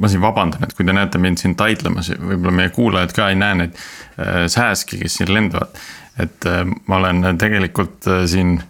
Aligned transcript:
ma 0.00 0.08
siin 0.08 0.22
vabandan, 0.22 0.64
et 0.64 0.74
kui 0.76 0.86
te 0.86 0.94
näete 0.96 1.20
mind 1.20 1.40
siin 1.40 1.54
taitlemas, 1.58 2.10
võib-olla 2.16 2.54
meie 2.62 2.72
kuulajad 2.74 3.12
ka 3.16 3.28
ei 3.30 3.38
näe 3.38 3.58
neid 3.62 3.76
äh, 3.76 4.46
sääski, 4.50 5.00
kes 5.02 5.20
siin 5.20 5.32
lendavad. 5.34 5.80
et 6.20 6.46
äh, 6.46 6.64
ma 6.86 6.96
olen 7.00 7.38
tegelikult 7.38 8.08
äh, 8.08 8.24
siin 8.30 8.60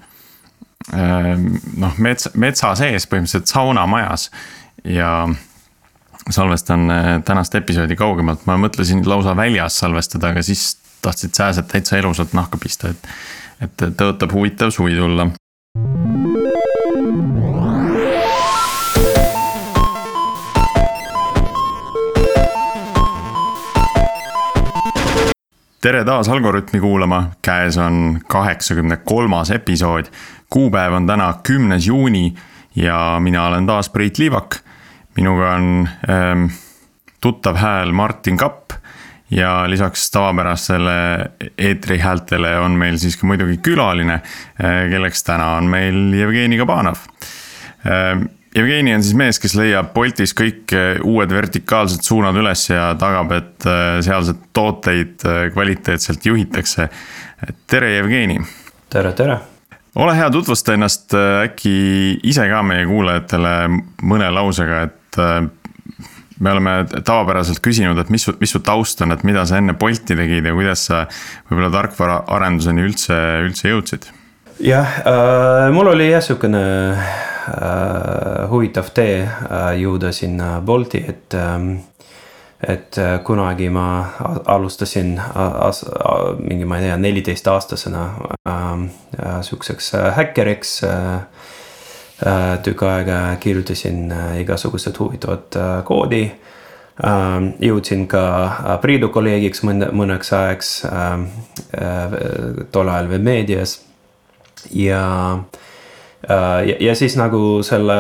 noh, 0.90 1.98
metsa, 2.03 2.30
metsa 2.40 2.72
sees 2.74 3.04
põhimõtteliselt 3.06 3.51
saunamajas 3.53 4.30
ja 4.82 5.29
salvestan 6.30 6.88
tänast 7.24 7.54
episoodi 7.54 7.98
kaugemalt, 8.00 8.46
ma 8.48 8.56
mõtlesin 8.58 9.04
lausa 9.06 9.36
väljas 9.36 9.76
salvestada, 9.84 10.32
aga 10.32 10.42
siis 10.42 10.80
tahtsid 11.04 11.36
sääsed 11.36 11.68
täitsa 11.70 12.00
elusalt 12.00 12.32
nahka 12.34 12.58
pista, 12.58 12.90
et, 12.90 13.12
et 13.68 13.86
tõotab 14.00 14.34
huvitav 14.34 14.72
suvi 14.74 14.96
tulla 14.98 15.28
tere 25.80 26.04
taas 26.04 26.29
Algorütmi 26.29 26.80
kuulama, 26.80 27.30
käes 27.43 27.79
on 27.79 28.21
kaheksakümne 28.29 28.96
kolmas 28.96 29.50
episood. 29.50 30.04
kuupäev 30.50 30.93
on 30.93 31.07
täna 31.07 31.34
kümnes 31.43 31.86
juuni 31.86 32.34
ja 32.77 33.16
mina 33.20 33.47
olen 33.47 33.66
taas 33.66 33.88
Priit 33.88 34.19
Liivak. 34.19 34.56
minuga 35.16 35.55
on 35.55 35.88
ähm, 36.11 36.44
tuttav 37.20 37.56
hääl 37.56 37.92
Martin 37.92 38.36
Kapp 38.36 38.70
ja 39.30 39.70
lisaks 39.70 40.11
tavapärasele 40.11 41.30
eetrihäältele 41.58 42.58
on 42.58 42.70
meil 42.70 42.97
siis 42.97 43.16
ka 43.16 43.27
muidugi 43.27 43.56
külaline, 43.56 44.14
äh, 44.14 44.91
kelleks 44.91 45.24
täna 45.24 45.56
on 45.56 45.64
meil 45.64 46.12
Jevgeni 46.12 46.58
Kabanov 46.58 46.98
ähm, 47.86 48.28
Jevgeni 48.56 48.95
on 48.95 49.03
siis 49.05 49.14
mees, 49.14 49.39
kes 49.39 49.53
leiab 49.55 49.92
Boltis 49.95 50.33
kõik 50.34 50.72
eh, 50.75 50.98
uued 51.06 51.31
vertikaalsed 51.31 52.03
suunad 52.03 52.34
üles 52.41 52.64
ja 52.67 52.89
tagab, 52.98 53.31
et 53.36 53.67
eh, 53.70 54.00
sealseid 54.03 54.41
tooteid 54.56 55.22
eh, 55.22 55.44
kvaliteetselt 55.55 56.27
juhitakse. 56.27 56.89
tere, 57.70 57.92
Jevgeni. 57.94 58.41
tere, 58.91 59.14
tere. 59.14 59.39
ole 59.94 60.16
hea, 60.19 60.27
tutvusta 60.34 60.74
ennast 60.74 61.14
äkki 61.14 62.19
ise 62.27 62.48
ka 62.50 62.62
meie 62.66 62.91
kuulajatele 62.91 63.55
mõne 64.02 64.34
lausega, 64.34 64.83
et 64.89 65.20
me 66.41 66.50
oleme 66.50 66.74
tavapäraselt 67.06 67.62
küsinud, 67.62 67.98
et 68.02 68.11
mis 68.11 68.27
su, 68.27 68.34
mis 68.41 68.50
su 68.50 68.62
taust 68.67 69.02
on, 69.06 69.14
et 69.14 69.22
mida 69.27 69.46
sa 69.46 69.62
enne 69.62 69.78
Bolti 69.78 70.19
tegid 70.19 70.46
ja 70.46 70.55
kuidas 70.56 70.89
sa 70.91 71.05
võib-olla 71.50 71.70
tarkvaraarenduseni 71.78 72.83
üldse, 72.83 73.20
üldse 73.46 73.70
jõudsid? 73.70 74.11
Jah 74.61 75.00
äh,, 75.06 75.72
mul 75.72 75.94
oli 75.94 76.11
jah 76.11 76.22
sihukene 76.22 76.64
Äh, 77.50 78.48
huvitav 78.50 78.91
tee 78.94 79.22
äh, 79.25 79.70
jõuda 79.80 80.12
sinna 80.14 80.61
Bolti, 80.62 81.00
et 81.08 81.34
ähm, 81.34 81.80
et 82.61 82.98
äh, 83.00 83.17
kunagi 83.25 83.70
ma 83.72 84.05
alustasin 84.44 85.14
as, 85.19 85.80
mingi, 86.39 86.69
ma 86.69 86.78
ei 86.78 86.84
tea, 86.84 86.98
neliteistaastasena 87.00 88.05
äh, 88.44 88.84
sihukeseks 89.42 89.92
häkkeriks 90.17 90.77
äh,. 90.84 91.20
tükk 92.62 92.83
aega 92.84 93.19
kirjutasin 93.41 94.12
igasugused 94.42 94.98
huvitavat 95.00 95.56
äh, 95.56 95.69
koodi 95.89 96.22
äh,. 96.28 97.50
jõudsin 97.67 98.06
ka 98.06 98.78
Priidu 98.83 99.08
kolleegiks 99.08 99.64
mõne, 99.64 99.89
mõneks 99.97 100.34
ajaks 100.36 100.74
äh, 100.84 101.12
äh, 101.80 102.20
tol 102.70 102.92
ajal 102.92 103.08
veel 103.08 103.24
meedias 103.24 103.78
ja 104.70 105.39
äh, 106.30 106.69
ja, 106.69 106.77
ja 106.80 106.94
siis 106.94 107.16
nagu 107.16 107.62
selle 107.66 107.97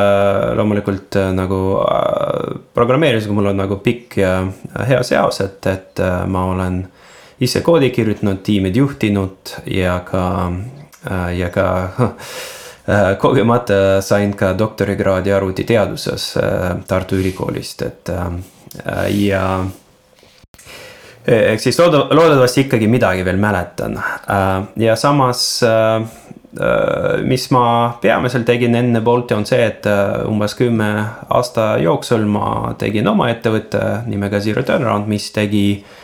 loomulikult 0.56 1.16
äh, 1.16 1.32
nagu 1.34 1.60
äh, 1.80 2.60
programmeerimisega 2.74 3.34
mul 3.34 3.50
on 3.52 3.60
nagu 3.62 3.80
pikk 3.84 4.20
ja 4.20 4.34
hea 4.88 5.02
seos, 5.06 5.40
et, 5.44 5.66
et 5.66 6.02
ma 6.26 6.44
olen 6.52 6.82
ise 7.40 7.62
koodi 7.64 7.90
kirjutanud, 7.90 8.42
tiimid 8.44 8.76
juhtinud 8.76 9.54
ja 9.72 10.00
ka, 10.04 10.24
ja 11.32 11.48
ka 11.48 11.66
kogemata 13.22 14.00
sain 14.04 14.34
ka 14.36 14.52
doktorikraadi 14.58 15.32
arvutiteaduses 15.32 16.34
Tartu 16.86 17.16
Ülikoolist, 17.16 17.82
et 17.86 18.12
ja 19.16 19.44
ehk 21.24 21.64
siis 21.64 21.80
looda-, 21.80 22.10
loodetavasti 22.12 22.66
ikkagi 22.66 22.90
midagi 22.92 23.24
veel 23.24 23.40
mäletan. 23.40 23.96
Ja 24.76 24.96
samas 25.00 25.62
mis 27.22 27.44
ma 27.54 27.94
peamiselt 28.02 28.42
tegin 28.48 28.74
enne 28.74 29.00
Bolti 29.06 29.36
on 29.36 29.44
see, 29.46 29.62
et 29.62 29.86
äh, 29.86 30.24
umbes 30.26 30.56
kümme 30.58 30.88
aasta 31.30 31.76
jooksul 31.78 32.24
ma 32.26 32.74
tegin 32.78 33.06
oma 33.06 33.28
ettevõtte 33.30 34.02
nimega 34.10 34.40
Zero 34.42 34.64
Turnaround, 34.66 35.06
mis 35.06 35.28
tegi 35.30 35.64
äh, 35.78 36.00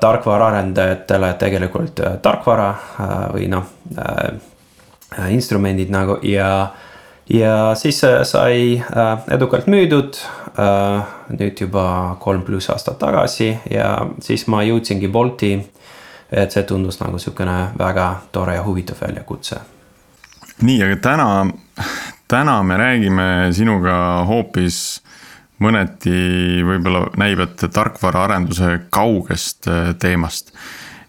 tarkvaraarendajatele 0.00 1.34
tegelikult 1.38 2.00
äh, 2.00 2.16
tarkvara 2.22 2.70
äh, 2.70 3.18
või 3.34 3.48
noh 3.52 3.68
äh, 3.98 5.28
instrumendid 5.32 5.90
nagu 5.92 6.16
ja, 6.24 6.72
ja 7.28 7.74
siis 7.76 7.98
sai 8.00 8.78
edukalt 9.30 9.66
müüdud 9.68 10.16
nüüd 11.36 11.60
juba 11.60 12.16
kolm 12.20 12.40
pluss 12.46 12.70
aastat 12.72 12.96
tagasi 13.00 13.50
ja 13.70 13.90
siis 14.24 14.46
ma 14.48 14.62
jõudsingi 14.64 15.10
Bolti 15.12 15.52
et 16.32 16.54
see 16.54 16.64
tundus 16.68 16.98
nagu 17.02 17.20
sihukene 17.20 17.72
väga 17.78 18.08
tore 18.32 18.56
ja 18.56 18.64
huvitav 18.64 19.00
väljakutse. 19.00 19.60
nii, 20.62 20.82
aga 20.84 20.96
täna, 20.96 21.28
täna 22.28 22.62
me 22.62 22.76
räägime 22.76 23.26
sinuga 23.52 23.96
hoopis 24.28 25.02
mõneti 25.62 26.62
võib-olla 26.66 27.06
näib, 27.20 27.42
et 27.44 27.66
tarkvaraarenduse 27.72 28.86
kaugest 28.90 29.68
äh, 29.68 29.94
teemast. 29.98 30.54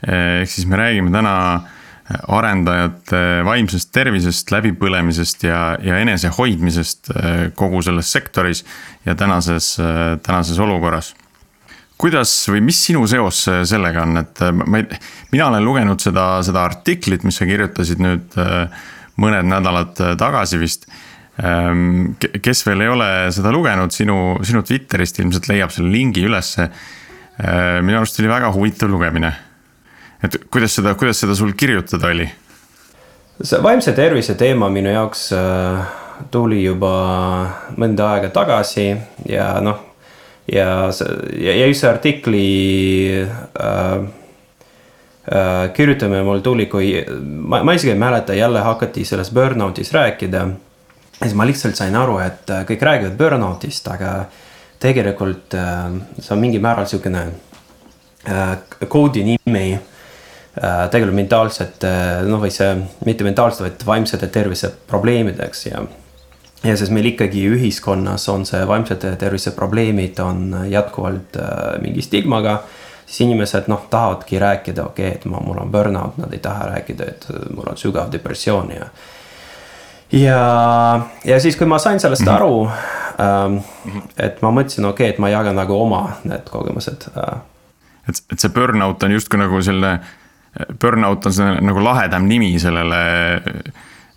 ehk 0.03 0.49
siis 0.51 0.67
me 0.67 0.77
räägime 0.77 1.11
täna 1.11 1.63
arendajate 2.27 3.41
vaimsest 3.47 3.93
tervisest, 3.95 4.51
läbipõlemisest 4.51 5.45
ja, 5.47 5.77
ja 5.79 5.97
enesehoidmisest 6.03 7.11
äh, 7.15 7.33
kogu 7.55 7.81
selles 7.81 8.11
sektoris 8.11 8.65
ja 9.05 9.15
tänases, 9.15 9.77
tänases 10.23 10.59
olukorras 10.59 11.13
kuidas 11.97 12.31
või 12.49 12.63
mis 12.65 12.79
sinu 12.87 13.05
seos 13.09 13.43
sellega 13.69 14.03
on, 14.03 14.19
et 14.23 14.41
äh, 14.43 14.51
ma 14.55 14.81
ei, 14.81 14.99
mina 15.33 15.47
olen 15.51 15.65
lugenud 15.65 16.03
seda, 16.03 16.27
seda 16.45 16.65
artiklit, 16.67 17.25
mis 17.27 17.37
sa 17.39 17.47
kirjutasid 17.49 18.01
nüüd 18.03 18.37
äh, 18.41 18.83
mõned 19.21 19.49
nädalad 19.49 20.01
äh, 20.01 20.15
tagasi 20.19 20.61
vist. 20.61 20.87
Ähm, 21.41 22.13
kes 22.19 22.59
veel 22.67 22.83
ei 22.85 22.91
ole 22.93 23.07
seda 23.33 23.49
lugenud, 23.53 23.93
sinu, 23.93 24.17
sinu 24.45 24.61
Twitterist 24.65 25.17
ilmselt 25.17 25.49
leiab 25.49 25.73
selle 25.73 25.89
lingi 25.89 26.27
ülesse. 26.27 26.69
minu 27.81 27.97
arust 27.97 28.19
oli 28.21 28.29
väga 28.29 28.51
huvitav 28.53 28.91
lugemine. 28.91 29.31
et 30.21 30.35
kuidas 30.53 30.75
seda, 30.77 30.93
kuidas 30.93 31.17
seda 31.17 31.33
sul 31.35 31.55
kirjutada 31.57 32.11
oli? 32.13 32.27
see 33.41 33.61
vaimse 33.63 33.95
tervise 33.97 34.35
teema 34.37 34.69
minu 34.69 34.93
jaoks 34.93 35.23
tuli 36.29 36.61
juba 36.61 36.93
mõnda 37.73 38.11
aega 38.13 38.29
tagasi 38.29 38.85
ja 39.25 39.47
noh 39.65 39.92
ja 40.51 40.91
see, 40.91 41.07
ja 41.45 41.69
see 41.73 41.89
artikli 41.89 42.47
äh, 43.23 43.93
äh, 45.31 45.71
kirjutamine 45.73 46.23
mul 46.23 46.43
tuli, 46.43 46.67
kui 46.71 46.95
ma, 47.23 47.63
ma 47.63 47.75
isegi 47.77 47.93
ei 47.93 47.99
mäleta, 47.99 48.35
jälle 48.35 48.63
hakati 48.65 49.05
sellest 49.05 49.33
burnout'ist 49.33 49.93
rääkida. 49.93 50.47
siis 51.21 51.35
ma 51.35 51.45
lihtsalt 51.45 51.75
sain 51.75 51.95
aru, 51.95 52.17
et 52.19 52.49
äh, 52.49 52.65
kõik 52.67 52.83
räägivad 52.83 53.17
burnout'ist, 53.17 53.87
aga 53.93 54.13
tegelikult 54.83 55.55
äh, 55.55 55.89
see 56.19 56.35
on 56.35 56.43
mingil 56.43 56.61
määral 56.61 56.87
sihukene 56.89 57.25
äh, 58.27 58.57
koodi 58.87 59.23
nimi 59.23 59.67
äh, 59.73 60.89
tegelikult 60.91 61.15
mentaalsete, 61.21 61.93
noh, 62.27 62.41
või 62.43 62.51
see 62.51 62.75
mitte 63.07 63.23
mentaalsete, 63.23 63.69
vaid 63.69 63.85
vaimsete 63.87 64.27
tervise 64.27 64.73
probleemideks 64.87 65.67
ja 65.71 65.85
ja 66.63 66.77
sest 66.77 66.91
meil 66.95 67.11
ikkagi 67.11 67.43
ühiskonnas 67.51 68.27
on 68.31 68.45
see 68.47 68.63
vaimsete 68.67 69.15
tervise 69.19 69.51
probleemid 69.51 70.19
on 70.23 70.55
jätkuvalt 70.69 71.37
äh, 71.39 71.81
mingi 71.81 72.01
stigmaga. 72.01 72.63
siis 73.05 73.21
inimesed 73.21 73.67
noh, 73.67 73.81
tahavadki 73.89 74.39
rääkida, 74.39 74.85
okei 74.85 75.07
okay,, 75.07 75.17
et 75.17 75.25
ma, 75.25 75.41
mul 75.43 75.57
on 75.59 75.71
burnout, 75.71 76.17
nad 76.17 76.33
ei 76.33 76.39
taha 76.39 76.65
rääkida, 76.71 77.03
et 77.03 77.27
mul 77.55 77.67
on 77.69 77.77
sügav 77.77 78.11
depressioon 78.11 78.71
ja. 78.71 78.85
ja, 80.11 80.39
ja 81.25 81.39
siis, 81.39 81.57
kui 81.59 81.67
ma 81.67 81.79
sain 81.79 81.99
sellest 81.99 82.23
-hmm. 82.23 82.35
aru 82.35 82.69
ähm,, 83.19 83.57
et 84.17 84.41
ma 84.41 84.51
mõtlesin, 84.51 84.85
okei 84.85 85.05
okay,, 85.05 85.13
et 85.13 85.19
ma 85.19 85.29
jagan 85.29 85.55
nagu 85.55 85.81
oma 85.81 86.11
need 86.23 86.49
kogemused 86.49 87.09
äh.. 87.17 87.39
et, 88.09 88.23
et 88.31 88.39
see 88.39 88.49
burnout 88.49 89.03
on 89.03 89.11
justkui 89.11 89.39
nagu 89.39 89.61
selle, 89.61 89.99
burnout 90.81 91.25
on 91.25 91.33
see 91.33 91.55
nagu 91.61 91.83
lahedam 91.83 92.27
nimi 92.27 92.59
sellele 92.59 93.03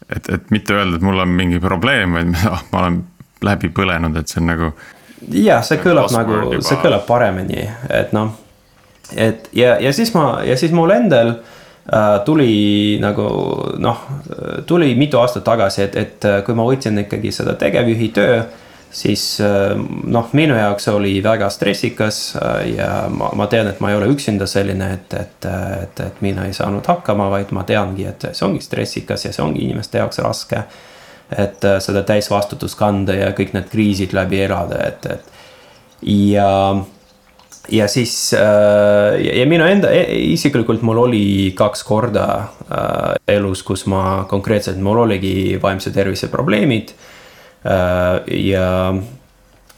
et, 0.08 0.28
et 0.28 0.50
mitte 0.54 0.74
öelda, 0.74 0.96
et 0.96 1.04
mul 1.04 1.18
on 1.22 1.34
mingi 1.38 1.60
probleem, 1.62 2.16
vaid 2.18 2.34
oh, 2.50 2.64
ma 2.72 2.84
olen 2.84 3.02
läbi 3.46 3.70
põlenud, 3.74 4.16
et 4.18 4.32
see 4.32 4.40
on 4.42 4.50
nagu. 4.52 4.72
jah, 5.32 5.62
see 5.66 5.80
kõlab 5.82 6.10
nagu, 6.14 6.40
see 6.64 6.80
kõlab 6.82 7.06
paremini, 7.08 7.66
et 7.90 8.14
noh. 8.16 8.34
et 9.14 9.48
ja, 9.56 9.76
ja 9.82 9.92
siis 9.96 10.12
ma 10.16 10.42
ja 10.46 10.56
siis 10.58 10.74
mul 10.76 10.94
endal 10.94 11.34
äh, 11.36 12.12
tuli 12.26 12.98
nagu 13.02 13.26
noh, 13.82 14.04
tuli 14.66 14.94
mitu 14.98 15.20
aastat 15.22 15.44
tagasi, 15.46 15.86
et, 15.88 15.96
et 15.96 16.28
äh, 16.28 16.40
kui 16.46 16.56
ma 16.58 16.66
võtsin 16.68 17.04
ikkagi 17.06 17.34
seda 17.34 17.56
tegevjuhi 17.58 18.12
töö 18.16 18.40
siis 18.90 19.38
noh, 20.04 20.28
minu 20.32 20.56
jaoks 20.56 20.88
oli 20.88 21.18
väga 21.24 21.50
stressikas 21.52 22.20
ja 22.70 23.06
ma, 23.12 23.30
ma 23.36 23.46
tean, 23.52 23.68
et 23.70 23.80
ma 23.84 23.90
ei 23.92 23.98
ole 23.98 24.08
üksinda 24.12 24.48
selline, 24.48 24.90
et, 24.94 25.14
et, 25.14 25.48
et, 25.82 26.02
et 26.06 26.20
mina 26.24 26.46
ei 26.48 26.54
saanud 26.56 26.86
hakkama, 26.86 27.28
vaid 27.32 27.52
ma 27.56 27.66
teangi, 27.68 28.06
et 28.08 28.28
see 28.32 28.46
ongi 28.46 28.64
stressikas 28.64 29.26
ja 29.28 29.32
see 29.34 29.44
ongi 29.44 29.64
inimeste 29.66 30.00
jaoks 30.00 30.22
raske. 30.24 30.64
et 31.36 31.64
seda 31.82 32.04
täisvastutust 32.06 32.78
kanda 32.78 33.14
ja 33.16 33.32
kõik 33.34 33.50
need 33.56 33.66
kriisid 33.70 34.12
läbi 34.14 34.44
elada, 34.44 34.78
et, 34.86 35.06
et 35.10 35.32
ja 36.06 36.76
ja 37.68 37.88
siis 37.88 38.34
äh, 38.34 39.16
ja 39.38 39.46
minu 39.46 39.66
enda 39.66 39.90
e, 39.90 40.04
isiklikult 40.32 40.84
mul 40.86 41.00
oli 41.02 41.52
kaks 41.58 41.82
korda 41.82 42.26
äh, 42.38 43.36
elus, 43.36 43.62
kus 43.66 43.86
ma 43.90 44.24
konkreetselt, 44.30 44.78
mul 44.78 45.02
oligi 45.06 45.58
vaimse 45.62 45.90
tervise 45.90 46.30
probleemid 46.32 46.94
äh,. 46.94 47.12
Ja, 48.30 48.94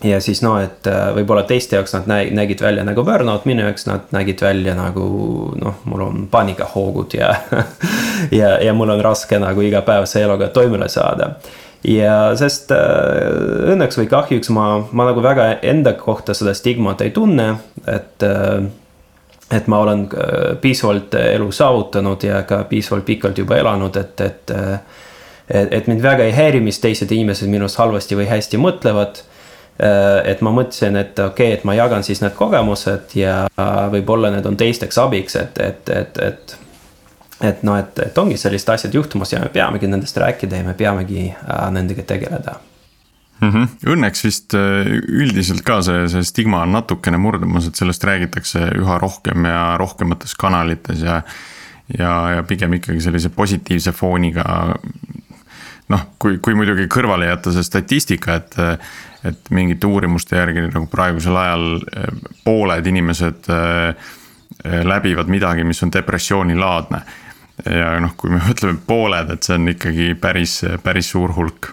ja 0.04 0.20
siis 0.20 0.42
noh, 0.44 0.58
et 0.62 0.86
äh, 0.86 1.08
võib-olla 1.16 1.42
teiste 1.48 1.78
jaoks 1.78 1.94
nad 1.96 2.08
nägid 2.08 2.60
välja 2.62 2.84
nagu 2.86 3.04
burnout, 3.04 3.46
minu 3.48 3.64
jaoks 3.66 3.88
nad 3.88 4.12
nägid 4.14 4.42
välja 4.42 4.76
nagu 4.78 5.06
noh, 5.58 5.80
mul 5.84 6.04
on 6.06 6.26
paanikahoogud 6.30 7.16
ja 7.18 7.32
ja, 8.40 8.58
ja 8.62 8.74
mul 8.74 8.94
on 8.94 9.02
raske 9.04 9.40
nagu 9.42 9.64
igapäevase 9.64 10.22
eluga 10.22 10.52
toimele 10.54 10.88
saada 10.92 11.34
ja 11.86 12.14
sest 12.38 12.72
äh, 12.74 13.72
õnneks 13.72 13.98
või 14.00 14.10
kahjuks 14.10 14.50
ma, 14.54 14.68
ma 14.90 15.08
nagu 15.10 15.22
väga 15.24 15.50
enda 15.66 15.94
kohta 15.98 16.34
seda 16.34 16.54
stigmat 16.54 17.02
ei 17.02 17.14
tunne, 17.14 17.54
et 17.86 18.26
äh,. 18.26 18.68
et 19.50 19.66
ma 19.66 19.78
olen 19.80 20.06
äh, 20.12 20.56
piisavalt 20.60 21.14
elu 21.14 21.52
saavutanud 21.52 22.22
ja 22.22 22.42
ka 22.42 22.64
piisavalt 22.68 23.04
pikalt 23.04 23.38
juba 23.38 23.56
elanud, 23.56 23.96
et, 23.96 24.20
et 24.20 24.50
äh,. 24.54 24.80
Et, 25.50 25.72
et 25.72 25.90
mind 25.90 26.02
väga 26.04 26.28
ei 26.28 26.36
häiri, 26.36 26.60
mis 26.60 26.80
teised 26.80 27.12
inimesed 27.12 27.48
minust 27.48 27.80
halvasti 27.80 28.16
või 28.18 28.28
hästi 28.30 28.60
mõtlevad 28.60 29.20
äh,. 29.82 30.30
et 30.32 30.40
ma 30.40 30.52
mõtlesin, 30.54 30.96
et 30.96 31.18
okei 31.18 31.52
okay,, 31.52 31.58
et 31.58 31.64
ma 31.68 31.74
jagan 31.74 32.06
siis 32.06 32.22
need 32.24 32.36
kogemused 32.38 33.16
ja 33.18 33.44
võib-olla 33.92 34.32
need 34.34 34.46
on 34.46 34.56
teisteks 34.56 34.98
abiks, 34.98 35.36
et, 35.36 35.58
et, 35.58 35.88
et, 35.88 36.24
et 36.30 36.58
et 37.40 37.60
noh, 37.62 37.76
et, 37.78 38.00
et 38.02 38.18
ongi 38.18 38.38
sellised 38.38 38.70
asjad 38.72 38.94
juhtumas 38.94 39.32
ja 39.32 39.42
me 39.42 39.50
peamegi 39.52 39.86
nendest 39.90 40.16
rääkida 40.18 40.58
ja 40.58 40.66
me 40.66 40.74
peamegi 40.74 41.28
äh, 41.30 41.68
nendega 41.70 42.02
tegeleda 42.02 42.56
mm. 43.40 43.50
-hmm. 43.50 43.68
Õnneks 43.94 44.24
vist 44.24 44.54
äh, 44.54 44.90
üldiselt 45.08 45.62
ka 45.62 45.80
see, 45.82 46.08
see 46.08 46.24
stigma 46.26 46.62
on 46.66 46.74
natukene 46.74 47.18
murdumas, 47.18 47.68
et 47.68 47.78
sellest 47.78 48.04
räägitakse 48.04 48.70
üha 48.80 48.98
rohkem 48.98 49.44
ja 49.44 49.76
rohkemates 49.78 50.34
kanalites 50.34 51.02
ja. 51.02 51.22
ja, 51.98 52.12
ja 52.36 52.42
pigem 52.42 52.74
ikkagi 52.80 53.00
sellise 53.00 53.28
positiivse 53.28 53.92
fooniga. 53.92 54.74
Noh, 55.92 56.04
kui, 56.20 56.38
kui 56.42 56.56
muidugi 56.58 56.88
kõrvale 56.90 57.30
jätta 57.30 57.52
see 57.54 57.66
statistika, 57.66 58.38
et, 58.40 58.58
et 59.28 59.50
mingite 59.54 59.88
uurimuste 59.88 60.38
järgi 60.38 60.66
nagu 60.68 60.86
praegusel 60.90 61.36
ajal 61.40 61.68
äh, 61.78 62.10
pooled 62.44 62.86
inimesed 62.86 63.52
läbivad 64.58 65.28
midagi, 65.30 65.62
mis 65.62 65.78
on 65.84 65.90
depressioonilaadne 65.92 66.98
ja 67.66 67.96
noh, 68.02 68.14
kui 68.18 68.32
me 68.32 68.40
mõtleme 68.48 68.78
pooled, 68.86 69.32
et 69.34 69.46
see 69.46 69.58
on 69.58 69.72
ikkagi 69.74 70.12
päris, 70.20 70.60
päris 70.84 71.10
suur 71.12 71.34
hulk. 71.36 71.70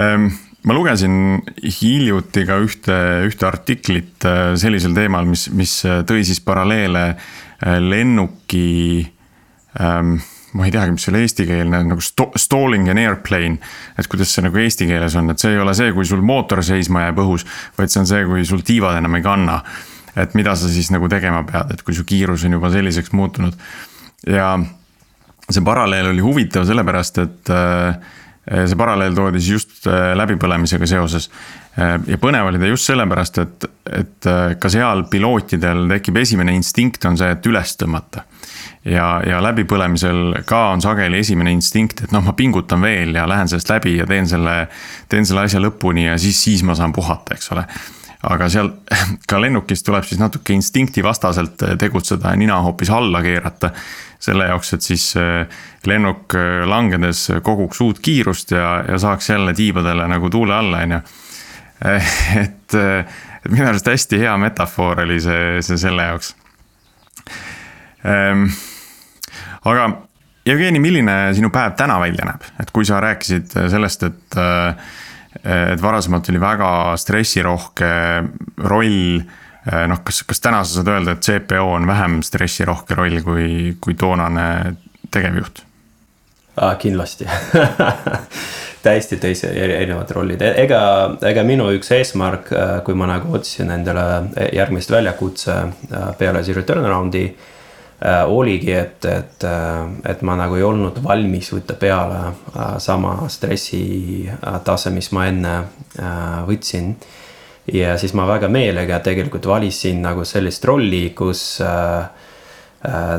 Ehm, 0.00 0.28
ma 0.66 0.76
lugesin 0.76 1.40
hiljuti 1.62 2.44
ka 2.48 2.60
ühte, 2.62 3.00
ühte 3.26 3.48
artiklit 3.48 4.26
äh, 4.28 4.54
sellisel 4.60 4.94
teemal, 4.96 5.28
mis, 5.28 5.48
mis 5.54 5.78
tõi 6.08 6.24
siis 6.26 6.42
paralleele 6.44 7.08
lennuki 7.80 9.06
ähm, 9.80 10.18
ma 10.56 10.68
ei 10.68 10.72
teagi, 10.74 10.94
mis 10.94 11.04
selle 11.08 11.20
eestikeelne 11.24 11.82
nagu 11.90 12.02
sto 12.04 12.30
stalling 12.36 12.88
an 12.92 13.00
airplane. 13.02 13.58
et 13.98 14.08
kuidas 14.08 14.32
see 14.32 14.46
nagu 14.46 14.62
eesti 14.62 14.88
keeles 14.88 15.16
on, 15.20 15.30
et 15.30 15.42
see 15.42 15.52
ei 15.52 15.60
ole 15.60 15.74
see, 15.76 15.92
kui 15.92 16.08
sul 16.08 16.24
mootor 16.24 16.64
seisma 16.64 17.06
jääb 17.06 17.20
õhus, 17.24 17.44
vaid 17.78 17.92
see 17.92 18.02
on 18.02 18.08
see, 18.08 18.24
kui 18.28 18.46
sul 18.48 18.64
tiivad 18.66 18.98
enam 19.00 19.18
ei 19.18 19.26
kanna 19.26 19.60
et 20.16 20.34
mida 20.36 20.54
sa 20.56 20.68
siis 20.72 20.88
nagu 20.94 21.08
tegema 21.12 21.42
pead, 21.46 21.74
et 21.76 21.82
kui 21.84 21.94
su 21.94 22.06
kiirus 22.08 22.46
on 22.48 22.56
juba 22.56 22.70
selliseks 22.72 23.12
muutunud. 23.12 23.56
ja 24.26 24.54
see 25.50 25.64
paralleel 25.64 26.10
oli 26.10 26.24
huvitav 26.24 26.64
sellepärast, 26.66 27.20
et 27.22 27.50
äh, 27.52 27.98
see 28.66 28.78
paralleel 28.78 29.14
toodi 29.14 29.42
siis 29.42 29.58
just 29.58 29.90
äh, 29.90 30.12
läbipõlemisega 30.18 30.88
seoses. 30.90 31.28
Äh, 31.78 31.98
ja 32.10 32.18
põnev 32.22 32.48
oli 32.50 32.62
ta 32.62 32.70
just 32.70 32.88
sellepärast, 32.88 33.42
et, 33.44 33.68
et 34.00 34.30
ka 34.60 34.72
seal 34.72 35.06
pilootidel 35.12 35.86
tekib 35.96 36.22
esimene 36.22 36.56
instinkt 36.56 37.04
on 37.06 37.18
see, 37.20 37.30
et 37.36 37.52
üles 37.52 37.76
tõmmata. 37.78 38.24
Ja, 38.86 39.08
ja 39.26 39.42
läbipõlemisel 39.44 40.42
ka 40.48 40.68
on 40.74 40.84
sageli 40.84 41.20
esimene 41.24 41.52
instinkt, 41.56 42.04
et 42.06 42.14
noh, 42.14 42.24
ma 42.24 42.36
pingutan 42.38 42.82
veel 42.84 43.14
ja 43.16 43.26
lähen 43.28 43.50
sellest 43.50 43.70
läbi 43.72 43.96
ja 43.98 44.06
teen 44.08 44.28
selle, 44.30 44.56
teen 45.08 45.26
selle 45.26 45.46
asja 45.46 45.62
lõpuni 45.62 46.06
ja 46.08 46.18
siis, 46.20 46.40
siis 46.42 46.64
ma 46.66 46.78
saan 46.78 46.94
puhata, 46.96 47.36
eks 47.36 47.54
ole 47.56 47.66
aga 48.26 48.48
seal 48.50 48.70
ka 49.30 49.40
lennukis 49.40 49.84
tuleb 49.86 50.06
siis 50.06 50.20
natuke 50.20 50.54
instinktivastaselt 50.56 51.62
eh, 51.62 51.76
tegutseda 51.80 52.32
ja 52.32 52.40
nina 52.40 52.60
hoopis 52.64 52.90
alla 52.90 53.22
keerata. 53.22 53.70
selle 54.18 54.46
jaoks, 54.48 54.72
et 54.72 54.82
siis 54.82 55.02
eh, 55.20 55.44
lennuk 55.86 56.34
eh, 56.34 56.64
langedes 56.66 57.26
koguks 57.44 57.80
uut 57.84 57.98
kiirust 58.02 58.50
ja, 58.56 58.82
ja 58.88 58.98
saaks 58.98 59.30
jälle 59.30 59.54
tiibadele 59.54 60.08
nagu 60.08 60.30
tuule 60.30 60.54
alla, 60.54 60.78
on 60.78 60.96
ju. 60.96 61.00
et, 62.42 62.74
et 62.74 63.50
minu 63.52 63.66
arust 63.68 63.86
hästi 63.86 64.18
hea 64.18 64.36
metafoor 64.40 65.04
oli 65.04 65.20
see, 65.20 65.60
see 65.60 65.76
selle 65.76 66.08
jaoks. 66.08 66.32
Aga 69.66 69.88
Jevgeni, 70.46 70.78
milline 70.78 71.14
sinu 71.34 71.50
päev 71.50 71.74
täna 71.78 71.96
välja 71.98 72.26
näeb, 72.28 72.44
et 72.62 72.70
kui 72.74 72.86
sa 72.86 73.00
rääkisid 73.02 73.50
sellest, 73.72 74.06
et 74.06 74.38
et 75.46 75.82
varasemalt 75.82 76.28
oli 76.30 76.40
väga 76.40 76.68
stressirohke 76.96 77.88
roll. 78.70 79.20
noh, 79.90 80.00
kas, 80.06 80.22
kas 80.22 80.40
täna 80.40 80.62
sa 80.64 80.78
saad 80.78 80.88
öelda, 80.92 81.16
et 81.16 81.26
CPO 81.26 81.72
on 81.74 81.86
vähem 81.86 82.20
stressirohke 82.22 82.94
roll 82.94 83.18
kui, 83.26 83.48
kui 83.80 83.94
toonane 83.98 84.76
tegevjuht? 85.10 85.64
Kindlasti. 86.78 87.26
Täiesti 88.86 89.18
teise, 89.18 89.50
erinevad 89.50 90.10
rollid, 90.14 90.40
e-, 90.46 90.54
ega, 90.62 90.80
ega 91.26 91.42
minu 91.44 91.66
üks 91.74 91.90
eesmärk, 91.98 92.52
kui 92.86 92.94
ma 92.94 93.10
nagu 93.10 93.34
otsisin 93.34 93.74
endale 93.74 94.06
järgmist 94.54 94.94
väljakutse 94.94 95.58
peale 96.18 96.44
Zero 96.46 96.62
Turnaround'i 96.62 97.26
Äh, 98.04 98.24
oligi, 98.28 98.72
et, 98.72 99.04
et, 99.04 99.44
äh, 99.44 100.10
et 100.10 100.20
ma 100.22 100.34
nagu 100.36 100.58
ei 100.58 100.64
olnud 100.66 100.98
valmis 101.00 101.46
võtta 101.48 101.78
peale 101.80 102.18
äh, 102.28 102.74
sama 102.76 103.22
stressitase, 103.32 104.92
mis 104.92 105.08
ma 105.16 105.24
enne 105.30 105.54
võtsin. 106.44 106.90
ja 107.72 107.94
siis 107.98 108.12
ma 108.14 108.26
väga 108.28 108.50
meelega 108.52 108.98
tegelikult 109.00 109.46
valisin 109.48 110.02
nagu 110.04 110.24
sellist 110.28 110.64
rolli, 110.68 111.14
kus 111.16 111.62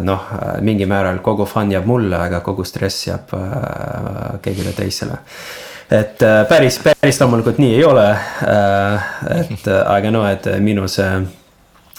noh, 0.05 0.27
mingil 0.62 0.88
määral 0.88 1.17
kogu 1.25 1.48
fun 1.50 1.74
jääb 1.74 1.89
mulle, 1.89 2.15
aga 2.15 2.39
kogu 2.46 2.63
stress 2.63 3.07
jääb 3.07 3.34
kellelegi 4.46 4.75
teisele 4.77 5.17
et 5.89 6.22
päris, 6.48 6.77
päris 6.86 7.19
loomulikult 7.19 7.57
nii 7.60 7.74
ei 7.75 7.84
ole. 7.84 8.05
et 9.41 9.67
aga 9.74 10.13
no, 10.13 10.24
et 10.29 10.48
minu 10.62 10.88
see 10.88 11.10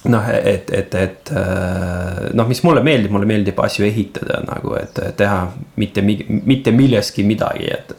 noh, 0.04 0.28
et, 0.30 0.70
et, 0.70 0.94
et 0.94 1.32
äh, 1.34 2.28
noh, 2.36 2.46
mis 2.48 2.60
mulle 2.62 2.82
meeldib, 2.86 3.12
mulle 3.14 3.26
meeldib 3.28 3.58
asju 3.64 3.86
ehitada 3.88 4.42
nagu, 4.46 4.76
et 4.78 5.00
teha 5.18 5.40
mitte, 5.80 6.04
mitte 6.04 6.74
millestki 6.74 7.26
midagi, 7.26 7.72
et. 7.74 7.94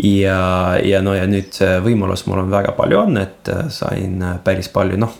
ja, 0.00 0.40
ja 0.82 1.02
no 1.04 1.14
ja 1.14 1.26
nüüd 1.28 1.52
see 1.54 1.78
võimalus 1.84 2.24
mul 2.26 2.42
on 2.42 2.50
väga 2.50 2.74
palju 2.78 2.98
on, 3.04 3.20
et 3.20 3.52
äh, 3.52 3.68
sain 3.70 4.24
päris 4.44 4.72
palju, 4.74 4.98
noh, 4.98 5.14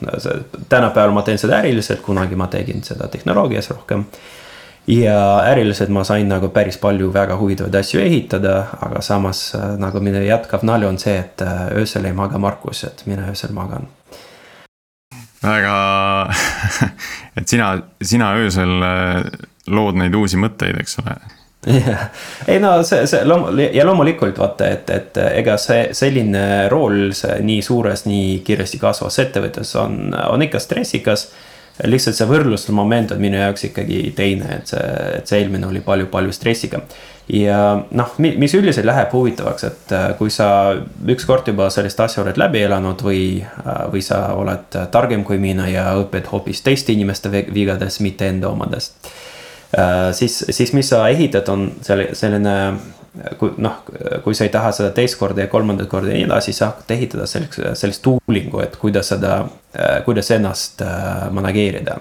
tänapäeval 0.68 1.14
ma 1.14 1.22
teen 1.26 1.38
seda 1.38 1.60
äriliselt, 1.60 2.02
kunagi 2.02 2.38
ma 2.38 2.50
tegin 2.50 2.82
seda 2.86 3.08
tehnoloogias 3.12 3.70
rohkem 3.70 4.06
ja 4.90 5.20
äriliselt 5.46 5.92
ma 5.94 6.02
sain 6.08 6.26
nagu 6.32 6.48
päris 6.50 6.80
palju 6.80 7.12
väga 7.14 7.36
huvitavaid 7.38 7.76
asju 7.84 8.00
ehitada, 8.02 8.56
aga 8.82 9.04
samas 9.04 9.52
äh, 9.54 9.76
nagu 9.78 10.02
minu 10.02 10.24
jätkav 10.26 10.66
nali 10.66 10.90
on 10.90 10.98
see, 10.98 11.20
et 11.22 11.46
öösel 11.76 12.10
ei 12.10 12.16
maga 12.16 12.42
Markus, 12.42 12.82
et 12.88 13.06
mina 13.06 13.30
öösel 13.30 13.54
magan 13.54 13.86
väga 15.42 15.74
et 17.38 17.48
sina, 17.48 17.74
sina 18.02 18.32
öösel 18.40 18.82
äh, 18.84 19.28
lood 19.70 19.98
neid 20.00 20.14
uusi 20.14 20.40
mõtteid, 20.40 20.80
eks 20.80 20.98
ole 21.02 21.16
jah, 21.66 22.06
ei 22.48 22.60
no 22.60 22.72
see, 22.86 23.04
see 23.06 23.24
loom- 23.28 23.50
ja 23.60 23.84
loomulikult 23.86 24.38
vaata, 24.40 24.68
et, 24.72 24.90
et 24.90 25.20
ega 25.42 25.56
see 25.60 25.90
selline 25.96 26.68
rool, 26.72 27.10
see 27.16 27.36
nii 27.44 27.60
suures, 27.64 28.06
nii 28.08 28.40
kiiresti 28.46 28.80
kasvavas 28.80 29.18
ettevõttes 29.24 29.74
on, 29.80 30.14
on 30.14 30.42
ikka 30.46 30.60
stressikas. 30.62 31.28
Lihtsalt 31.84 32.18
see 32.18 32.28
võrdlusmoment 32.28 33.14
on 33.14 33.22
minu 33.22 33.38
jaoks 33.40 33.68
ikkagi 33.70 34.02
teine, 34.16 34.58
et 34.58 34.72
see, 34.72 34.84
et 35.20 35.30
see 35.30 35.40
eelmine 35.40 35.68
oli 35.70 35.80
palju-palju 35.84 36.34
stressikam 36.34 36.84
ja 37.32 37.58
noh, 37.90 38.14
mis 38.18 38.54
üldiselt 38.58 38.86
läheb 38.88 39.12
huvitavaks, 39.14 39.64
et 39.68 39.94
äh, 39.94 40.06
kui 40.18 40.32
sa 40.34 40.50
ükskord 41.14 41.48
juba 41.50 41.68
sellist 41.70 42.00
asja 42.02 42.24
oled 42.24 42.38
läbi 42.40 42.64
elanud 42.66 43.02
või, 43.06 43.24
äh, 43.42 43.82
või 43.92 44.02
sa 44.04 44.22
oled 44.38 44.78
targem 44.92 45.24
kui 45.26 45.38
mina 45.42 45.68
ja 45.70 45.90
õpid 46.00 46.30
hoopis 46.32 46.64
teiste 46.66 46.94
inimeste 46.94 47.30
vigadest, 47.30 48.02
mitte 48.04 48.28
enda 48.30 48.50
omadest. 48.50 49.12
Äh, 49.78 50.10
siis, 50.16 50.40
siis 50.50 50.74
mis 50.74 50.90
sa 50.90 51.04
ehitad, 51.12 51.48
on 51.52 51.68
selle, 51.86 52.10
selline 52.18 52.56
kui 53.38 53.54
noh, 53.58 53.80
kui 54.24 54.34
sa 54.38 54.46
ei 54.46 54.52
taha 54.54 54.70
seda 54.74 54.90
teist 54.94 55.18
korda 55.18 55.44
ja 55.44 55.50
kolmandat 55.50 55.88
korda 55.90 56.12
ja 56.12 56.18
nii 56.18 56.28
edasi, 56.28 56.52
sa 56.54 56.70
hakkad 56.70 56.92
ehitada 56.94 57.26
sellist, 57.26 57.58
sellist 57.78 58.04
toolingu, 58.04 58.60
et 58.62 58.76
kuidas 58.78 59.10
seda, 59.10 59.40
kuidas 60.06 60.30
ennast 60.36 60.84
manageerida 61.34 61.96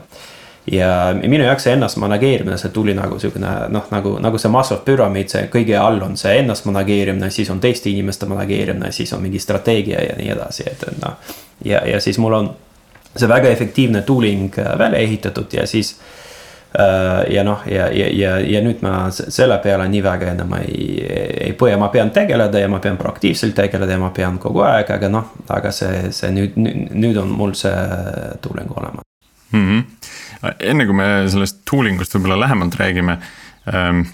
ja 0.72 0.92
minu 1.18 1.48
jaoks 1.48 1.66
see 1.66 1.74
ennast 1.74 1.98
manageerimine, 1.98 2.58
see 2.62 2.70
tuli 2.76 2.94
nagu 2.94 3.18
sihukene 3.20 3.56
noh, 3.74 3.90
nagu, 3.90 4.14
nagu 4.22 4.38
see 4.38 4.54
Maslow 4.54 4.84
püramiid, 4.86 5.32
see 5.34 5.50
kõige 5.50 5.78
all 5.82 5.98
on 6.06 6.18
see 6.20 6.36
ennast 6.44 6.70
manageerimine, 6.70 7.32
siis 7.34 7.50
on 7.50 7.62
teiste 7.64 7.90
inimeste 7.90 8.30
manageerimine, 8.30 8.92
siis 8.94 9.14
on 9.18 9.26
mingi 9.26 9.42
strateegia 9.42 10.04
ja 10.12 10.18
nii 10.20 10.30
edasi, 10.36 10.70
et 10.70 10.86
noh. 11.02 11.34
ja, 11.66 11.82
ja 11.90 12.02
siis 12.04 12.22
mul 12.22 12.38
on 12.38 12.54
see 13.16 13.30
väga 13.30 13.50
efektiivne 13.50 14.06
tooling 14.06 14.54
välja 14.78 15.02
ehitatud 15.02 15.58
ja 15.58 15.66
siis 15.68 15.96
Äh, 15.98 16.28
ja 17.30 17.44
noh, 17.44 17.64
ja, 17.66 17.88
ja, 17.90 18.08
ja, 18.14 18.36
ja 18.46 18.60
nüüd 18.62 18.84
ma 18.86 19.08
selle 19.10 19.58
peale 19.64 19.88
nii 19.90 20.04
väga 20.06 20.34
enam 20.36 20.52
ei, 20.60 21.00
ei 21.50 21.56
põe, 21.58 21.72
ma 21.82 21.88
pean 21.90 22.12
tegeleda 22.14 22.62
ja 22.62 22.70
ma 22.70 22.78
pean 22.84 22.98
proaktiivselt 23.00 23.56
tegeleda 23.58 23.96
ja 23.96 24.02
ma 24.02 24.12
pean 24.14 24.38
kogu 24.42 24.62
aeg, 24.68 24.92
aga 24.94 25.10
noh, 25.10 25.32
aga 25.50 25.72
see, 25.74 26.12
see 26.14 26.30
nüüd, 26.36 26.60
nüüd 26.60 27.18
on 27.18 27.34
mul 27.34 27.56
see 27.58 27.74
tooling 28.44 28.70
olemas 28.78 29.08
mm. 29.50 29.66
-hmm. 29.66 30.54
enne 30.70 30.86
kui 30.86 31.00
me 31.02 31.10
sellest 31.26 31.64
tooling 31.72 32.06
ust 32.06 32.14
võib-olla 32.14 32.38
lähemalt 32.46 32.78
räägime 32.78 33.18
ähm, 33.74 34.06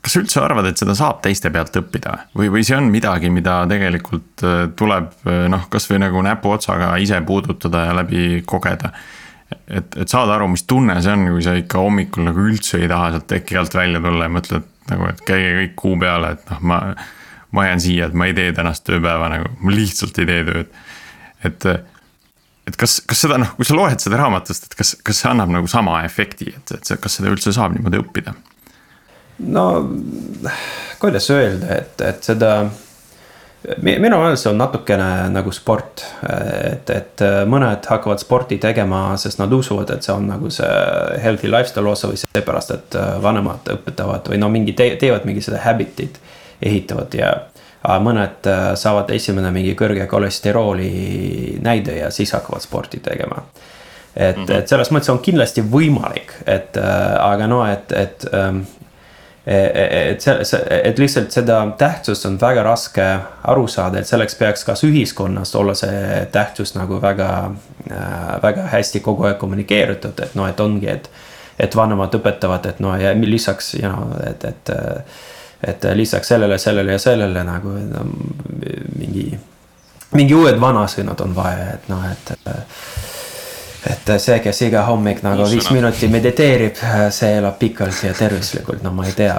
kas 0.00 0.16
sa 0.16 0.24
üldse 0.24 0.40
arvad, 0.40 0.70
et 0.70 0.80
seda 0.80 0.96
saab 0.96 1.20
teiste 1.20 1.52
pealt 1.52 1.76
õppida 1.76 2.16
või, 2.32 2.48
või 2.48 2.64
see 2.64 2.80
on 2.80 2.88
midagi, 2.88 3.28
mida 3.28 3.60
tegelikult 3.68 4.48
äh, 4.48 4.64
tuleb 4.72 5.12
noh, 5.52 5.68
kasvõi 5.68 6.00
nagu 6.00 6.24
näpuotsaga 6.24 6.94
ise 7.04 7.20
puudutada 7.20 7.84
ja 7.90 8.00
läbi 8.00 8.42
kogeda 8.46 8.96
et, 9.50 9.96
et 9.96 10.08
saada 10.08 10.34
aru, 10.36 10.48
mis 10.52 10.64
tunne 10.68 10.96
see 11.04 11.14
on, 11.14 11.26
kui 11.32 11.44
sa 11.44 11.54
ikka 11.58 11.82
hommikul 11.82 12.26
nagu 12.28 12.48
üldse 12.50 12.80
ei 12.82 12.88
taha 12.90 13.12
sealt 13.14 13.28
teki 13.30 13.60
alt 13.60 13.76
välja 13.78 14.02
tulla 14.04 14.28
ja 14.28 14.32
mõtled 14.32 14.66
nagu, 14.88 15.06
et 15.10 15.22
käige 15.28 15.54
kõik 15.60 15.78
kuu 15.82 16.00
peale, 16.00 16.34
et 16.36 16.50
noh, 16.52 16.66
ma. 16.72 16.82
ma 17.56 17.62
jään 17.64 17.80
siia, 17.80 18.06
et 18.10 18.16
ma 18.16 18.26
ei 18.28 18.34
tee 18.36 18.50
tänast 18.52 18.82
tööpäeva 18.84 19.30
nagu, 19.32 19.46
ma 19.64 19.72
lihtsalt 19.72 20.18
ei 20.20 20.26
tee 20.28 20.42
tööd. 20.44 20.74
et, 21.48 21.66
et 22.68 22.76
kas, 22.76 22.98
kas 23.08 23.22
seda 23.24 23.38
noh, 23.40 23.54
kui 23.56 23.64
sa 23.64 23.76
loed 23.76 24.04
seda 24.04 24.18
raamatust, 24.20 24.68
et 24.68 24.76
kas, 24.76 24.90
kas 25.04 25.22
see 25.22 25.30
annab 25.30 25.54
nagu 25.54 25.70
sama 25.70 26.02
efekti, 26.04 26.50
et, 26.52 26.74
et 26.76 27.00
kas 27.00 27.16
seda 27.16 27.32
üldse 27.32 27.54
saab 27.56 27.72
niimoodi 27.72 28.02
õppida? 28.02 28.34
no 29.48 29.64
kuidas 31.00 31.30
öelda, 31.32 31.78
et, 31.78 32.04
et 32.04 32.28
seda 32.28 32.52
minu 33.82 34.18
meelest 34.20 34.44
see 34.44 34.52
on 34.52 34.60
natukene 34.60 35.06
nagu 35.34 35.50
sport, 35.54 36.04
et, 36.30 36.90
et 36.94 37.24
mõned 37.50 37.88
hakkavad 37.90 38.22
sporti 38.22 38.58
tegema, 38.62 39.16
sest 39.18 39.40
nad 39.40 39.52
usuvad, 39.52 39.90
et 39.94 40.06
see 40.06 40.14
on 40.14 40.28
nagu 40.30 40.50
see 40.54 40.68
healthy 41.22 41.50
lifestyle 41.50 41.90
osa 41.90 42.10
või 42.10 42.20
seepärast, 42.22 42.74
et 42.76 42.98
vanemad 43.22 43.66
õpetavad 43.74 44.30
või 44.30 44.38
no 44.42 44.50
mingi 44.54 44.76
te, 44.78 44.92
teevad 45.00 45.26
mingi 45.26 45.42
seda 45.44 45.62
habit'it, 45.64 46.20
ehitavad 46.62 47.14
ja. 47.18 47.32
mõned 48.02 48.46
saavad 48.78 49.10
esimene 49.14 49.50
mingi 49.54 49.74
kõrge 49.78 50.06
kolesterooli 50.10 51.58
näide 51.62 51.98
ja 51.98 52.14
siis 52.14 52.32
hakkavad 52.34 52.62
sporti 52.62 53.02
tegema. 53.02 53.42
et 54.16 54.36
mm, 54.36 54.44
-hmm. 54.44 54.58
et 54.58 54.68
selles 54.68 54.90
mõttes 54.90 55.10
on 55.10 55.18
kindlasti 55.18 55.62
võimalik, 55.62 56.32
et 56.46 56.76
aga 57.20 57.46
no, 57.46 57.64
et, 57.66 57.92
et 57.92 58.24
et 59.48 60.20
see, 60.20 60.44
see, 60.44 60.80
et 60.84 60.98
lihtsalt 61.00 61.32
seda 61.32 61.62
tähtsust 61.80 62.26
on 62.28 62.36
väga 62.40 62.62
raske 62.66 63.04
aru 63.48 63.64
saada, 63.70 64.00
et 64.00 64.08
selleks 64.08 64.36
peaks 64.36 64.66
kas 64.68 64.84
ühiskonnas 64.84 65.54
olla 65.56 65.72
see 65.78 66.26
tähtsus 66.32 66.74
nagu 66.76 67.00
väga, 67.02 67.30
äh, 67.90 68.34
väga 68.42 68.68
hästi 68.74 69.00
kogu 69.00 69.24
aeg 69.28 69.38
kommunikeeritud, 69.40 70.20
et 70.20 70.36
noh, 70.36 70.48
et 70.48 70.60
ongi, 70.60 70.90
et. 70.92 71.10
et 71.58 71.74
vanemad 71.74 72.12
õpetavad, 72.14 72.66
et 72.70 72.78
no 72.78 72.92
ja 72.94 73.10
lisaks 73.18 73.72
ja 73.74 73.88
noh, 73.90 74.12
et, 74.22 74.44
et, 74.44 74.70
et 75.72 75.86
lisaks 75.98 76.28
sellele, 76.30 76.58
sellele 76.58 76.92
ja 76.94 76.98
sellele 77.02 77.42
nagu 77.42 77.72
no, 77.82 78.04
mingi, 78.94 79.24
mingi 80.14 80.36
uued 80.38 80.60
vanasõnad 80.60 81.24
on 81.24 81.34
vaja, 81.34 81.72
et 81.74 81.88
noh, 81.90 82.04
et 82.12 82.30
et 83.86 84.10
see, 84.18 84.38
kes 84.42 84.60
iga 84.66 84.82
hommik 84.88 85.20
nagu 85.22 85.46
viis 85.46 85.68
minutit 85.70 86.10
mediteerib, 86.10 86.78
see 87.14 87.30
elab 87.38 87.58
pikalt 87.60 88.02
ja 88.02 88.12
tervislikult, 88.16 88.82
no 88.82 88.90
ma 88.96 89.06
ei 89.06 89.14
tea. 89.14 89.36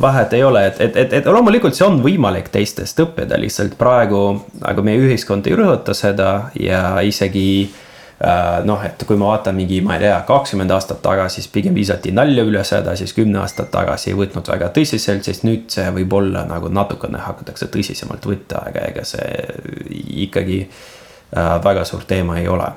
vahet 0.00 0.32
ei 0.32 0.44
ole, 0.44 0.66
et, 0.70 0.80
et, 0.80 0.96
et, 1.02 1.16
et 1.20 1.28
loomulikult 1.28 1.76
see 1.76 1.86
on 1.86 2.00
võimalik 2.04 2.48
teistest 2.54 3.00
õppida, 3.04 3.36
lihtsalt 3.40 3.76
praegu 3.80 4.24
nagu 4.62 4.84
meie 4.86 5.02
ühiskond 5.04 5.46
ei 5.50 5.56
rõhuta 5.58 5.92
seda 5.96 6.30
ja 6.56 7.02
isegi 7.04 7.44
äh, 7.66 8.64
noh, 8.64 8.80
et 8.88 9.04
kui 9.04 9.20
ma 9.20 9.34
vaatan 9.34 9.58
mingi, 9.58 9.82
ma 9.84 9.98
ei 9.98 10.06
tea, 10.06 10.16
kakskümmend 10.28 10.72
aastat 10.72 11.02
tagasi, 11.04 11.42
siis 11.42 11.52
pigem 11.52 11.76
visati 11.76 12.14
nalja 12.16 12.46
üle 12.48 12.64
seda, 12.64 12.96
siis 12.96 13.12
kümme 13.12 13.42
aastat 13.42 13.68
tagasi 13.74 14.14
ei 14.14 14.18
võtnud 14.22 14.48
väga 14.48 14.72
tõsiselt, 14.72 15.28
siis 15.28 15.44
nüüd 15.44 15.68
see 15.76 15.86
võib-olla 16.00 16.46
nagu 16.48 16.72
natukene 16.72 17.20
hakatakse 17.26 17.68
tõsisemalt 17.68 18.24
võtta, 18.32 18.64
aga 18.70 18.88
ega 18.88 19.04
see 19.12 19.28
ikkagi 20.24 20.62
äh, 20.64 21.54
väga 21.68 21.84
suur 21.84 22.08
teema 22.08 22.40
ei 22.40 22.48
ole 22.48 22.72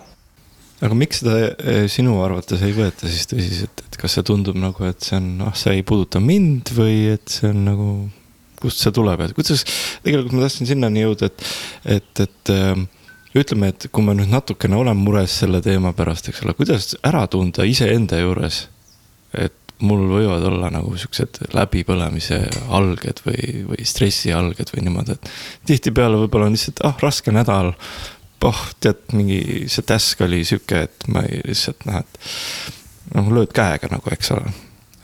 aga 0.83 0.97
miks 0.97 1.21
seda 1.23 1.37
eh, 1.41 1.85
sinu 1.91 2.19
arvates 2.23 2.61
ei 2.65 2.75
võeta 2.75 3.09
siis 3.09 3.29
tõsiselt, 3.31 3.81
et 3.87 3.97
kas 3.99 4.17
see 4.17 4.25
tundub 4.27 4.57
nagu, 4.59 4.85
et 4.87 5.01
see 5.05 5.17
on, 5.17 5.31
ah, 5.47 5.55
see 5.57 5.79
ei 5.79 5.85
puuduta 5.87 6.21
mind 6.23 6.73
või 6.77 7.07
et 7.15 7.25
see 7.33 7.51
on 7.53 7.65
nagu. 7.71 7.89
kust 8.57 8.81
see 8.81 8.89
tuleb, 8.89 9.21
et 9.21 9.35
kuidas, 9.37 9.61
tegelikult 10.01 10.33
ma 10.33 10.47
tahtsin 10.47 10.65
sinnani 10.65 11.03
jõuda, 11.03 11.27
et, 11.29 11.43
et, 11.93 12.21
et 12.23 12.51
äh, 12.53 12.79
ütleme, 13.37 13.69
et 13.69 13.85
kui 13.93 14.01
ma 14.01 14.15
nüüd 14.17 14.31
natukene 14.33 14.79
olen 14.79 14.97
mures 14.97 15.35
selle 15.43 15.61
teema 15.61 15.91
pärast, 15.93 16.31
eks 16.31 16.41
ole, 16.41 16.55
kuidas 16.57 16.95
ära 17.05 17.21
tunda 17.29 17.67
iseenda 17.69 18.17
juures. 18.17 18.63
et 19.37 19.53
mul 19.85 20.07
võivad 20.09 20.41
olla 20.47 20.71
nagu 20.73 20.95
siuksed 20.97 21.37
läbipõlemise 21.53 22.39
alged 22.73 23.21
või, 23.25 23.63
või 23.67 23.85
stressialged 23.85 24.71
või 24.73 24.87
niimoodi, 24.87 25.17
et 25.17 25.29
tihtipeale 25.69 26.17
võib-olla 26.23 26.49
on 26.49 26.57
lihtsalt, 26.57 26.81
ah, 26.87 26.95
raske 27.03 27.33
nädal 27.35 27.75
oh, 28.45 28.61
tead, 28.83 29.01
mingi 29.17 29.65
see 29.71 29.85
task 29.87 30.21
oli 30.25 30.43
sihuke, 30.47 30.83
et 30.87 31.07
ma 31.11 31.23
ei 31.25 31.41
lihtsalt 31.47 31.87
noh, 31.89 32.01
et 32.03 32.21
noh, 33.15 33.31
lööd 33.33 33.53
käega 33.55 33.89
nagu, 33.91 34.11
eks 34.13 34.31
ole. 34.35 34.53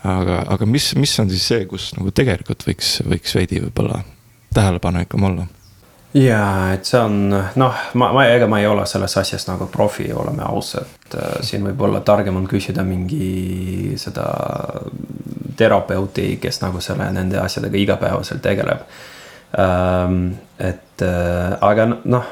aga, 0.04 0.44
aga 0.54 0.68
mis, 0.70 0.92
mis 1.00 1.16
on 1.24 1.32
siis 1.32 1.48
see, 1.48 1.66
kus 1.70 1.92
nagu 1.98 2.12
tegelikult 2.12 2.66
võiks, 2.68 2.98
võiks 3.08 3.36
veidi 3.38 3.62
võib-olla 3.63 4.04
tähelepanelikum 4.54 5.30
olla? 5.30 5.48
ja, 6.13 6.74
et 6.75 6.86
see 6.86 7.00
on 7.02 7.18
noh, 7.32 7.80
ma, 7.98 8.12
ma, 8.13 8.28
ega 8.30 8.48
ma 8.50 8.60
ei 8.62 8.68
ole 8.70 8.86
selles 8.90 9.18
asjas 9.18 9.48
nagu 9.50 9.66
profi, 9.72 10.12
oleme 10.13 10.46
ausad. 10.46 10.92
Äh, 11.16 11.40
siin 11.46 11.66
võib-olla 11.66 12.04
targem 12.06 12.38
on 12.38 12.46
küsida 12.50 12.86
mingi 12.86 13.96
seda 13.98 14.28
terapeuti, 15.58 16.36
kes 16.42 16.62
nagu 16.62 16.82
selle, 16.82 17.10
nende 17.13 17.42
asjadega 17.42 17.82
igapäevaselt 17.82 18.44
tegeleb. 18.46 18.86
Ähm, 19.58 20.22
et 20.62 21.02
äh, 21.06 21.58
aga 21.62 21.90
noh 22.04 22.32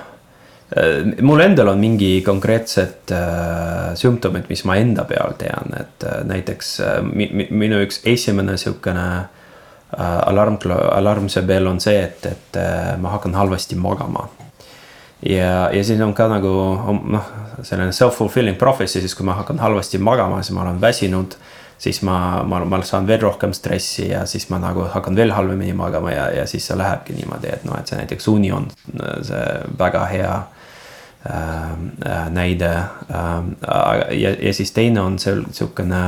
mul 1.21 1.41
endal 1.43 1.67
on 1.67 1.79
mingi 1.79 2.21
konkreetsed 2.23 3.11
äh, 3.11 3.91
sümptomid, 3.99 4.47
mis 4.49 4.63
ma 4.63 4.77
enda 4.79 5.03
peal 5.09 5.35
tean, 5.39 5.73
et 5.75 6.05
äh, 6.07 6.21
näiteks 6.27 6.69
äh, 6.79 6.99
mi, 7.03 7.27
mi, 7.33 7.47
minu 7.51 7.81
üks 7.83 7.99
esimene 8.07 8.55
sihukene 8.57 9.07
äh, 9.19 10.19
alarm, 10.31 10.61
alarmse 10.71 11.43
bell 11.47 11.67
on 11.67 11.81
see, 11.83 11.97
et, 11.99 12.23
et 12.25 12.59
äh, 12.61 12.93
ma 13.01 13.17
hakkan 13.17 13.35
halvasti 13.35 13.75
magama. 13.75 14.29
ja, 15.27 15.69
ja 15.73 15.83
siis 15.83 15.99
on 16.01 16.13
ka 16.15 16.29
nagu 16.31 16.53
noh, 17.17 17.33
selline 17.61 17.91
self-fulfilling 17.91 18.55
prophecy, 18.57 19.03
siis 19.03 19.15
kui 19.15 19.27
ma 19.27 19.35
hakkan 19.41 19.59
halvasti 19.59 19.99
magama, 19.99 20.39
siis 20.41 20.55
ma 20.55 20.63
olen 20.63 20.79
väsinud 20.81 21.35
siis 21.81 22.01
ma, 22.05 22.43
ma, 22.47 22.61
ma 22.65 22.79
saan 22.85 23.07
veel 23.09 23.19
rohkem 23.25 23.53
stressi 23.57 24.07
ja 24.11 24.23
siis 24.29 24.47
ma 24.53 24.59
nagu 24.61 24.85
hakkan 24.93 25.15
veel 25.17 25.33
halvemini 25.33 25.73
magama 25.73 26.13
ja, 26.13 26.29
ja 26.31 26.47
siis 26.47 26.67
see 26.69 26.77
lähebki 26.77 27.17
niimoodi, 27.17 27.49
et 27.51 27.67
noh, 27.67 27.75
et 27.75 27.89
see 27.89 27.97
näiteks 27.97 28.27
uni 28.31 28.51
on 28.53 28.69
see 29.25 29.45
väga 29.79 30.05
hea 30.13 30.31
äh, 30.31 30.41
äh, 30.41 30.60
näide. 32.33 32.69
Ähm, 33.13 33.53
ja, 34.11 34.35
ja 34.41 34.53
siis 34.53 34.71
teine 34.71 35.01
on 35.01 35.19
seal 35.19 35.43
sihukene, 35.51 36.01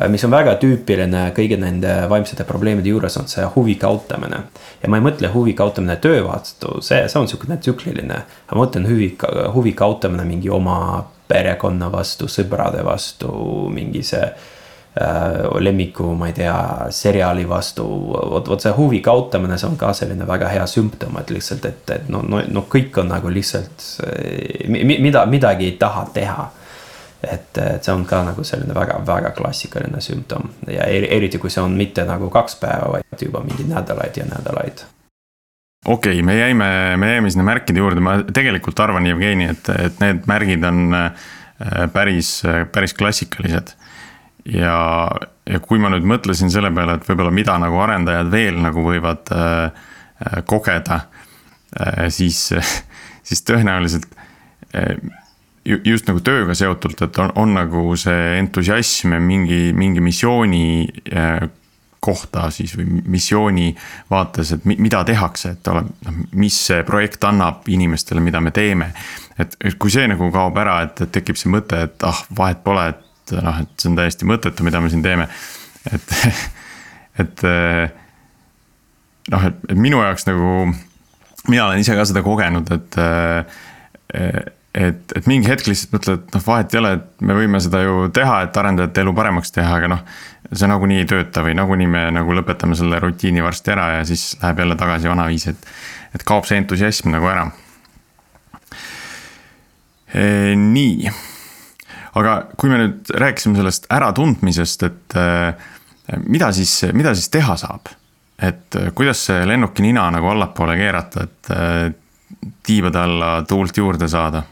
äh, 0.00 0.08
mis 0.08 0.24
on 0.24 0.30
väga 0.30 0.54
tüüpiline 0.62 1.24
kõigi 1.34 1.58
nende 1.58 1.96
vaimsete 2.10 2.46
probleemide 2.46 2.92
juures, 2.92 3.16
on 3.18 3.26
see 3.30 3.46
huvi 3.56 3.74
kaotamine. 3.74 4.44
ja 4.82 4.88
ma 4.88 5.00
ei 5.00 5.06
mõtle 5.08 5.32
huvi 5.34 5.54
kaotamine 5.58 5.96
töö 5.96 6.22
vastu, 6.28 6.78
see, 6.80 7.08
see 7.08 7.20
on 7.20 7.28
sihukene 7.28 7.58
tsükliline. 7.58 8.22
ma 8.52 8.60
mõtlen 8.62 8.86
huvi, 8.86 9.16
huvi 9.54 9.72
kaotamine 9.72 10.24
mingi 10.24 10.50
oma 10.50 11.04
perekonna 11.28 11.92
vastu, 11.92 12.28
sõprade 12.28 12.84
vastu, 12.84 13.32
mingi 13.74 14.02
see 14.02 14.26
Äh, 14.26 14.53
lemmiku, 15.60 16.14
ma 16.14 16.26
ei 16.26 16.32
tea, 16.32 16.86
seriaali 16.90 17.48
vastu. 17.48 17.84
vot, 18.30 18.48
vot 18.48 18.60
see 18.60 18.72
huvi 18.76 19.00
kaotamine, 19.00 19.58
see 19.58 19.68
on 19.68 19.76
ka 19.76 19.92
selline 19.92 20.26
väga 20.26 20.48
hea 20.52 20.66
sümptom, 20.70 21.18
et 21.18 21.32
lihtsalt, 21.34 21.64
et, 21.66 21.90
et 21.90 22.08
no, 22.08 22.22
no, 22.22 22.42
no 22.46 22.66
kõik 22.70 23.00
on 23.02 23.10
nagu 23.10 23.32
lihtsalt, 23.32 23.82
mida, 24.68 25.24
midagi 25.26 25.72
ei 25.72 25.76
taha 25.80 26.06
teha. 26.14 26.50
et, 27.24 27.58
et 27.58 27.84
see 27.84 27.92
on 27.92 28.04
ka 28.04 28.20
nagu 28.26 28.42
selline 28.44 28.74
väga-väga 28.76 29.30
klassikaline 29.32 30.00
sümptom 30.04 30.50
ja 30.68 30.84
eriti, 30.84 31.38
kui 31.40 31.50
see 31.50 31.62
on 31.62 31.72
mitte 31.72 32.04
nagu 32.04 32.28
kaks 32.30 32.58
päeva, 32.60 32.90
vaid 32.98 33.22
juba 33.24 33.40
mingi 33.40 33.64
nädalaid 33.64 34.18
ja 34.20 34.26
nädalaid 34.28 34.84
okei 35.88 36.12
okay,, 36.12 36.22
me 36.22 36.36
jäime, 36.36 36.68
me 37.00 37.14
jäime 37.14 37.30
sinna 37.30 37.46
märkide 37.48 37.80
juurde, 37.80 38.04
ma 38.04 38.18
tegelikult 38.28 38.80
arvan, 38.80 39.08
Jevgeni, 39.08 39.48
et, 39.56 39.72
et 39.86 40.04
need 40.04 40.28
märgid 40.28 40.68
on 40.68 40.98
äh, 40.98 41.88
päris, 41.96 42.42
päris 42.72 42.94
klassikalised 42.94 43.72
ja, 44.44 45.08
ja 45.48 45.60
kui 45.64 45.80
ma 45.80 45.90
nüüd 45.92 46.06
mõtlesin 46.08 46.52
selle 46.52 46.72
peale, 46.74 46.98
et 46.98 47.08
võib-olla 47.08 47.32
mida 47.34 47.56
nagu 47.60 47.80
arendajad 47.84 48.30
veel 48.32 48.60
nagu 48.64 48.84
võivad 48.84 49.32
äh, 49.34 49.88
kogeda 50.48 51.00
äh,, 51.80 52.06
siis, 52.12 52.46
siis 53.28 53.44
tõenäoliselt 53.48 54.08
äh, 54.76 54.96
just 55.64 56.08
nagu 56.10 56.20
tööga 56.24 56.54
seotult, 56.56 57.02
et 57.06 57.18
on, 57.22 57.32
on 57.40 57.54
nagu 57.56 57.90
see 58.00 58.38
entusiasm 58.38 59.16
mingi, 59.24 59.66
mingi 59.76 60.02
missiooni 60.04 60.64
äh, 61.12 61.46
kohta 62.04 62.50
siis 62.52 62.74
või 62.76 63.00
missiooni 63.16 63.70
vaates, 64.10 64.52
et 64.52 64.66
mida 64.68 65.00
tehakse, 65.08 65.54
et 65.56 65.68
ole, 65.72 65.86
noh, 66.04 66.18
mis 66.36 66.58
see 66.68 66.82
projekt 66.84 67.24
annab 67.24 67.64
inimestele, 67.72 68.20
mida 68.20 68.42
me 68.44 68.52
teeme. 68.52 68.90
et, 69.38 69.56
et 69.64 69.78
kui 69.80 69.90
see 69.90 70.04
nagu 70.10 70.28
kaob 70.32 70.58
ära, 70.60 70.82
et, 70.84 71.00
et 71.06 71.14
tekib 71.16 71.40
see 71.40 71.52
mõte, 71.52 71.80
et 71.88 72.04
ah, 72.04 72.20
vahet 72.36 72.60
pole, 72.66 72.90
et 72.92 73.03
noh, 73.32 73.60
et 73.62 73.70
see 73.80 73.90
on 73.90 73.98
täiesti 73.98 74.28
mõttetu, 74.28 74.66
mida 74.66 74.80
me 74.82 74.90
siin 74.92 75.04
teeme. 75.04 75.28
et, 75.92 76.16
et 77.22 77.46
noh, 79.32 79.46
et, 79.50 79.62
et 79.70 79.78
minu 79.78 80.02
jaoks 80.02 80.28
nagu, 80.28 80.50
mina 81.48 81.68
olen 81.68 81.80
ise 81.80 81.96
ka 81.96 82.04
seda 82.10 82.24
kogenud, 82.26 82.70
et 82.74 83.00
et, 84.74 85.12
et 85.16 85.26
mingi 85.30 85.46
hetk 85.46 85.68
lihtsalt 85.70 85.94
mõtled, 85.94 86.22
et 86.22 86.36
noh, 86.36 86.42
vahet 86.48 86.74
ei 86.74 86.80
ole, 86.80 86.92
et 86.98 87.26
me 87.26 87.36
võime 87.38 87.60
seda 87.62 87.80
ju 87.84 88.08
teha, 88.14 88.40
et 88.46 88.56
arendajate 88.58 89.04
elu 89.04 89.12
paremaks 89.14 89.54
teha, 89.54 89.76
aga 89.78 89.90
noh. 89.92 90.06
see 90.52 90.68
nagunii 90.70 91.02
ei 91.02 91.10
tööta 91.10 91.42
või 91.46 91.54
nagunii 91.56 91.90
me 91.90 92.06
nagu 92.14 92.34
lõpetame 92.36 92.76
selle 92.78 92.98
rutiini 93.02 93.42
varsti 93.42 93.74
ära 93.74 93.86
ja 93.98 94.06
siis 94.08 94.32
läheb 94.42 94.64
jälle 94.64 94.76
tagasi 94.78 95.10
vanaviisi, 95.10 95.54
et. 95.54 95.68
et 96.14 96.26
kaob 96.26 96.46
see 96.46 96.58
entusiasm 96.60 97.14
nagu 97.14 97.30
ära 97.30 97.48
nii, 100.14 101.10
aga 102.14 102.34
kui 102.56 102.70
me 102.70 102.78
nüüd 102.80 103.10
rääkisime 103.10 103.58
sellest 103.58 103.86
äratundmisest, 103.92 104.86
et 104.86 105.18
e, 105.18 105.28
mida 106.28 106.52
siis, 106.54 106.80
mida 106.92 107.14
siis 107.14 107.30
teha 107.32 107.58
saab? 107.60 107.92
et 108.44 108.74
kuidas 108.98 109.20
see 109.28 109.44
lennuki 109.46 109.84
nina 109.84 110.08
nagu 110.10 110.26
allapoole 110.32 110.74
keerata, 110.76 111.22
et 111.22 111.50
e, 111.54 112.48
tiibade 112.66 112.98
alla 112.98 113.36
tuult 113.48 113.76
juurde 113.78 114.08
saada 114.10 114.42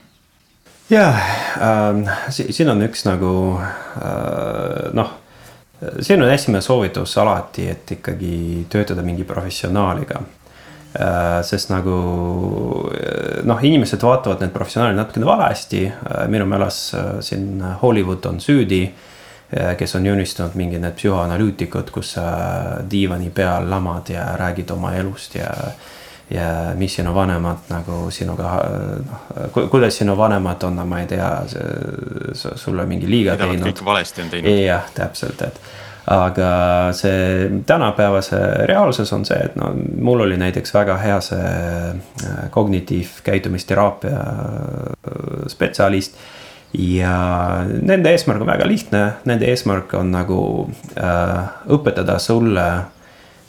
jah 0.92 1.18
ähm,, 1.60 2.04
siin 2.30 2.70
on 2.70 2.82
üks 2.86 3.04
nagu 3.08 3.32
äh, 3.58 4.92
noh, 4.96 5.12
siin 6.00 6.22
on 6.22 6.30
esimene 6.30 6.62
soovitus 6.62 7.16
alati, 7.18 7.68
et 7.70 7.96
ikkagi 7.96 8.66
töötada 8.70 9.02
mingi 9.02 9.24
professionaaliga. 9.24 10.20
Sest 11.48 11.70
nagu 11.72 11.94
noh, 13.48 13.62
inimesed 13.64 14.02
vaatavad 14.04 14.42
need 14.44 14.52
professionaalid 14.52 14.98
natukene 14.98 15.26
valesti 15.26 15.86
äh,, 15.88 16.26
minu 16.28 16.44
meelest 16.50 16.94
äh, 16.94 17.08
siin 17.24 17.62
Hollywood 17.82 18.28
on 18.28 18.40
süüdi 18.40 18.82
äh, 18.90 19.72
kes 19.78 19.96
on 19.96 20.06
joonistanud 20.06 20.58
mingid 20.60 20.84
need 20.84 20.98
psühhoanalüütikud, 21.00 21.88
kus 21.94 22.14
sa 22.18 22.26
diivani 22.90 23.32
peal 23.32 23.70
lamad 23.70 24.12
ja 24.12 24.28
räägid 24.36 24.70
oma 24.76 24.92
elust 25.00 25.40
ja 25.40 25.48
äh, 25.48 25.90
ja 26.32 26.72
mis 26.74 26.94
sinu 26.94 27.14
vanemad 27.14 27.68
nagu 27.68 28.10
sinuga, 28.10 28.56
noh, 29.04 29.68
kuidas 29.70 29.96
sinu 29.98 30.16
vanemad 30.16 30.62
on, 30.62 30.80
ma 30.88 31.00
ei 31.02 31.06
tea, 31.06 31.30
sulle 32.34 32.86
mingi 32.86 33.10
liiga 33.10 33.36
teinud. 33.36 33.84
valesti 33.84 34.22
on 34.22 34.30
teinud. 34.30 34.60
jah, 34.64 34.88
täpselt, 34.94 35.42
et 35.42 35.60
aga 36.06 36.52
see 36.96 37.50
tänapäevase 37.66 38.38
reaalsus 38.66 39.12
on 39.12 39.24
see, 39.24 39.38
et 39.38 39.56
no 39.56 39.72
mul 40.00 40.24
oli 40.26 40.36
näiteks 40.36 40.74
väga 40.74 40.96
hea 40.98 41.20
see 41.20 41.50
äh, 41.50 42.38
kognitiivkäitumisteraapia 42.50 44.22
äh, 44.22 45.46
spetsialist. 45.46 46.16
ja 46.72 47.14
nende 47.82 48.10
eesmärk 48.10 48.40
on 48.40 48.46
väga 48.48 48.66
lihtne, 48.66 49.12
nende 49.24 49.46
eesmärk 49.46 49.94
on 49.94 50.10
nagu 50.10 50.40
äh, 50.96 51.38
õpetada 51.68 52.18
sulle 52.18 52.66
äh, 52.66 52.84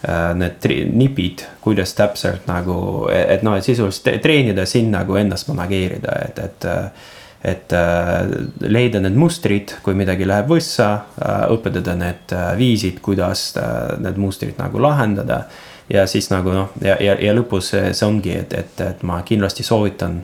Äh, 0.08 0.36
need 0.36 0.66
nipid, 0.92 1.46
kuidas 1.64 1.94
täpselt 1.96 2.44
nagu, 2.50 3.08
et 3.08 3.44
noh, 3.46 3.54
et 3.56 3.64
sisuliselt 3.64 4.18
treenida 4.20 4.66
sind 4.68 4.92
nagu 4.92 5.16
ennast 5.16 5.48
manageerida, 5.48 6.18
et, 6.28 6.40
et. 6.44 6.68
Et 7.44 7.74
äh, 7.76 8.22
leida 8.62 9.02
need 9.04 9.18
mustrid, 9.20 9.76
kui 9.84 9.98
midagi 10.00 10.28
läheb 10.28 10.48
võssa, 10.54 10.90
äh, 11.20 11.46
õpetada 11.52 11.96
need 12.00 12.36
viisid, 12.60 13.02
kuidas 13.04 13.52
need 14.00 14.20
mustrid 14.22 14.60
nagu 14.62 14.82
lahendada. 14.82 15.44
ja 15.90 16.08
siis 16.08 16.30
nagu 16.32 16.50
noh, 16.50 16.70
ja, 16.82 16.96
ja, 17.04 17.18
ja 17.20 17.34
lõpus 17.36 17.74
see 17.74 18.06
ongi, 18.08 18.32
et, 18.40 18.54
et, 18.54 18.82
et 18.82 19.04
ma 19.04 19.20
kindlasti 19.28 19.64
soovitan 19.64 20.22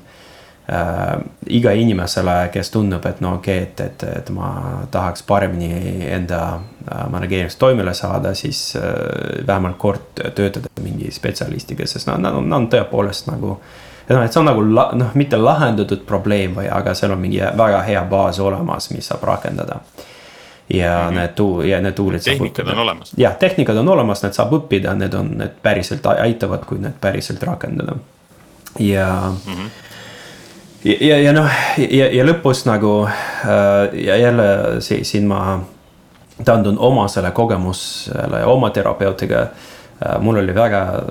äh, 0.71 1.19
iga 1.47 1.71
inimesele, 1.71 2.49
kes 2.53 2.71
tunneb, 2.71 3.05
et 3.05 3.21
no 3.21 3.35
okei 3.39 3.63
okay,, 3.63 3.67
et, 3.67 3.81
et, 4.03 4.03
et 4.17 4.31
ma 4.35 4.49
tahaks 4.91 5.23
paremini 5.27 6.05
enda 6.09 6.41
äh, 6.55 7.05
manageerimist 7.11 7.59
toimele 7.59 7.93
saada, 7.97 8.33
siis 8.37 8.75
äh, 8.77 8.83
vähemalt 9.47 9.77
kord 9.77 10.23
töötada 10.35 10.71
mingi 10.83 11.11
spetsialistiga, 11.11 11.87
sest 11.87 12.09
nad, 12.09 12.21
nad 12.23 12.37
on, 12.37 12.49
nad 12.49 12.63
on 12.63 12.69
tõepoolest 12.73 13.31
nagu. 13.31 13.57
Noh, 14.09 14.23
et 14.23 14.33
see 14.33 14.39
on 14.41 14.47
nagu 14.49 14.63
la, 14.73 14.89
noh, 14.97 15.15
mitte 15.19 15.37
lahendatud 15.37 16.05
probleem 16.07 16.55
või, 16.57 16.69
aga 16.71 16.93
seal 16.97 17.13
on 17.15 17.21
mingi 17.21 17.41
väga 17.57 17.81
hea 17.87 18.03
baas 18.09 18.39
olemas, 18.39 18.89
mis 18.91 19.09
saab 19.11 19.23
rakendada 19.23 19.81
ja 20.69 20.93
mm 21.01 21.09
-hmm. 21.09 21.19
need 21.19 21.35
tuu- 21.35 21.61
ja 21.61 21.81
need 21.81 21.93
tool'id. 21.93 22.23
tehnikad 22.23 22.67
on 22.67 22.79
olemas. 22.79 23.13
jah, 23.17 23.35
tehnikad 23.35 23.77
on 23.77 23.89
olemas, 23.89 24.23
need 24.23 24.33
saab 24.33 24.53
õppida, 24.53 24.95
need 24.95 25.13
on, 25.13 25.37
need 25.37 25.51
päriselt 25.61 26.05
aitavad, 26.05 26.65
kui 26.65 26.77
need 26.77 26.97
päriselt 27.01 27.43
rakendada. 27.43 27.95
ja 28.79 29.31
mm, 29.45 29.53
-hmm 29.53 29.69
ja, 30.83 30.95
ja, 30.99 31.17
ja 31.19 31.33
noh, 31.33 31.49
ja, 31.77 32.07
ja 32.13 32.25
lõpus 32.25 32.63
nagu 32.65 33.07
äh, 33.07 33.95
ja 34.05 34.17
jälle 34.17 34.45
siin 34.81 35.27
ma 35.27 35.59
taandun 36.45 36.77
oma 36.79 37.07
selle 37.07 37.31
kogemusele 37.31 38.39
ja 38.39 38.47
oma 38.47 38.69
terapeutiga 38.69 39.41
äh,. 39.41 40.19
mul 40.19 40.37
oli 40.37 40.55
väga, 40.55 41.03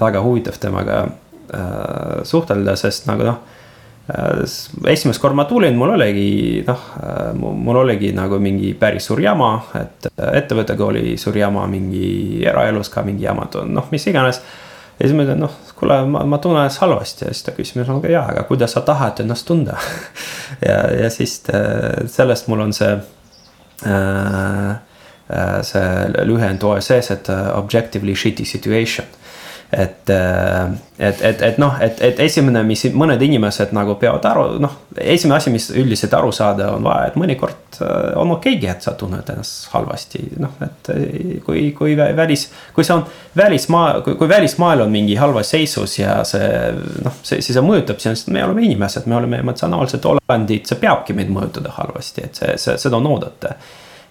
väga 0.00 0.22
huvitav 0.22 0.58
temaga 0.60 1.06
suhtelda, 2.28 2.76
sest 2.76 3.08
nagu 3.08 3.24
noh 3.26 3.38
äh,. 4.08 4.44
esimest 4.92 5.20
korda 5.20 5.36
ma 5.36 5.44
tulin, 5.48 5.76
mul 5.76 5.94
oligi 5.96 6.62
noh 6.66 6.86
äh,, 7.00 7.34
mul 7.36 7.82
oligi 7.84 8.12
nagu 8.16 8.38
mingi 8.40 8.72
päris 8.78 9.08
suur 9.10 9.20
jama, 9.20 9.52
et 9.80 10.08
ettevõttega 10.16 10.86
oli 10.86 11.16
suur 11.20 11.36
jama, 11.36 11.66
mingi 11.68 12.44
eraelus 12.46 12.88
ka 12.92 13.04
mingi 13.06 13.26
jamad 13.28 13.60
on, 13.62 13.74
noh, 13.76 13.92
mis 13.92 14.06
iganes 14.08 14.40
ja 14.98 15.06
siis 15.06 15.14
ma 15.14 15.26
ütlen, 15.26 15.44
noh, 15.44 15.54
kuule, 15.78 16.00
ma, 16.10 16.24
ma 16.26 16.40
tunnen 16.42 16.64
ennast 16.64 16.82
halvasti 16.82 17.26
ja 17.26 17.34
siis 17.34 17.46
ta 17.46 17.54
küsis 17.56 17.76
minuga, 17.78 18.10
jaa, 18.10 18.24
aga 18.32 18.42
kuidas 18.48 18.74
sa 18.74 18.82
tahad 18.86 19.22
ennast 19.22 19.46
tunda 19.46 19.78
ja, 20.68 20.80
ja 21.04 21.10
siis 21.12 21.40
äh, 21.54 22.04
sellest 22.10 22.48
mul 22.50 22.66
on 22.66 22.76
see 22.76 22.96
äh,. 23.86 24.70
äh 25.28 25.62
see 25.62 26.24
lühend 26.24 26.64
OSS, 26.64 27.10
et 27.12 27.28
äh, 27.28 27.50
objectively 27.58 28.16
shitty 28.16 28.44
situation 28.48 29.06
et, 29.72 30.10
äh, 30.10 30.70
et, 30.98 31.22
et, 31.22 31.42
et 31.42 31.58
noh, 31.60 31.74
et, 31.80 32.00
et 32.00 32.20
esimene, 32.24 32.62
mis 32.64 32.86
mõned 32.96 33.20
inimesed 33.20 33.74
nagu 33.76 33.98
peavad 34.00 34.24
aru, 34.30 34.44
noh, 34.64 34.76
esimene 34.96 35.36
asi, 35.36 35.52
mis 35.52 35.68
üldiselt 35.76 36.14
aru 36.16 36.30
saada, 36.32 36.70
on 36.76 36.86
vaja, 36.86 37.10
et 37.10 37.18
mõnikord 37.20 37.80
äh, 37.84 38.14
on 38.20 38.32
okeigi, 38.38 38.70
et 38.72 38.86
sa 38.86 38.94
tunned 38.98 39.28
ennast 39.28 39.68
halvasti, 39.74 40.22
noh, 40.40 40.54
et 40.64 40.92
äh, 40.94 41.34
kui, 41.44 41.66
kui 41.76 41.96
välis, 41.98 42.46
kui 42.76 42.86
see 42.86 42.96
on 42.96 43.04
välismaa, 43.36 44.00
kui 44.08 44.30
välismaal 44.30 44.86
on 44.86 44.94
mingi 44.94 45.18
halvas 45.20 45.52
seisus 45.52 45.98
ja 46.00 46.22
see 46.28 46.48
noh, 47.04 47.18
see, 47.20 47.42
siis 47.42 47.52
see 47.52 47.64
mõjutab 47.64 48.00
sinust, 48.00 48.32
me 48.32 48.46
oleme 48.46 48.64
inimesed, 48.64 49.04
me 49.10 49.20
oleme 49.20 49.42
emotsionaalsed 49.44 50.08
olendid, 50.08 50.64
see 50.70 50.80
peabki 50.80 51.16
meid 51.18 51.28
mõjutada 51.34 51.76
halvasti, 51.76 52.24
et 52.24 52.40
see, 52.40 52.56
see, 52.56 52.80
seda 52.80 52.96
on 52.96 53.12
oodata 53.12 53.58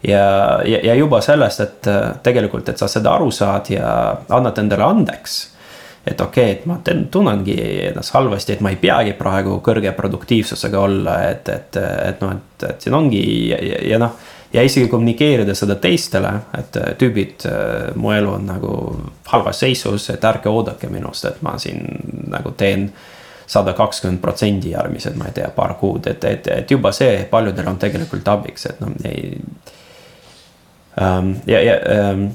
ja, 0.04 0.62
ja, 0.66 0.80
ja 0.84 0.96
juba 0.96 1.22
sellest, 1.22 1.60
et 1.60 1.88
äh, 1.88 2.16
tegelikult, 2.24 2.70
et 2.70 2.78
sa 2.78 2.90
seda 2.92 3.16
aru 3.18 3.32
saad 3.32 3.72
ja 3.74 3.90
annad 4.30 4.58
endale 4.62 4.84
andeks. 4.84 5.38
et 6.08 6.22
okei 6.22 6.52
okay,, 6.52 6.54
et 6.54 6.66
ma 6.66 6.78
tunnengi 7.12 7.58
ennast 7.90 8.14
halvasti, 8.16 8.54
et 8.54 8.62
ma 8.64 8.72
ei 8.72 8.80
peagi 8.80 9.14
praegu 9.14 9.60
kõrge 9.64 9.92
produktiivsusega 9.92 10.80
olla, 10.80 11.18
et, 11.28 11.50
et, 11.50 11.78
et 11.78 12.22
noh, 12.22 12.32
et, 12.32 12.64
et 12.70 12.82
siin 12.82 12.96
ongi 12.96 13.24
ja, 13.50 13.58
ja, 13.62 13.82
ja 13.92 14.00
noh. 14.00 14.16
ja 14.54 14.64
isegi 14.64 14.88
kommunikeerida 14.88 15.56
seda 15.56 15.76
teistele, 15.76 16.32
et 16.58 16.80
äh, 16.80 16.94
tüübid, 17.00 17.44
äh, 17.50 17.92
mu 17.96 18.14
elu 18.16 18.32
on 18.38 18.48
nagu 18.48 18.72
halvas 19.34 19.66
seisus, 19.66 20.10
et 20.14 20.24
ärge 20.24 20.50
oodake 20.50 20.90
minust, 20.90 21.26
et 21.26 21.42
ma 21.42 21.58
siin 21.60 21.84
nagu 22.32 22.54
teen 22.58 22.92
sada 23.48 23.74
kakskümmend 23.74 24.20
protsendi 24.22 24.74
järgmised, 24.74 25.16
ma 25.16 25.30
ei 25.30 25.36
tea, 25.40 25.48
paar 25.56 25.78
kuud, 25.80 26.08
et, 26.08 26.24
et, 26.28 26.48
et 26.52 26.72
juba 26.72 26.92
see 26.96 27.24
paljudel 27.32 27.68
on 27.72 27.80
tegelikult 27.80 28.28
abiks, 28.28 28.68
et 28.72 28.80
noh, 28.84 28.96
ei. 29.08 29.34
Ja, 30.98 31.62
ja 31.62 31.78
um, 32.12 32.28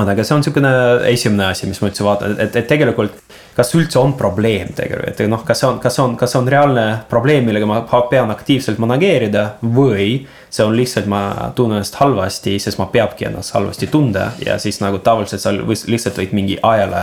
aga 0.00 0.24
see 0.24 0.36
on 0.36 0.44
sihukene 0.46 0.72
esimene 1.10 1.50
asi, 1.50 1.68
mis 1.68 1.80
ma 1.82 1.90
üldse 1.90 2.06
vaatan, 2.06 2.38
et, 2.40 2.56
et 2.56 2.68
tegelikult 2.70 3.18
kas 3.60 3.74
üldse 3.74 3.98
on 4.00 4.12
probleem 4.18 4.70
tegelikult, 4.76 5.20
et 5.20 5.30
noh, 5.30 5.42
kas 5.46 5.60
see 5.60 5.68
on, 5.68 5.78
kas 5.82 5.98
on, 6.02 6.14
kas 6.18 6.34
on 6.38 6.48
reaalne 6.50 6.84
probleem, 7.10 7.44
millega 7.48 7.66
ma 7.68 7.80
pean 8.10 8.30
aktiivselt 8.32 8.80
manageerida 8.82 9.46
või. 9.62 10.26
see 10.50 10.64
on 10.66 10.74
lihtsalt, 10.74 11.06
ma 11.10 11.50
tunnen 11.54 11.78
ennast 11.78 11.94
halvasti, 12.00 12.56
sest 12.58 12.78
ma 12.80 12.88
peabki 12.90 13.28
ennast 13.28 13.54
halvasti 13.54 13.86
tunda 13.86 14.32
ja 14.46 14.58
siis 14.58 14.80
nagu 14.82 14.98
tavaliselt 14.98 15.42
sa 15.42 15.52
lihtsalt 15.54 16.18
võid 16.18 16.32
mingi 16.34 16.58
ajale 16.62 17.02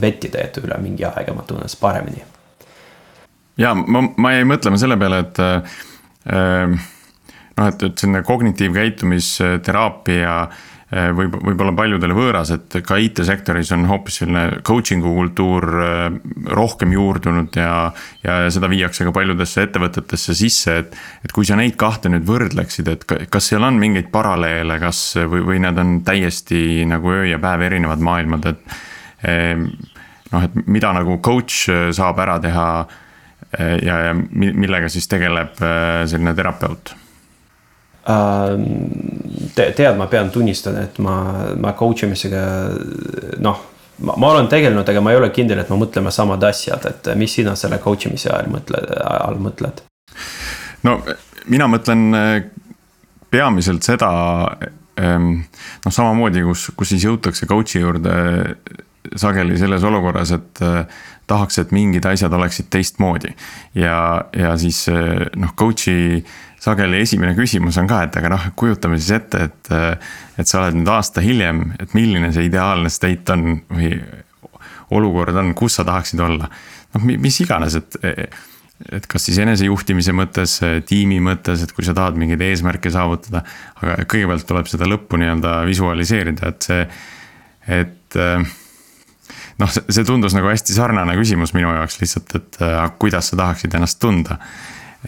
bettida, 0.00 0.44
et 0.44 0.58
üle 0.60 0.76
mingi 0.82 1.06
aega 1.08 1.32
ma 1.32 1.46
tunnen 1.46 1.64
ennast 1.64 1.80
paremini. 1.80 2.24
ja 3.56 3.74
ma, 3.74 4.04
ma 4.16 4.34
jäin 4.34 4.50
mõtlema 4.50 4.80
selle 4.80 4.98
peale, 5.00 5.22
et 5.24 5.40
äh, 5.44 6.84
noh, 7.56 7.68
et, 7.68 7.82
et 7.82 7.98
selline 7.98 8.22
kognitiivkäitumisteraapia 8.26 10.48
Eh, 10.94 11.08
võib, 11.16 11.32
võib-olla 11.42 11.72
paljudele 11.74 12.14
võõras, 12.14 12.52
et 12.54 12.76
ka 12.86 12.96
IT-sektoris 13.02 13.72
on 13.74 13.86
hoopis 13.88 14.20
selline 14.20 14.60
coaching'u 14.68 15.10
kultuur 15.16 15.64
eh, 15.82 16.18
rohkem 16.54 16.92
juurdunud 16.94 17.56
ja. 17.58 17.72
ja 18.22 18.36
seda 18.54 18.68
viiakse 18.70 19.06
ka 19.08 19.14
paljudesse 19.16 19.64
ettevõtetesse 19.64 20.36
sisse, 20.38 20.76
et, 20.84 20.94
et 21.26 21.34
kui 21.34 21.48
sa 21.48 21.58
neid 21.58 21.74
kahte 21.80 22.12
nüüd 22.12 22.26
võrdleksid, 22.28 22.92
et 22.92 23.06
kas 23.32 23.50
seal 23.50 23.66
on 23.66 23.80
mingeid 23.80 24.12
paralleele, 24.14 24.78
kas 24.82 25.02
või, 25.24 25.42
või 25.48 25.62
need 25.64 25.82
on 25.82 25.96
täiesti 26.06 26.84
nagu 26.90 27.16
öö 27.16 27.26
ja 27.32 27.42
päev 27.42 27.66
erinevad 27.70 28.04
maailmad, 28.04 28.52
et. 28.52 28.76
Eh, 29.24 29.56
noh, 30.30 30.44
et 30.44 30.58
mida 30.68 30.92
nagu 30.94 31.16
coach 31.24 31.64
saab 31.96 32.20
ära 32.20 32.36
teha 32.42 32.66
ja, 33.54 33.96
ja 34.08 34.12
millega 34.14 34.88
siis 34.90 35.06
tegeleb 35.08 35.60
selline 36.10 36.32
terapeut 36.34 36.92
te, 38.04 39.70
tead, 39.72 39.96
ma 39.96 40.08
pean 40.12 40.30
tunnistama, 40.32 40.84
et 40.84 40.98
ma, 41.04 41.16
ma 41.60 41.72
coach 41.78 42.04
imisega 42.04 42.42
noh, 43.44 43.62
ma 44.04 44.30
olen 44.32 44.48
tegelenud, 44.50 44.88
aga 44.88 45.02
ma 45.04 45.14
ei 45.14 45.20
ole 45.20 45.30
kindel, 45.34 45.62
et 45.62 45.70
me 45.72 45.78
mõtleme 45.80 46.12
samad 46.12 46.44
asjad, 46.50 46.84
et 46.90 47.12
mis 47.18 47.32
sina 47.40 47.54
selle 47.58 47.80
coach 47.82 48.10
imise 48.10 48.32
ajal 48.32 48.50
mõtled, 48.52 48.94
all 49.04 49.40
mõtled? 49.42 49.84
no 50.84 50.98
mina 51.50 51.68
mõtlen 51.70 52.06
eh, 52.18 52.34
peamiselt 53.32 53.86
seda, 53.86 54.10
ehm, 55.00 55.30
noh, 55.84 55.92
samamoodi, 55.92 56.44
kus, 56.44 56.68
kus 56.76 56.92
siis 56.94 57.08
jõutakse 57.08 57.48
coach'i 57.50 57.82
juurde 57.82 58.14
sageli 59.20 59.56
selles 59.60 59.84
olukorras, 59.84 60.30
et 60.32 60.60
tahaks, 61.28 61.58
et 61.60 61.72
mingid 61.76 62.06
asjad 62.08 62.32
oleksid 62.32 62.70
teistmoodi. 62.72 63.34
ja, 63.76 64.24
ja 64.36 64.54
siis 64.60 64.86
noh, 64.88 65.52
coach'i 65.56 66.24
sageli 66.64 67.02
esimene 67.04 67.34
küsimus 67.36 67.76
on 67.80 67.88
ka, 67.90 68.04
et 68.06 68.16
aga 68.20 68.30
noh, 68.32 68.46
kujutame 68.58 68.98
siis 69.00 69.18
ette, 69.18 69.48
et, 69.48 69.70
et 70.40 70.48
sa 70.48 70.62
oled 70.62 70.78
nüüd 70.78 70.90
aasta 70.92 71.24
hiljem, 71.24 71.66
et 71.80 71.92
milline 71.96 72.30
see 72.34 72.48
ideaalne 72.48 72.92
state 72.92 73.34
on 73.34 73.58
või 73.68 73.92
olukord 74.94 75.36
on, 75.40 75.52
kus 75.58 75.78
sa 75.78 75.86
tahaksid 75.86 76.20
olla. 76.24 76.48
noh, 76.94 77.06
mis 77.20 77.38
iganes, 77.44 77.76
et, 77.80 77.96
et 78.98 79.06
kas 79.10 79.28
siis 79.28 79.38
enesejuhtimise 79.44 80.14
mõttes, 80.16 80.58
tiimi 80.88 81.20
mõttes, 81.24 81.64
et 81.64 81.72
kui 81.74 81.86
sa 81.86 81.96
tahad 81.96 82.18
mingeid 82.20 82.42
eesmärke 82.44 82.92
saavutada. 82.92 83.44
aga 83.82 84.04
kõigepealt 84.04 84.46
tuleb 84.48 84.70
seda 84.70 84.88
lõppu 84.88 85.20
nii-öelda 85.20 85.56
visualiseerida, 85.68 86.52
et 86.52 86.68
see, 86.68 86.86
et 87.80 88.20
noh, 89.60 89.74
see 89.74 90.06
tundus 90.06 90.36
nagu 90.36 90.48
hästi 90.52 90.76
sarnane 90.76 91.16
küsimus 91.18 91.52
minu 91.56 91.74
jaoks 91.74 92.00
lihtsalt, 92.00 92.38
et 92.40 92.62
kuidas 93.02 93.32
sa 93.32 93.40
tahaksid 93.42 93.76
ennast 93.76 94.00
tunda 94.00 94.40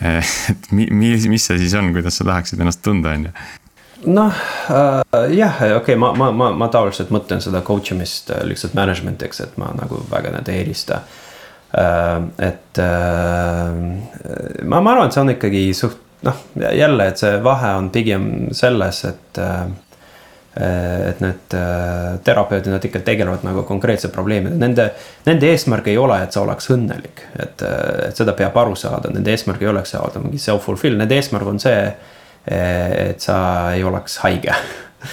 et 0.53 0.73
mi-, 0.73 0.89
mis, 0.91 1.29
mis 1.31 1.47
see 1.51 1.61
siis 1.63 1.77
on, 1.79 1.93
kuidas 1.97 2.19
sa 2.19 2.27
tahaksid 2.29 2.61
ennast 2.61 2.83
tunda, 2.85 3.15
on 3.17 3.29
ju? 3.29 3.37
noh 4.13 4.41
äh, 4.71 5.37
jah, 5.37 5.57
okei 5.57 5.77
okay,, 5.77 6.01
ma, 6.01 6.13
ma, 6.15 6.31
ma, 6.33 6.51
ma 6.55 6.69
tavaliselt 6.73 7.13
mõtlen 7.15 7.41
seda 7.43 7.63
coach 7.67 7.95
imist 7.95 8.31
äh, 8.35 8.45
lihtsalt 8.47 8.77
management'iks, 8.77 9.41
et 9.45 9.57
ma 9.61 9.73
nagu 9.79 10.03
väga 10.11 10.35
need 10.37 10.51
ei 10.53 10.63
eelista 10.63 11.01
äh,. 11.73 12.19
et 12.51 12.83
äh, 12.83 13.79
ma, 14.65 14.81
ma 14.81 14.93
arvan, 14.93 15.09
et 15.09 15.17
see 15.17 15.25
on 15.25 15.33
ikkagi 15.37 15.65
suht 15.77 16.03
noh, 16.27 16.45
jälle, 16.55 17.09
et 17.09 17.21
see 17.21 17.37
vahe 17.45 17.73
on 17.79 17.91
pigem 17.95 18.31
selles, 18.57 19.03
et 19.09 19.41
äh, 19.43 19.67
et 20.57 21.21
need 21.21 21.57
eh, 21.59 22.17
terapeudid, 22.25 22.71
nad 22.73 22.85
ikka 22.89 23.03
tegelevad 23.05 23.45
nagu 23.45 23.65
konkreetse 23.69 24.09
probleemidega, 24.13 24.61
nende, 24.61 24.87
nende 25.27 25.51
eesmärk 25.53 25.91
ei 25.93 25.99
ole, 26.01 26.17
et 26.25 26.33
sa 26.33 26.47
oleks 26.47 26.71
õnnelik. 26.73 27.27
et, 27.37 27.63
eh, 27.63 28.09
et 28.09 28.17
seda 28.17 28.33
peab 28.39 28.57
aru 28.57 28.77
saada, 28.79 29.13
nende 29.13 29.35
eesmärk 29.35 29.63
ei 29.63 29.73
oleks 29.75 29.93
saada 29.97 30.23
mingi 30.23 30.41
self-fulfill, 30.41 30.97
nende 30.97 31.19
eesmärk 31.19 31.53
on 31.53 31.61
see, 31.61 31.93
et 32.47 33.21
sa 33.21 33.37
ei 33.75 33.83
oleks 33.85 34.21
haige. 34.23 34.55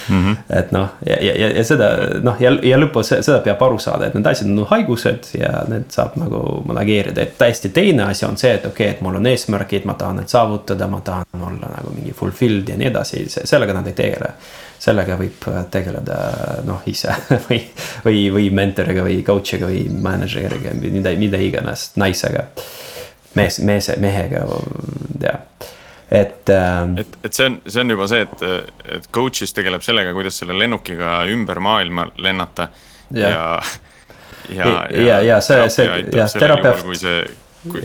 Mm 0.08 0.22
-hmm. 0.24 0.36
et 0.58 0.72
noh, 0.72 0.88
ja, 1.06 1.16
ja, 1.20 1.48
ja 1.48 1.64
seda 1.64 1.88
noh, 2.22 2.36
ja, 2.40 2.50
ja 2.62 2.78
lõpus 2.78 3.10
seda 3.20 3.38
peab 3.44 3.62
aru 3.62 3.78
saada, 3.78 4.06
et 4.06 4.14
need 4.14 4.26
asjad 4.26 4.50
on 4.50 4.66
haigused 4.70 5.34
ja 5.38 5.64
need 5.68 5.84
saab 5.88 6.16
nagu 6.16 6.62
manageerida, 6.66 7.22
et 7.22 7.38
täiesti 7.38 7.68
teine 7.68 8.04
asi 8.04 8.24
on 8.26 8.36
see, 8.36 8.54
et 8.54 8.66
okei 8.66 8.86
okay,, 8.86 8.96
et 8.96 9.00
mul 9.00 9.16
on 9.16 9.26
eesmärgid, 9.26 9.84
ma 9.84 9.94
tahan 9.94 10.16
need 10.16 10.28
saavutada, 10.28 10.86
ma 10.86 11.00
tahan 11.00 11.42
olla 11.42 11.74
nagu 11.76 11.94
mingi 11.94 12.12
fulfilled 12.12 12.68
ja 12.68 12.76
nii 12.76 12.86
edasi, 12.86 13.26
sellega 13.28 13.72
nad 13.72 13.86
ei 13.86 13.92
tegele 13.92 14.32
sellega 14.84 15.16
võib 15.20 15.46
äh, 15.50 15.60
tegeleda 15.72 16.18
noh 16.66 16.84
ise 16.90 17.14
või, 17.46 17.60
või, 18.04 18.24
või 18.34 18.48
mentoriga 18.54 19.06
või 19.06 19.20
coach'iga 19.26 19.70
või 19.70 19.86
manager'iga, 19.92 20.74
mida, 20.80 21.14
mida 21.20 21.40
iganes, 21.40 21.92
naisega. 22.00 22.48
mees, 23.34 23.58
mees, 23.64 23.90
mehega, 23.98 24.44
jah 25.22 25.40
et 26.14 26.50
ähm,. 26.52 26.98
et, 26.98 27.18
et 27.24 27.32
see 27.32 27.46
on, 27.48 27.60
see 27.66 27.80
on 27.80 27.90
juba 27.94 28.06
see, 28.10 28.24
et, 28.26 28.42
et 28.96 29.06
coach'is 29.14 29.54
tegeleb 29.56 29.82
sellega, 29.82 30.12
kuidas 30.16 30.38
selle 30.38 30.56
lennukiga 30.58 31.22
ümber 31.32 31.60
maailma 31.64 32.06
lennata 32.22 32.68
ja, 33.10 33.30
ja. 33.30 33.38
ja, 34.48 34.66
ja, 34.90 35.06
ja, 35.06 35.20
ja 35.30 35.40
see, 35.44 35.68
see, 35.72 35.88
jah, 36.14 36.30
terapeut. 36.38 36.84
kui 36.84 36.98
see, 37.00 37.24
kui 37.64 37.82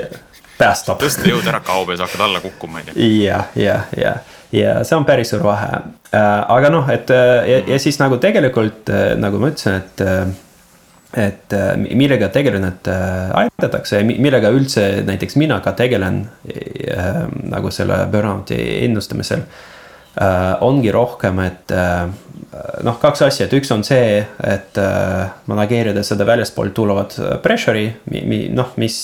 päästab. 0.60 1.00
tõsta 1.02 1.32
jõud 1.32 1.48
ära 1.48 1.64
kaob 1.66 1.94
ja 1.94 2.02
sa 2.02 2.10
hakkad 2.10 2.26
alla 2.28 2.44
kukkuma, 2.44 2.84
on 2.84 2.92
ju. 2.92 3.08
ja, 3.24 3.44
ja, 3.56 3.80
ja 3.98 4.18
ja 4.52 4.84
see 4.84 4.98
on 4.98 5.08
päris 5.08 5.34
suur 5.34 5.44
vahe. 5.46 5.82
Äh, 6.14 6.28
aga 6.58 6.70
noh, 6.74 6.92
et 6.92 7.10
äh, 7.14 7.50
ja, 7.50 7.64
ja 7.76 7.80
siis 7.82 8.00
nagu 8.02 8.20
tegelikult 8.22 8.90
äh, 8.94 9.12
nagu 9.20 9.42
ma 9.42 9.52
ütlesin, 9.54 9.82
et 9.82 10.06
et 11.18 11.54
millega 11.98 12.28
tegelen, 12.30 12.68
et 12.68 12.86
aidatakse 12.86 13.98
ja 13.98 14.06
millega 14.06 14.52
üldse 14.54 14.84
näiteks 15.08 15.40
mina 15.42 15.58
ka 15.66 15.72
tegelen 15.74 16.20
äh, 16.46 17.24
nagu 17.50 17.72
selle 17.74 18.04
burnout'i 18.14 18.60
ennustamisel 18.86 19.42
äh,. 19.42 19.79
Ongi 20.66 20.92
rohkem, 20.92 21.40
et 21.46 21.72
äh, 21.72 22.10
noh, 22.84 22.98
kaks 23.00 23.22
asja, 23.28 23.46
et 23.46 23.54
üks 23.56 23.70
on 23.72 23.84
see, 23.86 24.20
et 24.44 24.80
äh, 24.82 25.30
manageerida 25.50 26.04
seda 26.06 26.26
väljastpoolt 26.28 26.74
tulevat 26.76 27.18
pressure'i, 27.44 27.92
noh, 28.56 28.74
mis 28.82 29.00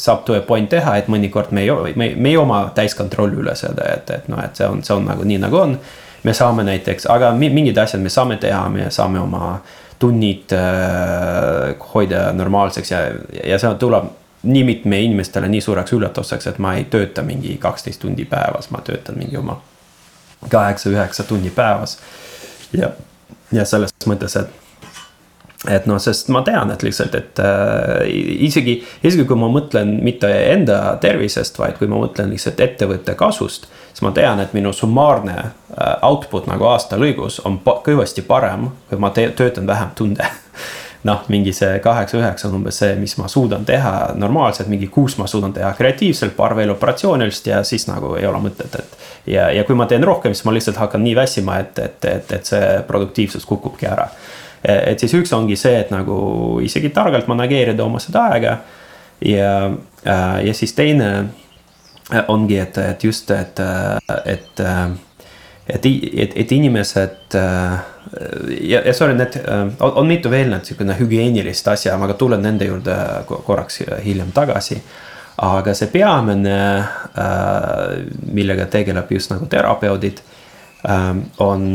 saab 0.00 0.24
to 0.26 0.36
a 0.38 0.40
point 0.46 0.70
teha, 0.72 0.96
et 0.98 1.10
mõnikord 1.12 1.52
me 1.56 1.66
ei, 1.66 1.96
me, 1.96 2.12
me 2.16 2.32
ei 2.32 2.38
oma 2.40 2.64
täiskontrolli 2.76 3.40
üle 3.42 3.54
seda, 3.58 3.90
et, 3.96 4.10
et 4.16 4.30
noh, 4.32 4.40
et 4.44 4.56
see 4.56 4.68
on, 4.68 4.82
see 4.86 4.96
on 4.96 5.10
nagu 5.10 5.26
nii 5.26 5.42
nagu 5.44 5.60
on. 5.60 5.76
me 6.22 6.32
saame 6.36 6.64
näiteks, 6.64 7.06
aga 7.08 7.30
mingid 7.32 7.78
asjad 7.78 8.02
me 8.02 8.10
saame 8.12 8.36
teha, 8.36 8.68
me 8.68 8.90
saame 8.92 9.20
oma 9.20 9.60
tunnid 10.00 10.52
äh, 10.52 11.76
hoida 11.94 12.30
normaalseks 12.32 12.90
ja, 12.90 13.00
ja 13.44 13.58
see 13.60 13.74
tuleb 13.80 14.08
nii 14.42 14.64
mitme 14.64 15.00
inimestele 15.04 15.48
nii 15.48 15.60
suureks 15.60 15.92
üllatuseks, 15.92 16.46
et 16.48 16.58
ma 16.58 16.74
ei 16.78 16.86
tööta 16.92 17.22
mingi 17.22 17.58
kaksteist 17.60 18.00
tundi 18.00 18.24
päevas, 18.24 18.70
ma 18.72 18.80
töötan 18.84 19.20
mingi 19.20 19.36
oma 19.36 19.58
kaheksa-üheksa 20.48 21.26
tunni 21.28 21.50
päevas 21.50 21.98
ja, 22.72 22.90
ja 23.52 23.64
selles 23.68 23.94
mõttes, 24.06 24.36
et 24.40 24.60
et 25.68 25.84
noh, 25.84 25.98
sest 26.00 26.30
ma 26.32 26.40
tean, 26.44 26.70
et 26.72 26.82
lihtsalt, 26.84 27.14
et 27.18 27.40
äh, 27.44 28.06
isegi, 28.46 28.78
isegi 29.04 29.26
kui 29.28 29.36
ma 29.36 29.50
mõtlen 29.52 29.98
mitte 30.04 30.30
enda 30.54 30.96
tervisest, 31.02 31.58
vaid 31.60 31.76
kui 31.76 31.90
ma 31.90 32.00
mõtlen 32.00 32.32
lihtsalt 32.32 32.60
ettevõtte 32.64 33.14
kasvust. 33.18 33.68
siis 33.90 34.00
ma 34.06 34.14
tean, 34.16 34.40
et 34.40 34.54
minu 34.56 34.72
summaarne 34.72 35.36
äh, 35.36 35.52
output 36.06 36.48
nagu 36.48 36.64
aasta 36.64 36.96
lõigus 36.96 37.42
on 37.44 37.58
pa 37.58 37.76
kõvasti 37.84 38.24
parem, 38.24 38.70
kui 38.88 38.98
ma 38.98 39.12
töötan 39.12 39.66
vähem 39.66 39.92
tunde 39.94 40.24
noh, 41.08 41.24
mingi 41.28 41.52
see 41.52 41.78
kaheksa-üheksa 41.84 42.48
on 42.48 42.60
umbes 42.60 42.80
see, 42.80 42.94
mis 43.00 43.18
ma 43.20 43.28
suudan 43.28 43.64
teha 43.68 44.14
normaalselt, 44.16 44.68
mingi 44.72 44.88
kuus 44.88 45.18
ma 45.20 45.28
suudan 45.28 45.52
teha 45.52 45.72
kreatiivselt, 45.76 46.36
paar 46.36 46.56
veel 46.56 46.72
operatsioonilist 46.72 47.52
ja 47.52 47.62
siis 47.64 47.84
nagu 47.90 48.14
ei 48.16 48.26
ole 48.26 48.40
mõtet, 48.48 48.80
et. 48.80 48.99
Ja, 49.26 49.50
ja 49.52 49.64
kui 49.64 49.76
ma 49.78 49.86
teen 49.90 50.04
rohkem, 50.04 50.34
siis 50.34 50.46
ma 50.48 50.54
lihtsalt 50.54 50.80
hakkan 50.80 51.04
nii 51.04 51.16
väsima, 51.18 51.58
et, 51.60 51.78
et, 51.78 52.04
et, 52.04 52.32
et 52.38 52.52
see 52.52 52.70
produktiivsus 52.88 53.46
kukubki 53.48 53.88
ära. 53.90 54.08
et 54.62 55.00
siis 55.00 55.14
üks 55.16 55.32
ongi 55.32 55.56
see, 55.56 55.78
et 55.80 55.90
nagu 55.92 56.60
isegi 56.64 56.90
targalt 56.92 57.28
manageerida 57.28 57.84
oma 57.84 58.00
seda 58.00 58.26
aega. 58.32 58.58
ja, 59.24 59.52
ja 60.44 60.54
siis 60.54 60.72
teine 60.76 61.30
ongi, 62.28 62.58
et, 62.58 62.78
et 62.78 63.04
just, 63.04 63.30
et, 63.30 63.60
et 64.24 64.64
et, 65.70 65.86
et, 65.86 66.32
et 66.36 66.52
inimesed 66.52 67.34
ja, 67.34 68.80
ja 68.80 68.94
sorry, 68.94 69.14
need 69.14 69.36
on, 69.80 69.92
on 70.02 70.08
mitu 70.08 70.30
veel 70.32 70.50
need 70.50 70.66
sihukene 70.66 70.96
hügieenilist 70.98 71.68
asja, 71.70 71.96
ma 72.00 72.08
ka 72.10 72.16
tulen 72.18 72.42
nende 72.42 72.66
juurde 72.66 72.96
korraks 73.28 73.82
hiljem 74.04 74.32
tagasi. 74.34 74.80
Aga 75.40 75.74
see 75.76 75.88
peamine, 75.88 76.56
millega 78.32 78.66
tegeleb 78.72 79.12
just 79.14 79.32
nagu 79.32 79.46
terapeudid, 79.50 80.20
on, 81.40 81.66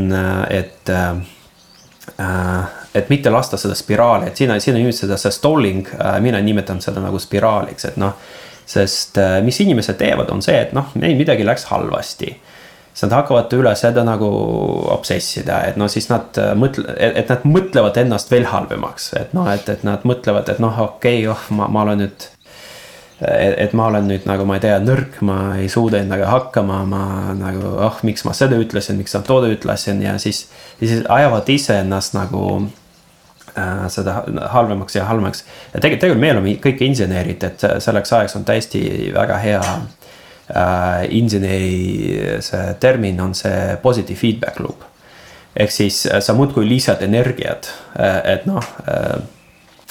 et 0.50 0.92
et 2.96 3.10
mitte 3.10 3.30
lasta 3.34 3.58
seda 3.58 3.74
spiraali, 3.74 4.30
et 4.30 4.38
sina, 4.38 4.60
sina 4.62 4.78
nimetad 4.78 5.00
seda, 5.02 5.18
see 5.18 5.34
stalling, 5.34 5.88
mina 6.22 6.38
nimetan 6.42 6.78
seda 6.80 7.02
nagu 7.02 7.18
spiraaliks, 7.18 7.88
et 7.90 7.98
noh. 8.00 8.14
sest 8.66 9.18
mis 9.46 9.58
inimesed 9.62 9.98
teevad, 9.98 10.30
on 10.30 10.40
see, 10.42 10.56
et 10.58 10.72
noh, 10.74 10.94
neil 10.98 11.18
midagi 11.18 11.44
läks 11.46 11.68
halvasti 11.70 12.32
siis 12.96 13.10
nad 13.10 13.18
hakkavad 13.18 13.52
üle 13.52 13.74
seda 13.76 14.04
nagu 14.08 14.28
obsessida, 14.94 15.60
et 15.68 15.76
no 15.76 15.88
siis 15.92 16.08
nad 16.08 16.38
äh, 16.40 16.54
mõtle-, 16.56 16.94
et 16.96 17.28
nad 17.28 17.44
mõtlevad 17.44 17.98
ennast 18.00 18.32
veel 18.32 18.48
halvemaks, 18.48 19.10
et 19.20 19.34
noh, 19.36 19.50
et, 19.52 19.68
et 19.68 19.84
nad 19.84 20.04
mõtlevad, 20.08 20.48
et 20.48 20.62
noh, 20.64 20.78
okei 20.86 21.26
okay,, 21.26 21.28
oh, 21.34 21.42
ma, 21.58 21.68
ma 21.68 21.84
olen 21.84 22.06
nüüd 22.06 22.28
et, 23.20 23.72
ma 23.72 23.86
olen 23.88 24.10
nüüd 24.10 24.26
nagu, 24.28 24.44
ma 24.48 24.58
ei 24.58 24.62
tea, 24.66 24.76
nõrk, 24.82 25.20
ma 25.24 25.38
ei 25.56 25.70
suuda 25.72 26.02
endaga 26.02 26.28
hakkama, 26.34 26.82
ma 26.88 27.04
nagu, 27.36 27.62
ah 27.78 27.88
oh,, 27.88 28.00
miks 28.04 28.26
ma 28.28 28.34
seda 28.36 28.58
ütlesin, 28.60 28.98
miks 29.00 29.16
ma 29.16 29.22
toda 29.24 29.48
ütlesin 29.52 30.02
ja 30.04 30.16
siis. 30.20 30.46
siis 30.78 31.04
ajavad 31.08 31.48
iseennast 31.48 32.16
nagu 32.16 32.42
äh, 33.56 33.86
seda 33.92 34.18
halvemaks 34.52 34.98
ja 34.98 35.06
halvemaks. 35.08 35.44
ja 35.72 35.80
tegelikult, 35.80 36.00
tegelikult 36.02 36.24
me 36.26 36.32
oleme 36.34 36.56
kõik 36.66 36.82
insenerid, 36.84 37.46
et 37.48 37.64
selleks 37.84 38.12
ajaks 38.12 38.36
on 38.36 38.44
täiesti 38.48 38.82
väga 39.14 39.38
hea 39.44 39.62
äh,. 39.62 41.06
inseneri 41.16 42.42
see 42.44 42.74
termin 42.80 43.20
on 43.20 43.32
see 43.34 43.78
positive 43.82 44.18
feedback 44.20 44.60
loop. 44.60 44.84
ehk 45.56 45.72
siis 45.72 46.04
sa 46.04 46.36
muudkui 46.36 46.68
lisad 46.68 47.00
energiat, 47.02 47.72
äh, 47.96 48.20
et 48.36 48.46
noh 48.46 48.74
äh, 48.84 49.24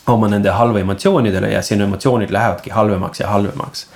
oma 0.08 0.28
nende 0.28 0.50
halva 0.54 0.80
emotsioonidele 0.80 1.52
ja 1.52 1.62
sinu 1.62 1.84
emotsioonid 1.84 2.32
lähevadki 2.32 2.70
halvemaks 2.70 3.20
ja 3.20 3.28
halvemaks. 3.28 3.88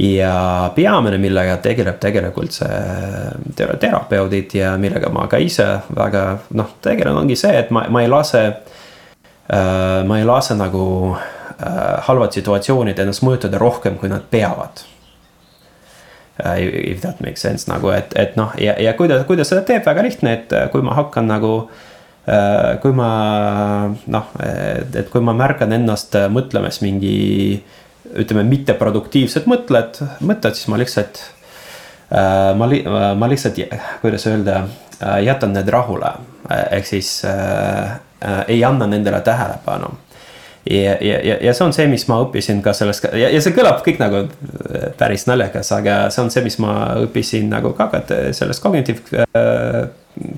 ja 0.00 0.70
peamine, 0.74 1.18
millega 1.18 1.56
tegeleb 1.56 1.96
tegelikult 1.98 2.52
see 2.54 3.72
terapeudid 3.80 4.54
ja 4.54 4.76
millega 4.78 5.10
ma 5.10 5.26
ka 5.26 5.40
ise 5.42 5.66
väga 5.96 6.24
noh, 6.54 6.76
tegelen, 6.82 7.16
ongi 7.16 7.36
see, 7.36 7.56
et 7.58 7.70
ma, 7.70 7.86
ma 7.88 8.02
ei 8.02 8.08
lase 8.08 8.44
äh,. 8.46 10.04
ma 10.06 10.18
ei 10.18 10.24
lase 10.24 10.54
nagu 10.54 11.16
äh, 11.16 11.98
halvad 12.06 12.36
situatsioonid 12.36 12.98
ennast 12.98 13.24
mõjutada 13.26 13.58
rohkem, 13.58 13.98
kui 13.98 14.12
nad 14.12 14.28
peavad 14.30 14.84
uh,. 14.84 14.94
If 16.38 17.00
that 17.02 17.20
makes 17.20 17.42
sense 17.42 17.66
nagu, 17.70 17.90
et, 17.90 18.12
et 18.14 18.36
noh, 18.38 18.52
ja, 18.62 18.76
ja 18.78 18.92
kuidas, 18.94 19.24
kuidas 19.26 19.48
seda 19.50 19.64
teeb, 19.66 19.82
väga 19.86 20.04
lihtne, 20.06 20.32
et 20.36 20.52
kui 20.70 20.84
ma 20.86 20.94
hakkan 20.94 21.26
nagu 21.26 21.54
äh, 21.64 21.72
Äh, 21.72 21.86
kui 22.82 22.92
ma 22.92 23.10
noh, 23.88 24.32
et 24.42 25.06
kui 25.08 25.22
ma 25.24 25.32
märkan 25.36 25.72
ennast 25.72 26.16
mõtlemas 26.34 26.82
mingi 26.84 27.16
ütleme, 28.16 28.44
mitteproduktiivsed 28.48 29.48
mõtted, 29.50 30.00
mõtted, 30.24 30.56
siis 30.56 30.68
ma 30.70 30.80
lihtsalt. 30.80 31.22
Äh, 32.08 32.50
ma, 32.56 32.68
ma 33.20 33.28
lihtsalt, 33.28 33.60
kuidas 34.02 34.26
öelda, 34.30 34.62
äh, 35.02 35.18
jätan 35.26 35.52
need 35.56 35.68
rahule, 35.72 36.14
ehk 36.48 36.88
siis 36.88 37.18
äh, 37.28 37.98
ei 38.48 38.62
anna 38.64 38.86
nendele 38.88 39.20
tähelepanu 39.20 39.90
ja, 40.70 40.96
ja, 41.00 41.36
ja, 41.40 41.52
see 41.54 41.64
on 41.64 41.74
see, 41.76 41.86
mis 41.90 42.06
ma 42.10 42.18
õppisin 42.24 42.62
ka 42.64 42.72
sellest 42.76 43.06
ja, 43.12 43.28
ja 43.30 43.40
see 43.44 43.54
kõlab 43.56 43.82
kõik 43.84 44.00
nagu 44.00 44.24
päris 44.98 45.26
naljakas, 45.28 45.70
aga 45.76 45.98
see 46.12 46.24
on 46.24 46.32
see, 46.32 46.42
mis 46.44 46.58
ma 46.62 46.72
õppisin 47.04 47.48
nagu 47.52 47.74
ka 47.78 47.90
sellest 48.08 48.64
kognitiv 48.64 49.04
äh, 49.14 49.86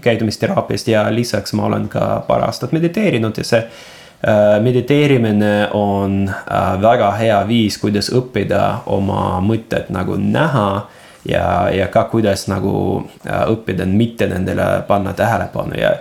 käitumisteraapiast 0.01 0.88
ja 0.88 1.07
lisaks 1.14 1.53
ma 1.53 1.64
olen 1.64 1.88
ka 1.88 2.23
paar 2.27 2.45
aastat 2.45 2.73
mediteerinud 2.73 3.38
ja 3.38 3.45
see 3.45 3.61
äh, 3.61 4.61
mediteerimine 4.62 5.69
on 5.73 6.25
äh, 6.31 6.83
väga 6.83 7.11
hea 7.21 7.43
viis, 7.49 7.79
kuidas 7.79 8.12
õppida 8.14 8.62
oma 8.87 9.40
mõtted 9.45 9.93
nagu 9.95 10.16
näha 10.16 10.87
ja, 11.29 11.45
ja 11.75 11.88
ka 11.88 12.05
kuidas 12.12 12.47
nagu 12.49 13.05
äh, 13.27 13.45
õppida 13.51 13.87
mitte 13.87 14.29
nendele 14.31 14.83
panna 14.88 15.12
tähelepanu 15.12 15.79
ja 15.81 15.95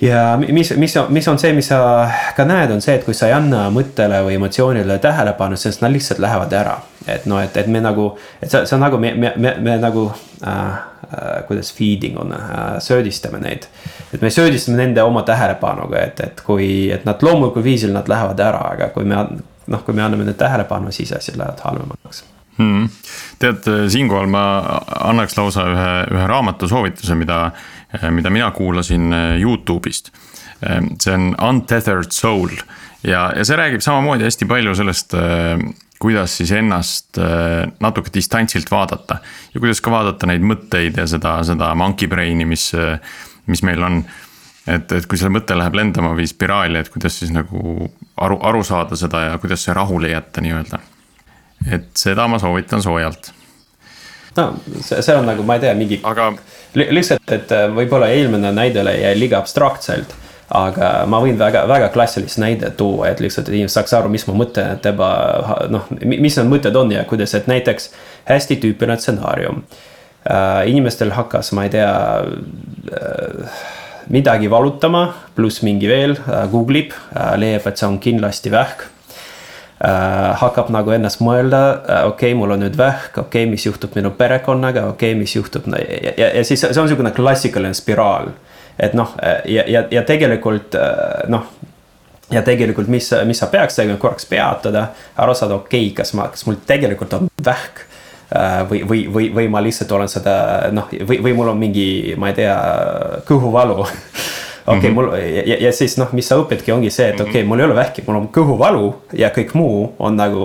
ja 0.00 0.38
mis, 0.52 0.76
mis, 0.76 0.94
mis 1.08 1.28
on 1.28 1.38
see, 1.38 1.52
mis 1.52 1.68
sa 1.68 2.08
ka 2.36 2.44
näed, 2.46 2.70
on 2.70 2.82
see, 2.82 2.94
et 2.98 3.04
kui 3.06 3.16
sa 3.16 3.28
ei 3.30 3.34
anna 3.34 3.66
mõttele 3.74 4.20
või 4.26 4.36
emotsioonile 4.38 4.98
tähelepanu, 5.02 5.58
siis 5.58 5.80
nad 5.82 5.92
lihtsalt 5.92 6.22
lähevad 6.22 6.54
ära. 6.54 6.78
et 7.06 7.26
noh, 7.26 7.40
et, 7.42 7.56
et 7.56 7.66
me 7.66 7.80
nagu, 7.80 8.12
et 8.42 8.50
see, 8.50 8.66
see 8.66 8.76
on 8.76 8.84
nagu 8.84 8.98
me, 9.00 9.14
me, 9.14 9.32
me, 9.36 9.54
me 9.64 9.76
nagu 9.80 10.10
äh, 10.46 10.78
kuidas 11.46 11.72
feeding 11.74 12.18
on 12.20 12.32
äh,, 12.32 12.78
söödistame 12.84 13.38
neid. 13.42 13.68
et 14.14 14.22
me 14.22 14.30
söödistame 14.30 14.76
nende 14.76 15.02
oma 15.02 15.22
tähelepanuga, 15.22 16.00
et, 16.00 16.20
et 16.20 16.42
kui, 16.46 16.90
et 16.92 17.04
nad 17.08 17.22
loomulikul 17.22 17.64
viisil 17.64 17.92
nad 17.94 18.08
lähevad 18.08 18.40
ära, 18.40 18.64
aga 18.74 18.90
kui 18.94 19.04
me 19.08 19.22
noh, 19.68 19.84
kui 19.84 19.94
me 19.94 20.02
anname 20.02 20.24
neile 20.24 20.38
tähelepanu, 20.38 20.92
siis 20.92 21.12
asjad 21.12 21.38
lähevad 21.40 21.64
halvemaks 21.64 22.24
hmm.. 22.58 22.88
tead, 23.38 23.68
siinkohal 23.88 24.30
ma 24.30 24.44
annaks 25.00 25.36
lausa 25.38 25.66
ühe, 25.72 25.90
ühe 26.14 26.26
raamatu 26.30 26.68
soovituse, 26.68 27.14
mida 27.18 27.42
mida 28.10 28.30
mina 28.30 28.50
kuulasin 28.50 29.12
eh, 29.12 29.40
Youtube'ist. 29.40 30.10
Eh, 30.62 30.82
see 31.00 31.14
on 31.14 31.34
Untethered 31.48 32.10
Soul 32.10 32.50
ja, 33.02 33.32
ja 33.36 33.44
see 33.44 33.56
räägib 33.56 33.84
samamoodi 33.84 34.26
hästi 34.26 34.48
palju 34.50 34.74
sellest, 34.74 35.14
kuidas 35.98 36.36
siis 36.38 36.52
ennast 36.54 37.18
natuke 37.80 38.12
distantsilt 38.14 38.70
vaadata. 38.70 39.18
ja 39.54 39.60
kuidas 39.60 39.80
ka 39.82 39.90
vaadata 39.90 40.28
neid 40.30 40.44
mõtteid 40.46 41.00
ja 41.00 41.06
seda, 41.10 41.38
seda 41.44 41.72
monkey 41.74 42.08
brain'i, 42.08 42.46
mis, 42.46 42.70
mis 43.46 43.62
meil 43.66 43.82
on. 43.82 44.04
et, 44.66 44.92
et 44.92 45.06
kui 45.10 45.18
see 45.18 45.32
mõte 45.32 45.56
läheb 45.58 45.74
lendama 45.74 46.12
või 46.14 46.28
spiraali, 46.30 46.78
et 46.78 46.92
kuidas 46.92 47.18
siis 47.18 47.32
nagu 47.34 47.88
aru, 48.16 48.38
aru 48.42 48.62
saada 48.64 48.96
seda 48.96 49.24
ja 49.30 49.38
kuidas 49.42 49.64
see 49.64 49.74
rahule 49.74 50.12
jätta 50.12 50.44
nii-öelda. 50.44 50.78
et 51.66 51.90
seda 51.98 52.28
ma 52.28 52.38
soovitan 52.38 52.82
soojalt 52.82 53.32
no 54.38 54.54
see, 54.80 55.02
see 55.02 55.16
on 55.16 55.26
nagu, 55.28 55.44
ma 55.46 55.58
ei 55.58 55.66
tea, 55.66 55.74
mingi 55.78 56.00
aga 56.06 56.30
lihtsalt, 56.78 57.34
et 57.34 57.52
äh, 57.54 57.66
võib-olla 57.74 58.10
eelmine 58.14 58.52
näidele 58.54 58.94
jäi 59.00 59.14
liiga 59.18 59.40
abstraktselt. 59.42 60.14
Aga 60.54 60.92
ma 61.08 61.20
võin 61.20 61.36
väga, 61.38 61.66
väga 61.68 61.90
klassilist 61.92 62.40
näidet 62.40 62.76
tuua, 62.80 63.10
et 63.10 63.20
lihtsalt, 63.20 63.50
et 63.50 63.58
inimesed 63.58 63.76
saaks 63.76 63.94
aru, 63.98 64.12
mis 64.12 64.24
mu 64.28 64.36
mõte 64.38 64.64
tema 64.84 65.10
noh, 65.68 65.88
mis 66.00 66.38
need 66.38 66.48
mõtted 66.48 66.76
on 66.80 66.92
ja 66.94 67.04
kuidas, 67.08 67.34
et 67.36 67.50
näiteks 67.50 67.90
hästi 68.28 68.60
tüüpiline 68.62 68.96
stsenaarium 69.00 69.62
äh,. 70.24 70.68
inimestel 70.72 71.12
hakkas, 71.16 71.52
ma 71.52 71.66
ei 71.68 71.74
tea 71.76 71.92
äh, 72.22 73.58
midagi 74.08 74.48
valutama, 74.50 75.08
pluss 75.36 75.62
mingi 75.62 75.88
veel 75.90 76.16
äh,, 76.16 76.46
Google 76.50 76.86
ib 76.86 76.96
äh,, 76.96 77.34
leiab, 77.36 77.68
et 77.68 77.76
see 77.76 77.90
on 77.90 78.00
kindlasti 78.00 78.52
vähk 78.54 78.88
äh, 79.84 80.32
hakkab 80.40 80.72
nagu 80.72 80.96
ennast 80.96 81.20
mõelda 81.20 81.62
äh,, 81.68 82.04
okei 82.08 82.32
okay,, 82.32 82.40
mul 82.40 82.56
on 82.56 82.64
nüüd 82.64 82.80
vähk, 82.80 83.12
okei 83.18 83.44
okay,, 83.44 83.52
mis 83.52 83.68
juhtub 83.68 84.00
minu 84.00 84.16
perekonnaga, 84.16 84.88
okei 84.94 85.12
okay,, 85.12 85.20
mis 85.20 85.36
juhtub 85.36 85.68
ja, 85.76 85.84
ja, 86.16 86.34
ja 86.40 86.44
siis 86.44 86.64
see 86.64 86.72
on 86.72 86.88
niisugune 86.88 87.12
klassikaline 87.12 87.76
spiraal. 87.76 88.32
Et 88.78 88.94
noh, 88.94 89.14
ja, 89.44 89.64
ja, 89.66 89.84
ja 89.90 90.02
tegelikult 90.06 90.74
äh, 90.78 91.26
noh 91.28 91.50
ja 92.30 92.42
tegelikult, 92.44 92.88
mis, 92.92 93.10
mis 93.24 93.38
sa 93.40 93.48
peaks 93.48 93.78
tegema, 93.78 93.98
korraks 94.00 94.26
peatada, 94.28 94.88
aru 95.16 95.34
saada, 95.36 95.56
okei 95.62 95.86
okay,, 95.86 95.94
kas 95.96 96.12
ma, 96.16 96.28
kas 96.32 96.44
mul 96.46 96.58
tegelikult 96.68 97.14
on 97.16 97.30
vähk 97.44 97.80
äh, 98.34 98.58
või, 98.68 98.82
või, 98.88 99.04
või, 99.12 99.30
või 99.34 99.48
ma 99.52 99.62
lihtsalt 99.64 99.92
olen 99.96 100.10
seda 100.12 100.34
noh, 100.74 100.90
või, 101.08 101.22
või 101.24 101.36
mul 101.38 101.54
on 101.54 101.60
mingi, 101.60 101.88
ma 102.20 102.32
ei 102.32 102.38
tea, 102.42 102.58
kõhuvalu. 103.28 103.80
Okei 104.68 104.90
okay, 104.90 104.90
mm, 104.90 104.96
-hmm. 104.98 105.06
mul 105.08 105.46
ja, 105.48 105.56
ja 105.64 105.70
siis 105.72 105.94
noh, 105.96 106.10
mis 106.12 106.26
sa 106.28 106.36
õpidki, 106.36 106.74
ongi 106.74 106.90
see, 106.92 107.06
et 107.08 107.20
okei 107.20 107.38
okay,, 107.40 107.44
mul 107.48 107.62
ei 107.62 107.64
ole 107.64 107.76
vähki, 107.78 108.02
mul 108.04 108.18
on 108.18 108.26
kõhuvalu 108.28 108.90
ja 109.16 109.30
kõik 109.32 109.54
muu 109.56 109.94
on 109.98 110.18
nagu, 110.20 110.42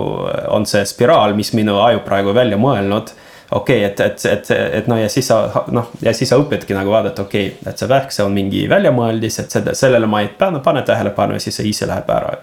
on 0.48 0.64
see 0.64 0.80
spiraal, 0.88 1.34
mis 1.36 1.52
minu 1.52 1.74
aju 1.84 2.00
praegu 2.06 2.32
välja 2.32 2.56
mõelnud 2.56 3.12
okei 3.50 3.84
okay,, 3.84 3.90
et, 3.90 4.00
et, 4.00 4.26
et, 4.32 4.50
et 4.80 4.86
no 4.90 4.98
ja 4.98 5.08
siis 5.12 5.28
sa 5.28 5.64
noh, 5.74 5.90
ja 6.02 6.14
siis 6.16 6.32
sa 6.32 6.38
õpidki 6.40 6.76
nagu 6.76 6.92
vaadata, 6.92 7.26
okei 7.26 7.50
okay,, 7.50 7.72
et 7.72 7.82
see 7.82 7.90
vähk, 7.90 8.14
see 8.14 8.24
on 8.24 8.32
mingi 8.36 8.64
väljamõeldis, 8.70 9.40
et 9.42 9.58
selle, 9.58 9.74
sellele 9.78 10.08
ma 10.10 10.22
ei 10.24 10.30
pane, 10.38 10.62
pane 10.64 10.84
tähelepanu 10.86 11.38
ja 11.38 11.44
siis 11.44 11.60
see 11.60 11.68
ise 11.72 11.88
läheb 11.90 12.10
ära. 12.10 12.38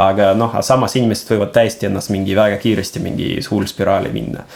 aga 0.00 0.32
noh, 0.34 0.60
samas 0.64 0.96
inimesed 0.96 1.34
võivad 1.34 1.54
täiesti 1.54 1.86
ennast 1.86 2.10
mingi 2.10 2.36
väga 2.36 2.58
kiiresti 2.62 3.02
mingi 3.04 3.32
huulspiraali 3.50 4.12
minna 4.14 4.46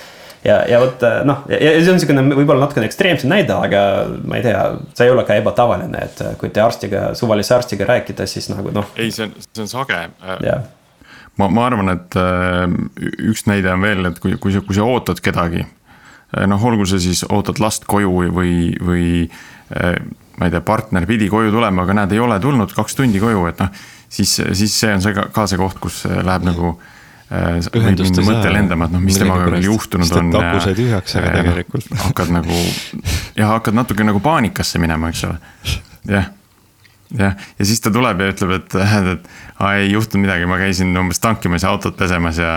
ja, 0.44 0.59
ja 0.68 0.80
vot 0.80 1.02
äh, 1.02 1.20
noh, 1.26 1.44
ja 1.48 1.59
see 1.59 1.90
on 1.90 1.98
niisugune 1.98 2.24
võib-olla 2.35 2.66
natukene 2.66 2.88
ekstreemsem 2.88 3.33
näide, 3.33 3.57
aga 3.57 3.83
ma 4.28 4.38
ei 4.38 4.44
tea, 4.46 4.62
see 4.96 5.09
ei 5.09 5.14
ole 5.14 5.24
ka 5.28 5.38
ebatavaline, 5.40 6.07
et 6.09 6.24
äh, 6.24 6.35
kui 6.40 6.52
te 6.54 6.62
arstiga, 6.64 7.07
suvalise 7.18 7.57
arstiga 7.57 7.88
räägite, 7.88 8.26
siis 8.30 8.50
nagu 8.52 8.72
noh. 8.74 8.90
ei, 9.00 9.12
see 9.14 9.28
on, 9.28 9.37
see 9.48 9.64
on 9.64 9.70
sage. 9.72 10.00
Äh, 10.20 10.59
ma, 11.40 11.48
ma 11.48 11.68
arvan, 11.70 11.94
et 11.94 12.18
üks 13.24 13.46
näide 13.50 13.72
on 13.72 13.85
veel, 13.85 14.11
et 14.11 14.20
kui, 14.22 14.37
kui 14.40 14.54
sa, 14.54 14.62
kui 14.64 14.76
sa 14.76 14.87
ootad 14.88 15.22
kedagi. 15.24 15.64
Noh, 16.51 16.64
olgu 16.70 16.87
see 16.88 17.03
siis 17.03 17.25
ootad 17.29 17.61
last 17.62 17.87
koju 17.90 18.11
või, 18.35 18.73
või 18.83 19.07
ma 19.70 20.49
ei 20.49 20.53
tea, 20.53 20.61
partner 20.66 21.07
pidi 21.09 21.29
koju 21.33 21.53
tulema, 21.55 21.85
aga 21.85 21.97
näed, 22.01 22.14
ei 22.16 22.23
ole 22.23 22.38
tulnud 22.42 22.75
kaks 22.75 22.99
tundi 22.99 23.23
koju, 23.23 23.47
et 23.51 23.62
noh. 23.62 23.87
siis, 24.09 24.35
siis 24.53 24.75
see 24.81 24.92
on 24.94 25.03
see 25.05 25.14
ka, 25.16 25.29
ka 25.35 25.47
see 25.51 25.61
koht, 25.61 25.81
kus 25.83 26.05
läheb 26.11 26.47
nagu 26.47 26.75
võib 27.31 27.87
mind 27.88 28.20
mõte 28.27 28.53
lendama, 28.53 28.88
et 28.88 28.94
noh, 28.94 29.03
mis 29.03 29.18
temaga 29.18 29.49
küll 29.49 29.66
juhtunud 29.70 30.16
on. 30.20 30.31
aku 30.38 30.62
sai 30.62 30.77
tühjaks, 30.79 31.16
aga 31.18 31.35
tegelikult. 31.38 31.90
hakkad 32.05 32.33
nagu, 32.35 32.62
jah, 33.38 33.55
hakkad 33.57 33.79
natuke 33.79 34.07
nagu 34.07 34.23
paanikasse 34.25 34.83
minema, 34.83 35.11
eks 35.14 35.25
ole, 35.31 35.38
jah 36.11 36.33
jah, 37.18 37.35
ja 37.59 37.66
siis 37.66 37.83
ta 37.83 37.92
tuleb 37.94 38.23
ja 38.23 38.31
ütleb, 38.33 38.55
et, 38.59 38.77
et 39.14 39.29
aa, 39.59 39.75
ei 39.81 39.92
juhtunud 39.92 40.27
midagi, 40.27 40.49
ma 40.51 40.59
käisin 40.61 40.94
umbes 40.99 41.23
tankimas 41.23 41.66
ja 41.66 41.75
autot 41.75 41.97
pesemas 41.99 42.40
ja 42.42 42.55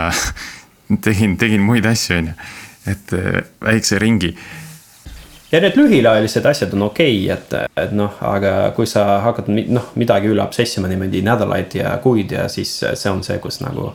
tegin, 1.05 1.37
tegin 1.39 1.65
muid 1.65 1.87
asju, 1.87 2.21
on 2.21 2.31
ju. 2.31 2.37
Et 2.87 3.13
äh, 3.17 3.41
väikse 3.63 3.99
ringi. 3.99 4.33
ja 5.51 5.61
need 5.63 5.79
lühiajalised 5.79 6.45
asjad 6.45 6.73
on 6.73 6.89
okei 6.89 7.17
okay,, 7.23 7.37
et, 7.37 7.73
et 7.83 7.91
noh, 7.95 8.21
aga 8.21 8.71
kui 8.75 8.87
sa 8.89 9.21
hakkad 9.25 9.51
noh, 9.51 9.91
midagi 9.95 10.31
üle 10.31 10.43
obsessima 10.43 10.87
niimoodi 10.91 11.21
nädalaid 11.25 11.75
ja 11.79 11.97
kuid 12.03 12.31
ja 12.31 12.47
siis 12.51 12.79
see 12.93 13.11
on 13.11 13.23
see, 13.23 13.39
kus 13.43 13.61
nagu 13.63 13.93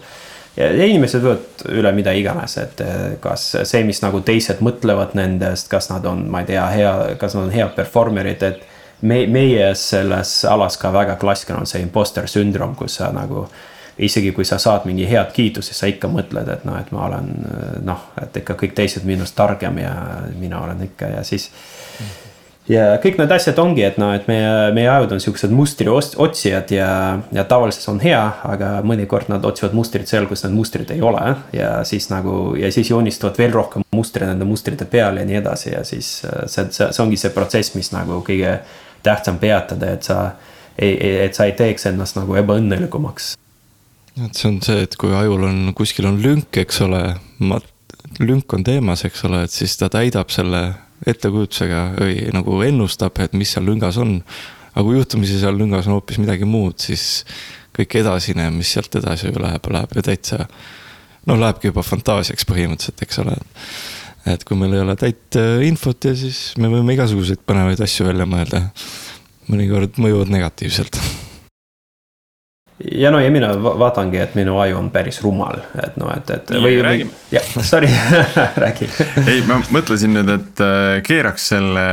ja 0.56 0.68
inimesed 0.72 1.22
võivad 1.24 1.64
üle 1.72 1.92
mida 1.96 2.12
iganes, 2.16 2.56
et 2.60 2.80
eh, 2.84 3.00
kas 3.22 3.46
see, 3.68 3.82
mis 3.88 4.02
nagu 4.04 4.20
teised 4.24 4.60
mõtlevad 4.64 5.16
nendest, 5.18 5.70
kas 5.72 5.88
nad 5.92 6.06
on, 6.08 6.26
ma 6.32 6.42
ei 6.42 6.52
tea, 6.52 6.66
hea, 6.74 6.92
kas 7.20 7.36
nad 7.36 7.48
on 7.48 7.54
head 7.54 7.74
performer'id, 7.78 8.46
et. 8.50 8.68
me, 9.02 9.24
meie 9.26 9.72
selles 9.74 10.44
alas 10.46 10.76
ka 10.78 10.92
väga 10.94 11.16
klassikaline 11.18 11.64
on 11.64 11.66
see 11.66 11.80
imposter 11.82 12.28
sündroom, 12.30 12.76
kus 12.78 13.00
sa 13.00 13.08
nagu 13.12 13.48
isegi 14.02 14.32
kui 14.36 14.44
sa 14.48 14.58
saad 14.62 14.86
mingi 14.88 15.06
head 15.10 15.32
kiitust, 15.34 15.70
siis 15.70 15.82
sa 15.82 15.90
ikka 15.90 16.10
mõtled, 16.12 16.48
et 16.52 16.66
noh, 16.68 16.78
et 16.80 16.90
ma 16.94 17.06
olen 17.06 17.30
noh, 17.86 18.10
et 18.22 18.42
ikka 18.42 18.56
kõik 18.58 18.74
teised 18.78 19.06
minust 19.08 19.36
targem 19.38 19.78
ja 19.82 19.94
mina 20.38 20.62
olen 20.64 20.82
ikka 20.88 21.14
ja 21.16 21.24
siis 21.26 21.50
ja 22.70 22.84
kõik 23.02 23.18
need 23.18 23.32
asjad 23.34 23.58
ongi, 23.58 23.82
et 23.86 23.98
noh, 23.98 24.12
et 24.14 24.28
meie, 24.30 24.70
meie 24.74 24.88
ajud 24.90 25.16
on 25.16 25.22
siuksed 25.22 25.50
mustri 25.54 25.88
otsijad 25.90 26.70
ja, 26.74 26.90
ja 27.34 27.44
tavaliselt 27.48 27.88
on 27.94 28.00
hea, 28.02 28.20
aga 28.48 28.74
mõnikord 28.86 29.30
nad 29.32 29.44
otsivad 29.46 29.74
mustrit 29.76 30.10
seal, 30.10 30.28
kus 30.30 30.44
need 30.46 30.54
mustrid 30.56 30.92
ei 30.94 31.02
ole. 31.02 31.34
ja 31.56 31.82
siis 31.88 32.08
nagu 32.12 32.54
ja 32.58 32.70
siis 32.72 32.90
joonistavad 32.90 33.38
veel 33.38 33.52
rohkem 33.54 33.86
mustreid 33.96 34.30
nende 34.30 34.46
mustrite 34.48 34.86
peal 34.86 35.18
ja 35.18 35.26
nii 35.26 35.40
edasi 35.42 35.74
ja 35.74 35.84
siis 35.84 36.14
see, 36.22 36.68
see, 36.70 36.88
see 36.92 37.02
ongi 37.02 37.18
see 37.20 37.34
protsess, 37.34 37.74
mis 37.74 37.92
nagu 37.94 38.22
kõige 38.26 38.60
tähtsam 39.02 39.38
peatada, 39.42 39.92
et 39.96 40.06
sa 40.06 40.32
ei, 40.78 40.94
et 41.26 41.34
sa 41.34 41.48
ei 41.48 41.56
teeks 41.58 41.90
ennast 41.90 42.16
nagu 42.16 42.36
ebaõnnelikumaks. 42.38 43.34
Et 44.20 44.36
see 44.36 44.48
on 44.50 44.58
see, 44.64 44.82
et 44.84 44.96
kui 45.00 45.14
ajul 45.16 45.46
on, 45.48 45.60
kuskil 45.76 46.08
on 46.10 46.18
lünk, 46.22 46.56
eks 46.60 46.82
ole, 46.84 47.00
lünk 48.20 48.52
on 48.52 48.64
teemas, 48.66 49.06
eks 49.08 49.24
ole, 49.28 49.44
et 49.46 49.54
siis 49.54 49.76
ta 49.80 49.88
täidab 49.92 50.32
selle 50.34 50.66
ettekujutusega 51.08 51.80
või 51.96 52.18
nagu 52.34 52.58
ennustab, 52.66 53.18
et 53.24 53.34
mis 53.36 53.54
seal 53.54 53.66
lüngas 53.66 53.98
on. 54.02 54.20
aga 54.72 54.84
kui 54.86 54.96
juhtumisi 54.96 55.40
seal 55.40 55.56
lüngas 55.58 55.88
on 55.88 55.98
hoopis 55.98 56.20
midagi 56.22 56.46
muud, 56.48 56.78
siis 56.80 57.24
kõik 57.76 57.96
edasine, 58.00 58.50
mis 58.54 58.70
sealt 58.72 58.94
edasi 59.00 59.32
läheb, 59.32 59.66
läheb 59.72 59.96
ju 59.96 60.04
täitsa. 60.04 60.46
noh, 61.26 61.38
lähebki 61.38 61.70
juba 61.70 61.82
fantaasiaks 61.86 62.46
põhimõtteliselt, 62.48 63.02
eks 63.02 63.18
ole. 63.24 63.36
et 64.26 64.44
kui 64.44 64.56
meil 64.56 64.76
ei 64.76 64.84
ole 64.84 64.96
täit 64.96 65.40
äh, 65.40 65.64
infot 65.66 66.04
ja 66.04 66.14
siis 66.14 66.52
me 66.58 66.68
võime 66.70 66.94
igasuguseid 66.94 67.42
põnevaid 67.46 67.80
asju 67.80 68.06
välja 68.06 68.26
mõelda. 68.26 68.68
mõnikord 69.48 69.98
mõjuvad 69.98 70.30
negatiivselt 70.30 71.00
ja 72.90 73.10
no 73.10 73.20
ja 73.20 73.30
mina 73.30 73.50
vaatangi, 73.62 74.18
et 74.18 74.34
minu 74.34 74.56
aju 74.60 74.76
on 74.78 74.88
päris 74.94 75.20
rumal, 75.22 75.60
et 75.82 75.96
noh, 76.00 76.10
et, 76.14 76.30
et. 76.34 76.52
või 76.62 76.78
räägime. 76.82 77.10
jah, 77.32 77.48
sorry 77.64 77.90
räägi. 78.64 78.88
ei, 79.26 79.42
ma 79.46 79.58
mõtlesin 79.74 80.14
nüüd, 80.16 80.30
et 80.32 80.62
äh, 80.64 80.98
keeraks 81.06 81.48
selle, 81.52 81.84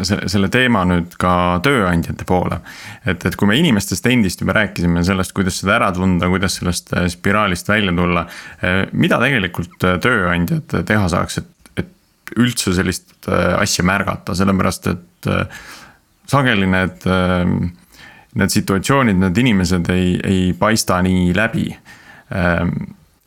selle, 0.00 0.28
selle 0.32 0.50
teema 0.52 0.84
nüüd 0.88 1.16
ka 1.20 1.32
tööandjate 1.64 2.26
poole. 2.28 2.60
et, 3.04 3.26
et 3.26 3.36
kui 3.36 3.50
me 3.50 3.58
inimestest 3.60 4.06
endist 4.10 4.44
juba 4.44 4.56
rääkisime 4.60 5.04
sellest, 5.06 5.34
kuidas 5.36 5.60
seda 5.60 5.76
ära 5.78 5.90
tunda, 5.96 6.30
kuidas 6.32 6.60
sellest 6.60 6.94
äh, 6.96 7.08
spiraalist 7.12 7.68
välja 7.68 7.94
tulla. 7.96 8.26
Äh, 8.64 8.82
mida 8.92 9.20
tegelikult 9.22 9.76
tööandjad 9.80 10.78
teha 10.88 11.10
saaks, 11.12 11.42
et, 11.42 11.74
et 11.84 12.34
üldse 12.38 12.74
sellist 12.76 13.28
asja 13.28 13.84
märgata, 13.84 14.34
sellepärast 14.38 14.86
et 14.92 15.28
sageli 16.30 16.68
need 16.70 17.04
need 18.38 18.54
situatsioonid, 18.54 19.18
need 19.18 19.42
inimesed 19.42 19.90
ei, 19.94 20.14
ei 20.24 20.48
paista 20.58 21.00
nii 21.02 21.30
läbi. 21.36 21.66
Ehm, 22.34 22.74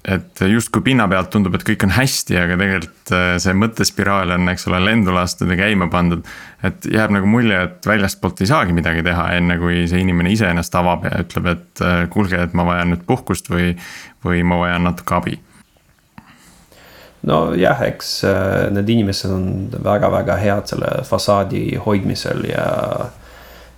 et 0.04 0.42
justkui 0.52 0.84
pinna 0.84 1.06
pealt 1.08 1.30
tundub, 1.32 1.54
et 1.56 1.64
kõik 1.64 1.86
on 1.88 1.94
hästi, 1.96 2.36
aga 2.40 2.58
tegelikult 2.60 3.14
eh, 3.16 3.36
see 3.44 3.56
mõttespiraal 3.56 4.34
on, 4.36 4.50
eks 4.52 4.68
ole, 4.68 4.82
lendu 4.84 5.16
lastud 5.16 5.52
ja 5.52 5.58
käima 5.60 5.88
pandud. 5.92 6.28
et 6.64 6.86
jääb 6.92 7.16
nagu 7.16 7.28
mulje, 7.28 7.62
et 7.70 7.88
väljastpoolt 7.88 8.44
ei 8.44 8.52
saagi 8.52 8.76
midagi 8.76 9.04
teha, 9.04 9.30
enne 9.38 9.58
kui 9.62 9.86
see 9.88 10.04
inimene 10.04 10.32
ise 10.32 10.50
ennast 10.52 10.76
avab 10.76 11.08
ja 11.08 11.24
ütleb, 11.24 11.50
et 11.56 11.84
eh, 11.88 12.04
kuulge, 12.12 12.40
et 12.40 12.54
ma 12.54 12.68
vajan 12.68 12.94
nüüd 12.96 13.08
puhkust 13.08 13.50
või, 13.52 13.74
või 14.26 14.44
ma 14.48 14.60
vajan 14.66 14.88
natuke 14.90 15.20
abi 15.20 15.40
nojah, 17.24 17.84
eks 17.88 18.14
eh, 18.28 18.70
need 18.76 18.90
inimesed 18.98 19.32
on 19.32 19.50
väga-väga 19.84 20.36
head 20.42 20.72
selle 20.74 20.96
fassaadi 21.08 21.66
hoidmisel 21.86 22.44
ja 22.50 22.68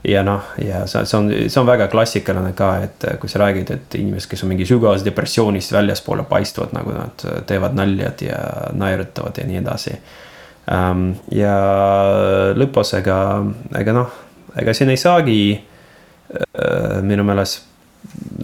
ja 0.07 0.23
noh, 0.25 0.51
ja 0.61 0.83
see, 0.89 1.03
see 1.09 1.17
on, 1.17 1.29
see 1.49 1.61
on 1.61 1.67
väga 1.67 1.87
klassikaline 1.91 2.53
ka, 2.57 2.69
et 2.85 3.05
kui 3.21 3.31
sa 3.31 3.41
räägid, 3.41 3.71
et 3.73 3.97
inimesed, 3.99 4.29
kes 4.31 4.45
on 4.45 4.51
mingi 4.53 4.67
sügavas 4.69 5.05
depressioonist 5.05 5.73
väljaspoole 5.73 6.27
paistvad, 6.29 6.73
nagu 6.77 6.93
nad 6.95 7.25
teevad 7.49 7.77
naljad 7.77 8.25
ja 8.25 8.39
naeratavad 8.77 9.41
ja 9.41 9.47
nii 9.49 9.61
edasi. 9.61 9.95
Ähm, 10.71 11.11
ja 11.33 11.55
lõpus, 12.57 12.95
ega, 12.97 13.19
ega 13.77 13.95
noh, 13.95 14.19
ega 14.57 14.73
siin 14.73 14.93
ei 14.93 15.01
saagi 15.01 15.39
äh, 15.55 17.01
minu 17.05 17.25
meelest 17.27 17.74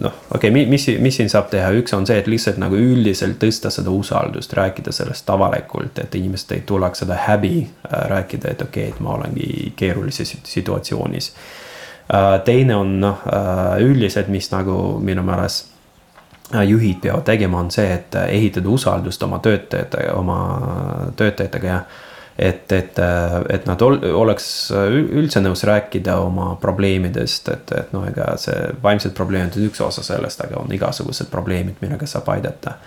noh, 0.00 0.12
okei 0.34 0.50
okay,, 0.50 0.66
mis, 0.66 0.86
mis 0.98 1.16
siin 1.16 1.30
saab 1.30 1.48
teha, 1.52 1.70
üks 1.78 1.94
on 1.96 2.06
see, 2.08 2.18
et 2.20 2.28
lihtsalt 2.30 2.58
nagu 2.62 2.76
üldiselt 2.78 3.38
tõsta 3.42 3.70
seda 3.72 3.92
usaldust, 3.94 4.52
rääkida 4.56 4.92
sellest 4.94 5.30
avalikult, 5.30 5.98
et 6.02 6.14
inimesed 6.18 6.56
ei 6.56 6.62
tuleks 6.66 7.04
seda 7.04 7.18
häbi 7.26 7.56
äh, 7.64 7.98
rääkida, 8.12 8.54
et 8.54 8.62
okei 8.62 8.88
okay,, 8.88 8.96
et 8.96 9.02
ma 9.04 9.16
olengi 9.16 9.72
keerulises 9.76 10.36
situatsioonis 10.44 11.32
äh,. 12.12 12.38
teine 12.44 12.76
on 12.76 12.96
noh 13.00 13.26
äh, 13.26 13.82
üldiselt, 13.84 14.28
mis 14.32 14.50
nagu 14.52 14.78
minu 15.00 15.24
meelest 15.26 15.70
äh, 16.54 16.64
juhid 16.68 17.02
peavad 17.02 17.26
tegema, 17.28 17.60
on 17.60 17.70
see, 17.70 17.90
et 17.92 18.16
ehitada 18.28 18.68
usaldust 18.68 19.22
oma 19.22 19.38
töötajatega, 19.44 20.16
oma 20.18 20.40
töötajatega 21.16 21.68
ja 21.68 21.84
et, 22.38 22.72
et, 22.72 22.98
et 23.52 23.66
nad 23.68 23.82
ol, 23.84 23.98
oleks 24.16 24.46
üldse 24.72 25.42
nõus 25.44 25.64
rääkida 25.68 26.16
oma 26.24 26.54
probleemidest, 26.60 27.48
et, 27.52 27.72
et 27.76 27.92
noh, 27.92 28.06
ega 28.08 28.32
see 28.40 28.72
vaimsed 28.82 29.14
probleemid 29.16 29.58
on 29.58 29.68
üks 29.68 29.82
osa 29.84 30.04
sellest, 30.06 30.44
aga 30.46 30.60
on 30.62 30.72
igasugused 30.72 31.30
probleemid, 31.32 31.76
millega 31.84 32.08
saab 32.08 32.32
aidata. 32.32 32.78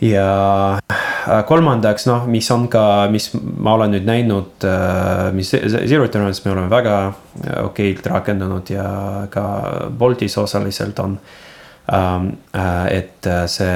ja 0.00 0.28
kolmandaks, 1.48 2.06
noh, 2.06 2.26
mis 2.30 2.50
on 2.54 2.68
ka, 2.70 3.08
mis 3.10 3.32
ma 3.34 3.74
olen 3.74 3.96
nüüd 3.96 4.06
näinud, 4.06 4.66
mis 5.34 5.50
Zero 5.50 6.06
Tolerance 6.08 6.44
me 6.44 6.54
oleme 6.54 6.70
väga 6.70 6.98
okeilt 7.64 8.06
rakendanud 8.12 8.70
ja 8.70 8.88
ka 9.30 9.46
Boltis 9.90 10.38
osaliselt 10.38 10.98
on. 11.02 11.18
et 12.90 13.28
see 13.46 13.74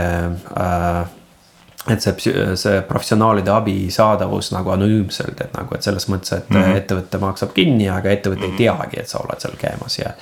et 1.89 2.03
see, 2.03 2.33
see 2.61 2.83
professionaalide 2.89 3.53
abi 3.55 3.75
saadavus 3.93 4.51
nagu 4.53 4.75
anonüümselt, 4.75 5.41
et 5.41 5.57
nagu, 5.57 5.75
et 5.75 5.87
selles 5.87 6.07
mõttes, 6.13 6.35
et 6.37 6.51
mm 6.51 6.61
-hmm. 6.63 6.77
ettevõte 6.77 7.21
maksab 7.23 7.55
kinni, 7.57 7.89
aga 7.89 8.11
ettevõte 8.11 8.41
mm 8.41 8.53
-hmm. 8.53 8.61
ei 8.61 8.69
mhm. 8.73 8.81
teagi, 8.81 9.01
et 9.01 9.09
sa 9.09 9.19
oled 9.19 9.41
seal 9.41 9.57
käimas 9.59 9.99
ja. 9.99 10.13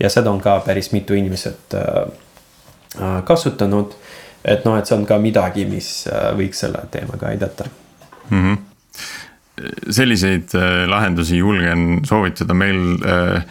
ja 0.00 0.10
seda 0.10 0.30
on 0.30 0.40
ka 0.40 0.60
päris 0.66 0.92
mitu 0.92 1.14
inimesed 1.14 1.74
äh, 1.74 2.12
äh, 3.02 3.24
kasutanud. 3.24 3.94
et 4.44 4.64
noh, 4.64 4.76
et 4.78 4.86
see 4.86 4.96
on 4.96 5.06
ka 5.06 5.18
midagi, 5.18 5.64
mis 5.64 6.06
äh, 6.06 6.36
võiks 6.36 6.60
selle 6.60 6.78
teemaga 6.90 7.26
aidata 7.26 7.64
mm. 8.30 8.54
-hmm. 8.54 8.58
selliseid 9.90 10.54
äh, 10.54 10.88
lahendusi 10.88 11.38
julgen 11.38 12.00
soovitada 12.04 12.54
meil 12.54 12.98
äh, 13.04 13.42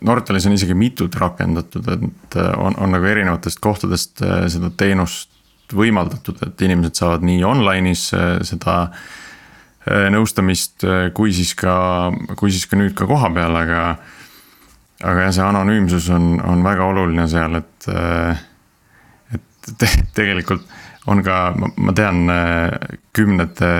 Nortalis 0.00 0.46
on 0.46 0.52
isegi 0.52 0.74
mitut 0.74 1.14
rakendatud, 1.14 1.88
et 1.88 2.36
äh, 2.36 2.58
on, 2.58 2.74
on 2.76 2.90
nagu 2.90 3.04
erinevatest 3.04 3.60
kohtadest 3.60 4.20
seda 4.48 4.70
teenust 4.76 5.35
võimaldatud, 5.74 6.40
et 6.46 6.66
inimesed 6.66 6.98
saavad 6.98 7.24
nii 7.26 7.42
online'is 7.46 8.04
äh, 8.16 8.26
seda 8.46 8.76
äh, 8.86 10.06
nõustamist, 10.12 10.84
äh, 10.86 11.08
kui 11.16 11.34
siis 11.34 11.54
ka, 11.58 11.76
kui 12.36 12.54
siis 12.54 12.68
ka 12.70 12.78
nüüd 12.78 12.94
ka 12.98 13.08
koha 13.08 13.32
peal, 13.34 13.58
aga. 13.58 13.82
aga 15.04 15.26
jah, 15.26 15.34
see 15.36 15.44
anonüümsus 15.44 16.08
on, 16.14 16.36
on 16.40 16.64
väga 16.64 16.86
oluline 16.88 17.26
seal, 17.28 17.58
et, 17.58 17.88
et 19.36 19.72
te, 19.76 19.90
tegelikult 20.16 20.64
on 21.06 21.20
ka, 21.22 21.36
ma 21.76 21.92
tean 21.94 22.24
kümnete 23.14 23.72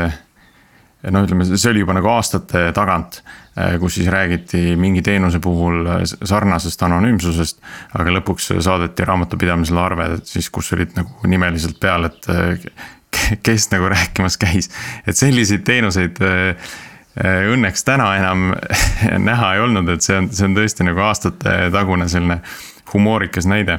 no 1.12 1.22
ütleme, 1.26 1.46
see 1.52 1.70
oli 1.70 1.84
juba 1.84 1.94
nagu 1.96 2.08
aastate 2.14 2.70
tagant 2.76 3.22
Äh, 3.60 3.78
kus 3.80 3.94
siis 3.94 4.08
räägiti 4.12 4.76
mingi 4.76 5.02
teenuse 5.02 5.38
puhul 5.40 5.86
äh, 5.86 6.02
sarnasest 6.04 6.82
anonüümsusest. 6.82 7.62
aga 7.96 8.12
lõpuks 8.18 8.50
saadeti 8.60 9.04
raamatupidamisele 9.08 9.80
arved, 9.80 10.18
et 10.18 10.28
siis, 10.28 10.50
kus 10.52 10.68
olid 10.76 10.92
nagu 10.98 11.30
nimeliselt 11.30 11.78
peal, 11.80 12.04
et 12.04 12.28
äh, 12.28 12.66
kes 13.46 13.70
nagu 13.72 13.88
rääkimas 13.88 14.36
käis. 14.36 14.68
et 15.06 15.16
selliseid 15.16 15.64
teenuseid 15.64 16.20
õnneks 17.54 17.86
täna 17.88 18.10
enam 18.18 18.50
näha 19.30 19.54
ei 19.54 19.64
olnud, 19.64 19.88
et 19.88 20.04
see 20.04 20.18
on, 20.20 20.28
see 20.28 20.50
on 20.50 20.58
tõesti 20.58 20.84
nagu 20.84 21.00
aastatetagune 21.08 22.10
selline 22.12 22.42
humoorikas 22.92 23.48
näide 23.48 23.78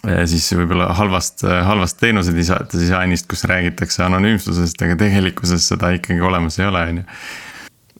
siis 0.00 0.46
võib-olla 0.56 0.88
halvast, 0.96 1.44
halvast 1.44 1.98
teenuse 2.00 2.32
disainist, 2.32 3.28
kus 3.28 3.44
räägitakse 3.50 4.04
anonüümsusest, 4.06 4.80
aga 4.86 4.96
tegelikkuses 5.00 5.66
seda 5.74 5.92
ikkagi 5.98 6.24
olemas 6.24 6.56
ei 6.60 6.68
ole, 6.70 6.84
on 6.92 7.00
ju 7.02 7.06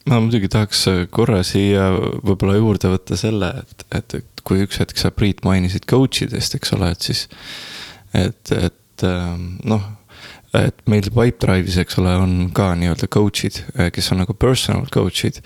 ma 0.09 0.19
muidugi 0.23 0.49
tahaks 0.51 0.87
korra 1.13 1.43
siia 1.47 1.91
võib-olla 2.25 2.57
juurde 2.57 2.91
võtta 2.95 3.19
selle, 3.21 3.53
et, 3.63 3.87
et, 3.99 4.19
et 4.21 4.45
kui 4.47 4.63
üks 4.65 4.81
hetk 4.81 5.01
sa, 5.01 5.13
Priit, 5.15 5.43
mainisid 5.47 5.87
coach 5.91 6.25
idest, 6.25 6.57
eks 6.57 6.75
ole, 6.77 6.93
et 6.95 7.09
siis. 7.11 7.27
et, 8.17 8.55
et 8.57 9.07
ähm, 9.07 9.59
noh, 9.69 9.85
et 10.57 10.77
meil 10.91 11.07
Pipedrive'is, 11.07 11.79
eks 11.85 12.01
ole, 12.03 12.15
on 12.19 12.37
ka 12.57 12.73
nii-öelda 12.79 13.11
coach'id, 13.13 13.61
kes 13.95 14.13
on 14.15 14.23
nagu 14.25 14.35
personal 14.35 14.89
coach'id. 14.93 15.43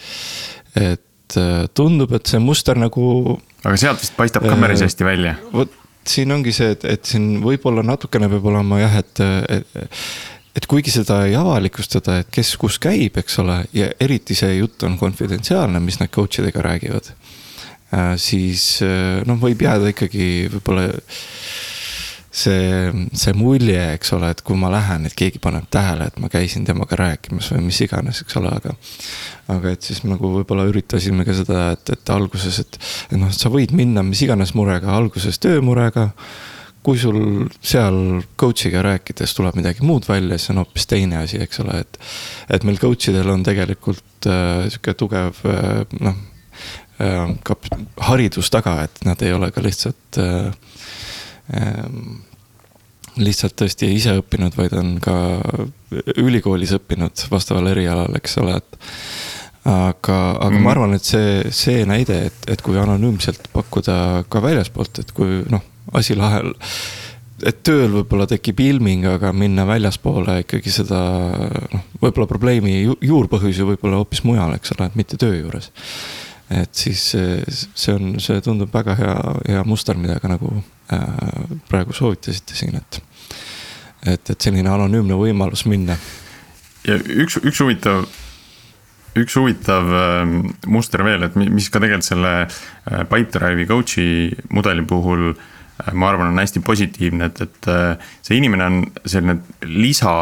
et 0.74 1.38
äh, 1.40 1.64
tundub, 1.74 2.14
et 2.16 2.30
see 2.30 2.40
muster 2.42 2.78
nagu. 2.78 3.38
aga 3.64 3.76
sealt 3.80 4.02
vist 4.02 4.16
paistab 4.16 4.46
ka 4.46 4.56
päris 4.60 4.84
hästi 4.86 5.06
välja. 5.06 5.36
vot 5.52 5.80
siin 6.10 6.32
ongi 6.34 6.52
see, 6.54 6.70
et, 6.74 6.84
et 6.84 7.04
siin 7.08 7.38
võib-olla 7.44 7.84
natukene 7.86 8.28
peab 8.32 8.46
olema 8.52 8.80
jah, 8.82 9.00
et, 9.02 9.24
et 9.58 10.00
et 10.54 10.66
kuigi 10.70 10.92
seda 10.94 11.24
ei 11.26 11.34
avalikustada, 11.34 12.20
et 12.22 12.28
kes 12.30 12.52
kus 12.60 12.76
käib, 12.82 13.16
eks 13.18 13.40
ole, 13.42 13.56
ja 13.74 13.88
eriti 14.00 14.36
see 14.38 14.52
jutt 14.60 14.84
on 14.86 14.94
konfidentsiaalne, 15.00 15.80
mis 15.82 15.98
nad 15.98 16.12
coach 16.14 16.38
idega 16.38 16.62
räägivad. 16.62 17.10
siis 18.22 18.82
noh, 19.26 19.38
võib 19.38 19.60
jääda 19.66 19.90
ikkagi 19.90 20.28
võib-olla 20.52 20.88
see, 22.34 22.92
see 23.14 23.34
mulje, 23.38 23.78
eks 23.94 24.14
ole, 24.16 24.32
et 24.34 24.40
kui 24.46 24.58
ma 24.58 24.70
lähen, 24.72 25.06
et 25.06 25.14
keegi 25.18 25.40
paneb 25.42 25.68
tähele, 25.72 26.08
et 26.10 26.16
ma 26.22 26.30
käisin 26.32 26.66
temaga 26.66 26.98
rääkimas 26.98 27.52
või 27.54 27.68
mis 27.68 27.78
iganes, 27.84 28.24
eks 28.24 28.40
ole, 28.40 28.50
aga. 28.54 28.74
aga 29.54 29.74
et 29.76 29.86
siis 29.86 30.02
nagu 30.08 30.32
võib-olla 30.38 30.66
üritasime 30.70 31.26
ka 31.26 31.36
seda, 31.36 31.68
et, 31.76 31.94
et 31.94 32.14
alguses, 32.14 32.58
et, 32.64 32.80
et 33.12 33.20
noh, 33.20 33.30
sa 33.34 33.52
võid 33.52 33.74
minna 33.76 34.02
mis 34.06 34.24
iganes 34.26 34.54
murega, 34.58 34.90
alguses 34.96 35.38
töömurega 35.42 36.10
kui 36.84 36.98
sul 37.00 37.46
seal 37.64 37.96
coach'iga 38.36 38.82
rääkides 38.84 39.32
tuleb 39.38 39.56
midagi 39.56 39.86
muud 39.86 40.04
välja, 40.04 40.36
siis 40.36 40.52
on 40.52 40.60
hoopis 40.60 40.84
teine 40.90 41.22
asi, 41.22 41.40
eks 41.40 41.62
ole, 41.62 41.78
et. 41.80 41.98
et 42.52 42.66
meil 42.68 42.76
coach 42.82 43.08
idel 43.08 43.30
on 43.32 43.44
tegelikult 43.46 44.28
äh, 44.28 44.66
sihuke 44.68 44.92
tugev 45.00 45.40
äh, 45.48 45.80
noh 46.04 46.18
äh,, 47.00 47.32
ka 47.46 47.56
haridus 48.10 48.52
taga, 48.52 48.82
et 48.84 49.00
nad 49.08 49.22
ei 49.24 49.32
ole 49.32 49.48
ka 49.54 49.64
lihtsalt 49.64 50.20
äh, 50.20 50.52
lihtsalt 53.20 53.54
tõesti 53.60 53.90
ise 53.94 54.16
õppinud, 54.18 54.56
vaid 54.58 54.74
on 54.78 54.96
ka 55.02 55.14
ülikoolis 56.18 56.74
õppinud 56.78 57.26
vastaval 57.30 57.70
erialal, 57.74 58.14
eks 58.18 58.38
ole, 58.42 58.56
et. 58.58 58.78
aga, 59.64 60.18
aga 60.34 60.50
mm. 60.50 60.64
ma 60.64 60.74
arvan, 60.74 60.96
et 60.96 61.06
see, 61.06 61.44
see 61.54 61.84
näide, 61.88 62.24
et, 62.30 62.50
et 62.50 62.64
kui 62.64 62.78
anonüümselt 62.80 63.48
pakkuda 63.54 64.24
ka 64.28 64.42
väljaspoolt, 64.44 65.04
et 65.04 65.14
kui 65.16 65.42
noh, 65.50 65.62
asi 65.94 66.16
lahel 66.18 66.54
et 67.44 67.62
tööl 67.66 67.90
võib-olla 67.92 68.26
tekib 68.30 68.60
ilming, 68.62 69.06
aga 69.10 69.32
minna 69.36 69.66
väljaspoole 69.68 70.40
ikkagi 70.44 70.72
seda 70.72 71.00
noh, 71.72 71.86
võib-olla 72.00 72.28
probleemi 72.30 72.76
juurpõhjus 72.84 73.58
ju 73.60 73.68
võib-olla 73.72 74.00
hoopis 74.00 74.22
mujal, 74.26 74.54
eks 74.56 74.74
ole, 74.76 74.88
et 74.88 74.98
mitte 74.98 75.18
töö 75.20 75.38
juures 75.42 75.70
et 76.50 76.74
siis 76.76 77.00
see 77.14 77.94
on, 77.94 78.18
see 78.20 78.42
tundub 78.44 78.72
väga 78.74 78.96
hea, 78.98 79.14
hea 79.48 79.62
muster, 79.68 79.96
mida 80.00 80.18
ka 80.20 80.28
nagu 80.28 80.50
äh, 80.92 81.54
praegu 81.70 81.96
soovitasite 81.96 82.58
siin, 82.58 82.76
et. 82.80 83.00
et, 84.04 84.30
et 84.30 84.36
selline 84.36 84.68
anonüümne 84.68 85.16
võimalus 85.16 85.64
minna. 85.70 85.96
ja 86.84 86.98
üks, 87.00 87.38
üks 87.40 87.62
huvitav, 87.64 88.04
üks 89.16 89.38
huvitav 89.40 89.88
äh, 89.88 90.36
muster 90.68 91.04
veel, 91.06 91.24
et 91.24 91.40
mis 91.40 91.70
ka 91.72 91.80
tegelikult 91.80 92.10
selle 92.10 92.36
äh, 92.44 93.02
Pipedrive'i 93.08 93.66
coach'i 93.70 94.08
mudeli 94.52 94.84
puhul 94.86 95.32
ma 95.92 96.12
arvan, 96.12 96.30
on 96.30 96.38
hästi 96.38 96.60
positiivne, 96.62 97.32
et, 97.32 97.40
et 97.42 97.68
see 98.22 98.36
inimene 98.38 98.66
on 98.68 98.76
selline 99.10 99.40
lisa, 99.66 100.12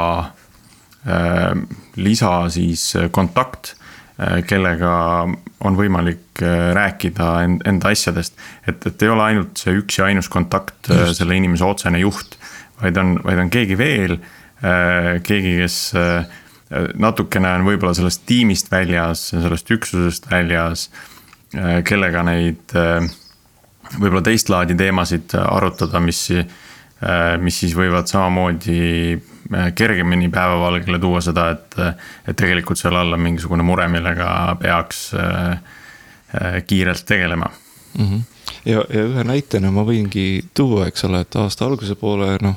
äh, 1.05 1.51
lisa 2.01 2.37
siis 2.55 2.93
kontakt 3.13 3.75
kellega 4.47 4.93
on 5.67 5.79
võimalik 5.79 6.43
äh, 6.43 6.71
rääkida 6.77 7.31
enda 7.69 7.93
asjadest. 7.93 8.37
et, 8.67 8.87
et 8.87 9.03
ei 9.03 9.11
ole 9.13 9.25
ainult 9.31 9.63
see 9.63 9.75
üks 9.79 9.99
ja 9.99 10.09
ainus 10.11 10.31
kontakt 10.33 10.91
äh, 10.91 11.11
selle 11.17 11.37
inimese 11.39 11.67
otsene 11.67 12.03
juht, 12.03 12.37
vaid 12.83 12.99
on, 13.01 13.17
vaid 13.25 13.43
on 13.45 13.53
keegi 13.53 13.79
veel, 13.79 14.19
keegi, 14.63 15.57
kes 15.59 15.77
natukene 17.03 17.49
on 17.51 17.65
võib-olla 17.67 17.97
sellest 17.99 18.23
tiimist 18.31 18.69
väljas, 18.71 19.25
sellest 19.33 19.71
üksusest 19.75 20.29
väljas, 20.31 20.85
kellega 21.87 22.23
neid 22.27 22.71
võib-olla 23.97 24.23
teist 24.23 24.53
laadi 24.55 24.77
teemasid 24.79 25.35
arutada, 25.43 25.99
mis, 26.03 26.23
mis 27.43 27.59
siis 27.59 27.75
võivad 27.75 28.07
samamoodi 28.11 28.79
Äh, 29.19 29.32
kergemini 29.75 30.29
päevavalgele 30.29 30.99
tuua 30.99 31.21
seda, 31.21 31.49
et, 31.55 31.77
et 32.29 32.37
tegelikult 32.39 32.79
seal 32.79 32.97
all 32.97 33.17
on 33.17 33.23
mingisugune 33.23 33.65
mure, 33.67 33.89
millega 33.91 34.29
peaks 34.61 35.11
äh, 35.19 35.51
äh, 35.51 36.61
kiirelt 36.67 37.05
tegelema 37.07 37.51
mm. 37.99 38.07
-hmm. 38.07 38.21
ja, 38.65 38.85
ja 38.89 39.05
ühe 39.05 39.25
näitena 39.25 39.71
ma 39.71 39.85
võingi 39.89 40.45
tuua, 40.55 40.87
eks 40.87 41.05
ole, 41.05 41.21
et 41.21 41.37
aasta 41.37 41.67
alguse 41.67 41.95
poole 41.95 42.37
noh, 42.43 42.57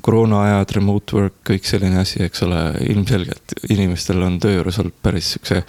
koroonaajad, 0.00 0.76
remote 0.76 1.16
work, 1.16 1.34
kõik 1.50 1.66
selline 1.68 2.00
asi, 2.00 2.22
eks 2.24 2.42
ole, 2.42 2.60
ilmselgelt 2.88 3.56
inimestel 3.68 4.22
on 4.22 4.38
töö 4.40 4.60
juures 4.60 4.78
olnud 4.78 4.96
päris 5.02 5.34
siukse 5.34 5.64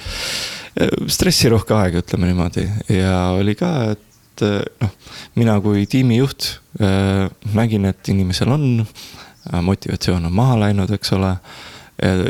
stressirohke 1.08 1.74
aeg, 1.76 2.00
ütleme 2.04 2.30
niimoodi 2.30 2.70
ja 2.96 3.32
oli 3.36 3.56
ka, 3.60 3.92
et 3.92 4.46
noh, 4.82 4.94
mina 5.36 5.58
kui 5.62 5.86
tiimijuht 5.86 6.48
äh, 6.82 7.28
nägin, 7.54 7.86
et 7.86 8.08
inimesel 8.10 8.50
on 8.56 8.80
äh, 8.80 8.88
Äh, 8.88 9.31
motivatsioon 9.62 10.26
on 10.26 10.34
maha 10.34 10.60
läinud, 10.66 10.92
eks 10.94 11.14
ole. 11.18 11.36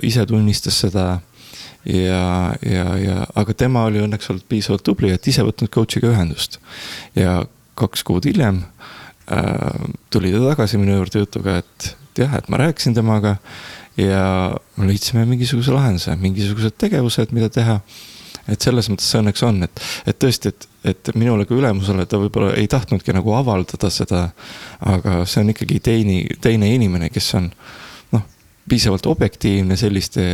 ise 0.04 0.26
tunnistas 0.28 0.80
seda 0.84 1.20
ja, 1.86 2.56
ja, 2.62 2.86
ja, 2.98 3.26
aga 3.36 3.54
tema 3.58 3.86
oli 3.90 4.02
õnneks 4.04 4.30
olnud 4.32 4.46
piisavalt 4.50 4.84
tubli, 4.86 5.12
et 5.14 5.28
ise 5.28 5.46
võtnud 5.46 5.72
coach'iga 5.74 6.12
ühendust. 6.12 6.60
ja 7.16 7.42
kaks 7.80 8.04
kuud 8.06 8.28
hiljem 8.28 8.62
äh, 9.32 9.88
tuli 10.14 10.34
ta 10.34 10.44
tagasi 10.52 10.80
minu 10.82 11.00
juurde 11.00 11.24
jutuga, 11.24 11.58
et, 11.64 11.94
et 12.12 12.24
jah, 12.26 12.36
et 12.38 12.50
ma 12.50 12.62
rääkisin 12.62 12.98
temaga. 12.98 13.38
ja 13.98 14.56
leidsime 14.80 15.26
mingisuguse 15.28 15.74
lahenduse, 15.74 16.16
mingisugused 16.16 16.78
tegevused, 16.80 17.34
mida 17.36 17.50
teha 17.52 17.80
et 18.52 18.62
selles 18.64 18.90
mõttes 18.92 19.08
see 19.08 19.22
õnneks 19.22 19.44
on, 19.48 19.62
et, 19.66 19.84
et 20.10 20.18
tõesti, 20.20 20.52
et, 20.52 20.68
et 20.92 21.12
minule 21.16 21.46
kui 21.48 21.60
ülemusele 21.60 22.06
ta 22.10 22.20
võib-olla 22.22 22.56
ei 22.60 22.68
tahtnudki 22.72 23.16
nagu 23.16 23.36
avaldada 23.38 23.92
seda. 23.94 24.24
aga 24.80 25.22
see 25.30 25.44
on 25.44 25.54
ikkagi 25.54 25.80
teine, 25.84 26.18
teine 26.44 26.72
inimene, 26.76 27.12
kes 27.14 27.30
on 27.40 27.52
noh, 28.16 28.26
piisavalt 28.70 29.08
objektiivne 29.12 29.78
selliste 29.80 30.26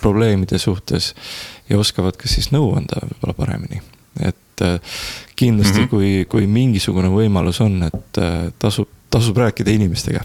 probleemide 0.00 0.58
suhtes 0.60 1.12
ja 1.68 1.78
oskavad 1.80 2.18
ka 2.20 2.28
siis 2.30 2.50
nõu 2.54 2.74
anda 2.78 3.02
võib-olla 3.04 3.36
paremini. 3.36 3.82
et 4.20 4.64
äh, 4.64 4.80
kindlasti 5.36 5.80
mm, 5.80 5.84
-hmm. 5.84 5.90
kui, 5.90 6.24
kui 6.28 6.46
mingisugune 6.46 7.12
võimalus 7.12 7.60
on, 7.60 7.82
et 7.82 8.18
äh, 8.22 8.48
tasub, 8.58 8.88
tasub 9.10 9.36
rääkida 9.36 9.70
inimestega 9.70 10.24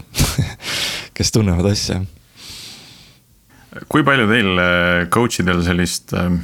kes 1.16 1.32
tunnevad 1.32 1.66
asja 1.72 2.00
kui 3.88 4.04
palju 4.04 4.28
teil 4.28 4.58
äh, 4.58 5.08
coach 5.12 5.40
idel 5.40 5.62
sellist 5.64 6.12
äh, 6.16 6.32
Äh, 6.32 6.38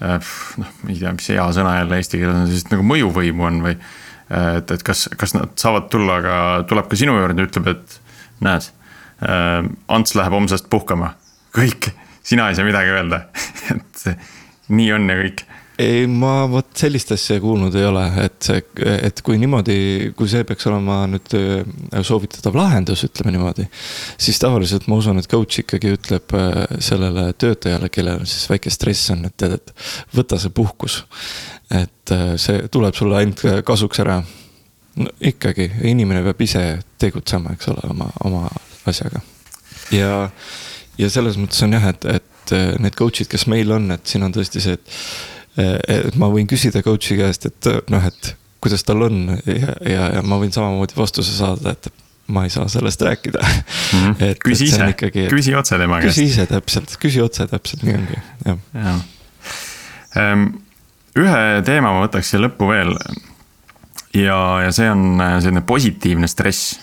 noh, 0.00 0.72
ma 0.82 0.92
ei 0.92 0.98
tea, 1.00 1.12
mis 1.16 1.28
hea 1.32 1.46
sõna 1.56 1.76
jälle 1.78 2.00
eesti 2.00 2.20
keeles 2.20 2.36
on, 2.36 2.48
sellist 2.50 2.72
nagu 2.74 2.86
mõjuvõimu 2.86 3.46
on 3.48 3.60
või. 3.64 3.76
Äh, 4.26 4.48
et, 4.60 4.72
et 4.74 4.86
kas, 4.86 5.06
kas 5.16 5.36
nad 5.36 5.54
saavad 5.60 5.90
tulla 5.92 6.18
ka, 6.24 6.38
tuleb 6.70 6.90
ka 6.90 6.98
sinu 6.98 7.16
juurde 7.18 7.44
ja 7.44 7.50
ütleb, 7.50 7.70
et 7.74 8.00
näed. 8.44 8.70
Äh, 9.24 9.60
Ants 9.96 10.16
läheb 10.18 10.36
homsest 10.36 10.70
puhkama, 10.72 11.14
kõik, 11.56 11.90
sina 12.26 12.50
ei 12.50 12.58
saa 12.58 12.66
midagi 12.66 12.92
öelda 12.92 13.22
et 13.74 14.08
nii 14.68 14.90
on 14.96 15.08
ja 15.10 15.20
kõik 15.20 15.46
ei, 15.78 16.06
ma 16.08 16.46
vot 16.48 16.70
sellist 16.78 17.10
asja 17.14 17.36
kuulnud 17.40 17.74
ei 17.76 17.84
ole, 17.84 18.04
et 18.22 18.48
see, 18.48 18.62
et 18.96 19.20
kui 19.24 19.36
niimoodi, 19.40 19.76
kui 20.16 20.28
see 20.30 20.44
peaks 20.48 20.68
olema 20.70 21.02
nüüd 21.10 21.36
äh, 21.36 22.00
soovitatav 22.06 22.56
lahendus, 22.56 23.04
ütleme 23.08 23.34
niimoodi. 23.34 23.66
siis 24.18 24.40
tavaliselt 24.40 24.88
ma 24.88 24.98
usun, 25.00 25.20
et 25.20 25.28
coach 25.30 25.60
ikkagi 25.62 25.92
ütleb 25.98 26.36
äh, 26.38 26.62
sellele 26.84 27.28
töötajale, 27.36 27.90
kellel 27.92 28.24
siis 28.24 28.48
väike 28.52 28.72
stress 28.72 29.12
on, 29.12 29.26
et 29.28 29.36
tead, 29.36 29.58
et 29.58 29.74
võta 30.16 30.40
see 30.40 30.54
puhkus. 30.56 31.02
et 31.70 32.14
äh, 32.14 32.34
see 32.40 32.66
tuleb 32.72 32.96
sulle 32.96 33.20
ainult 33.20 33.44
kasuks 33.66 34.00
ära. 34.04 34.22
no 34.96 35.12
ikkagi, 35.20 35.70
inimene 35.92 36.24
peab 36.24 36.40
ise 36.40 36.64
tegutsema, 36.98 37.52
eks 37.52 37.68
ole, 37.74 37.84
oma, 37.92 38.08
oma 38.24 38.48
asjaga. 38.88 39.20
ja, 39.92 40.30
ja 40.96 41.12
selles 41.12 41.36
mõttes 41.36 41.60
on 41.68 41.76
jah, 41.76 41.92
et, 41.92 42.08
et 42.16 42.58
need 42.80 42.94
coach'id, 42.96 43.28
kes 43.28 43.48
meil 43.50 43.72
on, 43.74 43.90
et 43.90 44.06
siin 44.06 44.22
on 44.22 44.32
tõesti 44.32 44.62
see, 44.62 44.78
et 44.78 45.35
et 45.56 46.16
ma 46.20 46.28
võin 46.32 46.48
küsida 46.48 46.82
coach'i 46.84 47.16
käest, 47.16 47.46
et 47.48 47.68
noh, 47.92 48.04
et 48.04 48.34
kuidas 48.60 48.84
tal 48.84 49.06
on 49.06 49.38
ja, 49.46 49.76
ja, 49.86 50.08
ja 50.16 50.24
ma 50.26 50.40
võin 50.40 50.52
samamoodi 50.54 50.96
vastuse 50.98 51.32
saada, 51.36 51.76
et 51.76 51.88
ma 52.32 52.44
ei 52.46 52.50
saa 52.50 52.68
sellest 52.68 53.02
rääkida 53.06 53.42
mm. 53.46 53.98
-hmm. 53.98 54.16
et, 54.30 54.38
küsi 54.42 54.64
ise, 54.64 54.92
küsi 55.30 55.54
otse 55.54 55.78
tema 55.78 56.00
käest. 56.00 56.16
küsi 56.16 56.30
ise 56.32 56.46
täpselt, 56.50 56.96
küsi 57.02 57.22
otse 57.22 57.46
täpselt, 57.46 57.84
nii 57.86 57.98
ongi, 58.00 58.22
jah 58.46 58.58
ja.. 58.74 58.96
Ehm, 60.16 60.48
ühe 61.18 61.44
teema 61.66 61.92
ma 61.92 62.02
võtaks 62.06 62.32
siia 62.32 62.42
lõppu 62.42 62.70
veel. 62.72 62.96
ja, 64.16 64.40
ja 64.64 64.72
see 64.74 64.90
on 64.90 65.20
äh, 65.20 65.38
selline 65.44 65.62
positiivne 65.66 66.28
stress. 66.28 66.80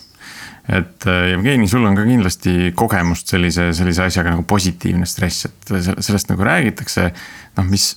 et 0.69 1.07
äh, 1.07 1.33
Jevgeni, 1.33 1.67
sul 1.67 1.85
on 1.85 1.97
ka 1.99 2.05
kindlasti 2.07 2.71
kogemust 2.75 3.27
sellise, 3.27 3.71
sellise 3.73 4.07
asjaga 4.07 4.37
nagu 4.37 4.47
positiivne 4.47 5.05
stress, 5.05 5.49
et 5.49 5.75
sellest 5.99 6.31
nagu 6.31 6.47
räägitakse. 6.47 7.11
noh, 7.57 7.67
mis 7.67 7.91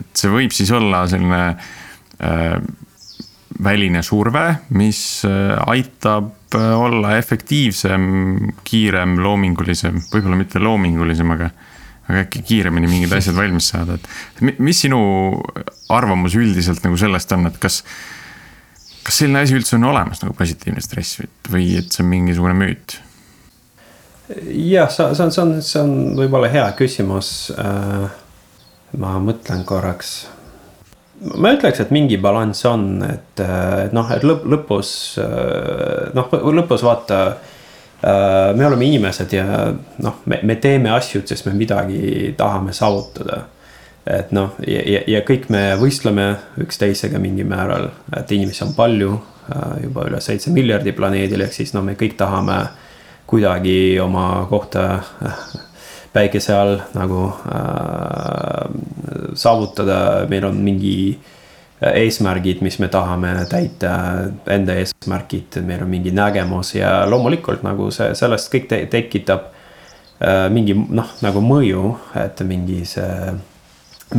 et 0.00 0.22
see 0.22 0.30
võib 0.32 0.54
siis 0.54 0.70
olla 0.74 1.04
selline 1.10 1.42
äh, 1.50 2.56
väline 3.64 4.02
surve, 4.02 4.44
mis 4.76 5.24
äh, 5.28 5.56
aitab 5.70 6.54
äh, 6.54 6.70
olla 6.80 7.16
efektiivsem, 7.18 8.06
kiirem, 8.64 9.18
loomingulisem, 9.22 10.00
võib-olla 10.12 10.38
mitte 10.40 10.62
loomingulisem, 10.62 11.36
aga 11.36 11.50
aga 12.10 12.24
äkki 12.24 12.40
kiiremini 12.42 12.88
mingid 12.90 13.12
asjad 13.14 13.36
valmis 13.36 13.68
saada, 13.70 13.94
et 13.94 14.58
mis 14.58 14.80
sinu 14.82 14.98
arvamus 15.94 16.34
üldiselt 16.34 16.82
nagu 16.82 16.96
sellest 16.98 17.36
on, 17.36 17.46
et 17.46 17.60
kas. 17.62 17.84
kas 19.06 19.20
selline 19.22 19.44
asi 19.44 19.54
üldse 19.54 19.76
on 19.76 19.86
olemas 19.92 20.18
nagu 20.24 20.34
positiivne 20.34 20.82
stress 20.82 21.20
või 21.52 21.76
et 21.78 21.94
see 21.94 22.02
on 22.02 22.10
mingisugune 22.10 22.56
müüt? 22.58 22.96
jah, 24.30 24.90
see 24.90 25.06
on, 25.06 25.30
see 25.30 25.44
on, 25.44 25.54
see 25.62 25.84
on 25.84 25.94
võib-olla 26.18 26.50
hea 26.50 26.66
küsimus 26.78 27.30
äh 27.54 28.19
ma 28.98 29.18
mõtlen 29.22 29.64
korraks. 29.64 30.26
ma 31.36 31.52
ütleks, 31.54 31.80
et 31.82 31.90
mingi 31.92 32.16
balanss 32.18 32.64
on, 32.64 33.02
et, 33.04 33.40
et 33.40 33.94
noh, 33.96 34.10
et 34.10 34.24
lõpp, 34.24 34.46
lõpus 34.48 34.92
noh, 36.16 36.36
lõpus 36.56 36.84
vaata. 36.86 37.20
me 38.56 38.66
oleme 38.66 38.84
inimesed 38.84 39.32
ja 39.36 39.46
noh, 39.98 40.22
me, 40.24 40.40
me 40.42 40.56
teeme 40.56 40.90
asju, 40.90 41.22
sest 41.26 41.46
me 41.46 41.52
midagi 41.54 42.34
tahame 42.36 42.72
saavutada. 42.72 43.44
et 44.06 44.32
noh, 44.32 44.56
ja, 44.66 44.80
ja, 44.80 45.02
ja 45.06 45.20
kõik 45.28 45.50
me 45.52 45.76
võistleme 45.76 46.34
üksteisega 46.58 47.18
mingil 47.18 47.46
määral, 47.46 47.90
et 48.16 48.32
inimesi 48.32 48.64
on 48.64 48.74
palju, 48.74 49.18
juba 49.82 50.06
üle 50.08 50.20
seitse 50.20 50.50
miljardi 50.50 50.92
planeedil, 50.96 51.42
ehk 51.44 51.52
siis 51.52 51.74
no 51.74 51.82
me 51.82 51.96
kõik 52.00 52.16
tahame 52.16 52.62
kuidagi 53.30 54.00
oma 54.02 54.46
kohta 54.50 55.02
päikese 56.12 56.54
all 56.54 56.78
nagu 56.94 57.26
äh, 57.50 58.70
saavutada, 59.34 60.26
meil 60.28 60.44
on 60.48 60.58
mingi 60.64 60.94
äh, 61.82 62.02
eesmärgid, 62.02 62.64
mis 62.66 62.78
me 62.82 62.88
tahame 62.92 63.32
täita, 63.50 63.94
enda 64.50 64.74
eesmärgid, 64.80 65.60
meil 65.66 65.84
on 65.84 65.90
mingi 65.92 66.14
nägemus 66.14 66.74
ja 66.74 67.04
loomulikult 67.10 67.62
nagu 67.66 67.90
see, 67.94 68.12
sellest 68.18 68.50
kõik 68.52 68.68
te 68.72 68.82
tekitab 68.90 69.48
äh, 70.18 70.48
mingi 70.52 70.74
noh, 70.74 71.14
nagu 71.22 71.44
mõju, 71.44 71.94
et 72.18 72.42
mingi 72.48 72.82
see, 72.88 73.34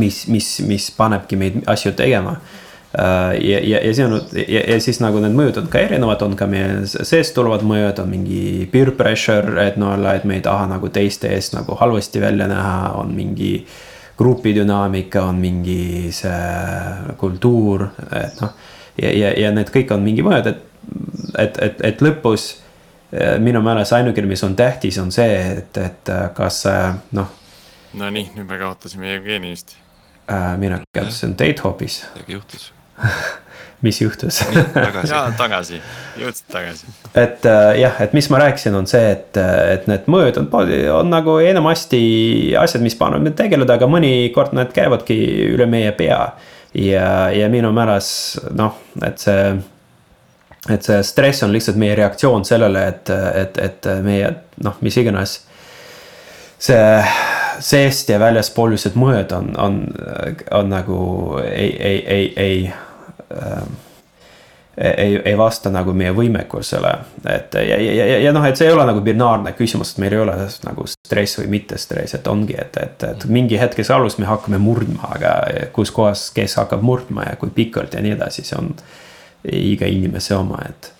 mis, 0.00 0.26
mis, 0.32 0.52
mis 0.66 0.90
panebki 0.96 1.40
meid 1.40 1.62
asju 1.68 1.92
tegema. 1.98 2.38
Äh, 2.38 2.71
ja, 2.98 3.58
ja, 3.62 3.78
ja 3.86 3.94
see 3.94 4.04
on 4.04 4.20
ja, 4.48 4.60
ja 4.68 4.80
siis 4.80 4.98
nagu 5.00 5.20
need 5.22 5.32
mõjud 5.36 5.62
on 5.62 5.68
ka 5.72 5.80
erinevad, 5.80 6.22
on 6.26 6.34
ka 6.36 6.46
meie 6.50 6.82
seest 6.84 7.34
tulevad 7.36 7.64
mõjud, 7.64 8.02
on 8.02 8.10
mingi 8.12 8.66
peer 8.72 8.92
pressure, 8.96 9.56
et 9.64 9.78
no 9.80 9.94
et 10.12 10.26
me 10.28 10.36
ei 10.36 10.44
taha 10.44 10.66
nagu 10.74 10.90
teiste 10.92 11.30
eest 11.32 11.56
nagu 11.56 11.76
halvasti 11.80 12.20
välja 12.20 12.48
näha, 12.50 12.92
on 13.00 13.14
mingi. 13.16 13.54
grupidünaamika, 14.22 15.22
on 15.24 15.38
mingi 15.40 16.10
see 16.12 17.14
kultuur, 17.18 17.86
et 18.12 18.36
noh. 18.42 18.50
ja, 19.00 19.08
ja, 19.08 19.30
ja 19.40 19.50
need 19.50 19.72
kõik 19.72 19.90
on 19.94 20.04
mingi 20.04 20.22
mõjud, 20.22 20.50
et, 20.50 20.60
et, 21.40 21.56
et, 21.64 21.80
et 21.88 22.04
lõpus 22.04 22.44
äh, 22.52 23.38
minu 23.40 23.62
meelest 23.64 23.96
ainukene, 23.96 24.28
mis 24.28 24.44
on 24.44 24.54
tähtis, 24.54 24.98
on 25.02 25.10
see, 25.10 25.38
et, 25.56 25.80
et 25.80 26.12
kas 26.36 26.60
noh. 27.16 27.32
Nonii, 27.98 28.28
nüüd 28.36 28.46
me 28.52 28.60
kaotasime 28.60 29.10
Jevgeni 29.14 29.56
vist 29.56 29.74
äh,. 30.28 30.54
mina 30.60 30.82
kaotasin 30.92 31.34
teid 31.34 31.64
hoopis. 31.64 32.02
midagi 32.12 32.38
juhtus 32.38 32.70
mis 33.82 34.00
juhtus 34.00 34.40
ja 35.08 35.24
tagasi, 35.38 35.80
jõudsid 36.20 36.46
tagasi. 36.52 36.86
et 37.18 37.46
äh, 37.48 37.80
jah, 37.80 37.98
et 38.04 38.14
mis 38.14 38.28
ma 38.30 38.38
rääkisin, 38.44 38.76
on 38.78 38.86
see, 38.90 39.10
et, 39.16 39.38
et 39.74 39.88
need 39.90 40.06
mõjud 40.12 40.38
on, 40.42 40.48
on 41.00 41.10
nagu 41.10 41.36
enamasti 41.42 42.02
asjad, 42.58 42.84
mis 42.84 42.96
panevad 42.98 43.26
meid 43.26 43.36
tegeleda, 43.38 43.76
aga 43.78 43.90
mõnikord 43.90 44.54
need 44.56 44.72
käivadki 44.76 45.18
üle 45.50 45.66
meie 45.70 45.92
pea. 45.98 46.22
ja, 46.78 47.06
ja 47.34 47.50
minu 47.52 47.72
meelest 47.74 48.52
noh, 48.56 48.78
et 49.04 49.18
see, 49.22 49.56
et 50.70 50.90
see 50.90 51.02
stress 51.06 51.42
on 51.42 51.52
lihtsalt 51.52 51.80
meie 51.80 51.98
reaktsioon 51.98 52.46
sellele, 52.46 52.86
et, 52.94 53.14
et, 53.42 53.58
et 53.66 53.90
meie 54.04 54.30
noh, 54.62 54.78
mis 54.80 54.96
iganes 55.02 55.40
see 56.62 56.86
seest 57.62 58.08
ja 58.10 58.16
väljaspoolsed 58.22 58.94
mõjud 58.98 59.34
on, 59.34 59.50
on, 59.58 59.82
on 60.54 60.70
nagu 60.70 60.96
ei, 61.42 61.74
ei, 61.82 61.98
ei, 62.06 62.32
ei 62.38 62.56
äh, 62.70 62.88
ei, 64.76 65.22
ei 65.24 65.38
vasta 65.38 65.70
nagu 65.70 65.92
meie 65.92 66.12
võimekusele. 66.16 66.92
et 67.28 67.54
ja, 67.54 67.76
ja, 67.80 67.92
ja, 68.06 68.18
ja 68.26 68.32
noh, 68.32 68.44
et 68.48 68.56
see 68.56 68.70
ei 68.70 68.72
ole 68.72 68.86
nagu 68.88 69.02
binaarne 69.04 69.52
küsimus, 69.58 69.92
et 69.92 70.00
meil 70.04 70.16
ei 70.16 70.22
ole 70.22 70.36
nagu 70.64 70.86
stress 70.88 71.38
või 71.40 71.50
mitte 71.58 71.78
stress, 71.78 72.16
et 72.16 72.26
ongi, 72.26 72.56
et, 72.58 72.76
et, 72.80 73.04
et 73.10 73.26
mingi 73.28 73.60
hetkes 73.60 73.90
alus 73.92 74.18
me 74.18 74.28
hakkame 74.30 74.60
murdma, 74.62 75.12
aga 75.18 75.34
kus 75.76 75.92
kohas, 75.92 76.30
kes 76.34 76.56
hakkab 76.62 76.84
murdma 76.84 77.28
ja 77.28 77.36
kui 77.40 77.52
pikalt 77.54 77.94
ja 77.94 78.02
nii 78.04 78.16
edasi, 78.16 78.46
see 78.48 78.58
on 78.58 78.72
iga 79.52 79.88
inimese 79.90 80.36
oma, 80.38 80.62
et. 80.68 80.92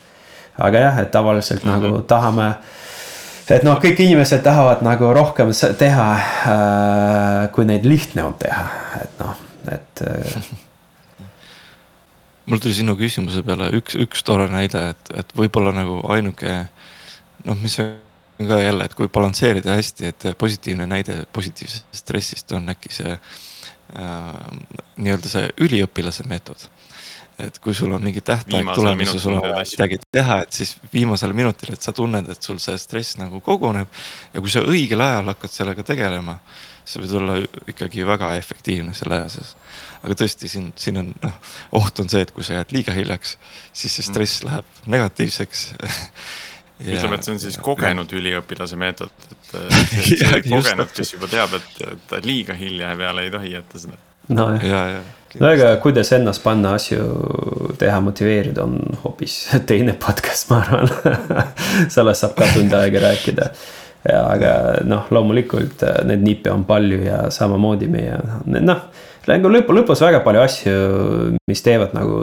aga 0.58 0.86
jah, 0.86 0.98
et 1.00 1.10
tavaliselt 1.10 1.64
mm 1.64 1.70
-hmm. 1.70 1.82
nagu 1.82 2.02
tahame 2.02 2.54
et 3.50 3.62
noh, 3.62 3.78
kõik 3.80 4.00
inimesed 4.00 4.42
tahavad 4.42 4.82
nagu 4.82 5.12
rohkem 5.12 5.50
teha 5.78 6.08
äh,, 6.14 7.52
kui 7.52 7.64
neid 7.64 7.84
lihtne 7.84 8.24
on 8.24 8.34
teha, 8.34 8.66
et 9.02 9.18
noh, 9.18 9.36
et 9.72 10.04
äh, 10.06 10.52
mul 12.46 12.62
tuli 12.62 12.74
sinu 12.74 12.96
küsimuse 12.98 13.44
peale 13.46 13.70
üks, 13.78 13.96
üks 14.02 14.24
tore 14.26 14.48
näide, 14.52 14.88
et, 14.94 15.12
et 15.22 15.34
võib-olla 15.38 15.74
nagu 15.76 16.00
ainuke 16.14 16.56
noh, 17.46 17.58
mis 17.62 17.78
on 17.82 18.48
ka 18.48 18.58
jälle, 18.62 18.86
et 18.86 18.94
kui 18.98 19.10
balansseerida 19.12 19.76
hästi, 19.78 20.10
et 20.10 20.28
positiivne 20.38 20.86
näide 20.90 21.22
positiivsest 21.32 22.02
stressist 22.02 22.52
on 22.56 22.72
äkki 22.74 22.94
see 22.94 23.12
äh, 23.14 24.30
nii-öelda 24.96 25.30
see 25.30 25.50
üliõpilase 25.66 26.26
meetod 26.30 26.68
et 27.42 27.58
kui 27.62 27.74
sul 27.74 27.92
on 27.94 28.02
mingi 28.04 28.20
tähtaeg 28.24 28.68
tulemas 28.74 29.14
ja 29.14 29.20
sul 29.20 29.36
on 29.38 29.42
vaja 29.44 29.64
midagi 29.64 29.98
teha, 30.12 30.38
et 30.44 30.52
siis 30.52 30.74
viimasel 30.92 31.32
minutil, 31.36 31.72
et 31.74 31.82
sa 31.82 31.94
tunned, 31.96 32.28
et 32.30 32.42
sul 32.42 32.60
see 32.62 32.76
stress 32.78 33.16
nagu 33.20 33.40
koguneb. 33.44 33.88
ja 34.34 34.40
kui 34.40 34.52
sa 34.52 34.62
õigel 34.66 35.02
ajal 35.02 35.32
hakkad 35.32 35.54
sellega 35.54 35.86
tegelema, 35.86 36.38
sa 36.84 37.02
võid 37.02 37.16
olla 37.18 37.38
ikkagi 37.70 38.06
väga 38.06 38.34
efektiivne 38.40 38.94
selle 38.96 39.20
aja 39.20 39.32
sees 39.36 39.56
aga 40.02 40.16
tõesti 40.18 40.50
siin, 40.50 40.70
siin 40.78 40.98
on 40.98 41.12
noh, 41.22 41.36
oht 41.78 42.00
on 42.02 42.10
see, 42.10 42.24
et 42.26 42.32
kui 42.34 42.44
sa 42.46 42.58
jääd 42.58 42.74
liiga 42.74 42.94
hiljaks, 42.96 43.36
siis 43.72 43.98
see 43.98 44.06
stress 44.06 44.42
mm. 44.42 44.50
läheb 44.50 44.88
negatiivseks 44.96 45.68
Ja, 46.82 46.94
ütleme, 46.96 47.18
et 47.18 47.26
see 47.26 47.34
on 47.36 47.42
siis 47.42 47.58
kogenud 47.62 48.10
ja. 48.10 48.18
üliõpilase 48.18 48.78
meetod, 48.80 49.12
et 49.30 49.52
see, 49.92 50.16
see 50.18 50.40
kogenud, 50.48 50.90
kes 50.94 51.14
juba 51.14 51.28
teab, 51.30 51.58
et 51.58 52.06
ta 52.10 52.22
liiga 52.24 52.56
hilja 52.58 52.94
peale 52.98 53.26
ei 53.26 53.34
tohi 53.34 53.52
jätta 53.54 53.82
seda. 53.82 53.98
nojah 54.32 54.64
ja, 54.66 54.80
ja, 54.96 55.02
no 55.40 55.50
aga 55.50 55.74
kuidas 55.82 56.12
ennast 56.16 56.42
panna 56.44 56.74
asju 56.78 57.04
teha, 57.78 58.00
motiveerida, 58.04 58.64
on 58.64 58.98
hoopis 59.04 59.38
teine 59.70 59.94
podcast, 60.00 60.50
ma 60.50 60.62
arvan 60.64 60.90
sellest 61.92 62.26
saab 62.26 62.36
ka 62.40 62.50
tund 62.56 62.74
aega 62.78 63.06
rääkida. 63.06 63.52
Ja 64.08 64.24
aga 64.32 64.52
noh, 64.88 65.06
loomulikult 65.10 65.84
neid 66.08 66.24
nippe 66.24 66.50
on 66.50 66.66
palju 66.66 67.02
ja 67.04 67.24
samamoodi 67.30 67.90
meie 67.92 68.18
noh 68.58 68.86
nagu 69.30 69.50
lõpu, 69.52 69.74
lõpus 69.76 70.02
väga 70.02 70.20
palju 70.24 70.42
asju, 70.42 70.72
mis 71.50 71.62
teevad 71.62 71.94
nagu 71.94 72.18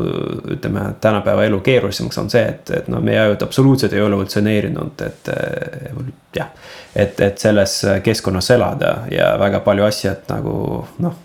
ütleme, 0.55 0.83
tänapäeva 1.01 1.45
elu 1.47 1.61
keerulisemaks, 1.63 2.19
on 2.19 2.29
see, 2.31 2.43
et, 2.43 2.71
et 2.75 2.89
no 2.91 2.99
meie 3.03 3.21
ajud 3.21 3.45
absoluutselt 3.45 3.95
ei 3.95 4.03
ole 4.03 4.17
evolutsioneerinud, 4.17 5.05
et 5.07 5.31
jah. 6.35 6.51
et, 6.95 7.19
et 7.21 7.39
selles 7.39 7.79
keskkonnas 8.03 8.51
elada 8.55 8.93
ja 9.13 9.31
väga 9.39 9.63
palju 9.65 9.87
asjad 9.87 10.27
nagu 10.31 10.53
noh. 11.05 11.17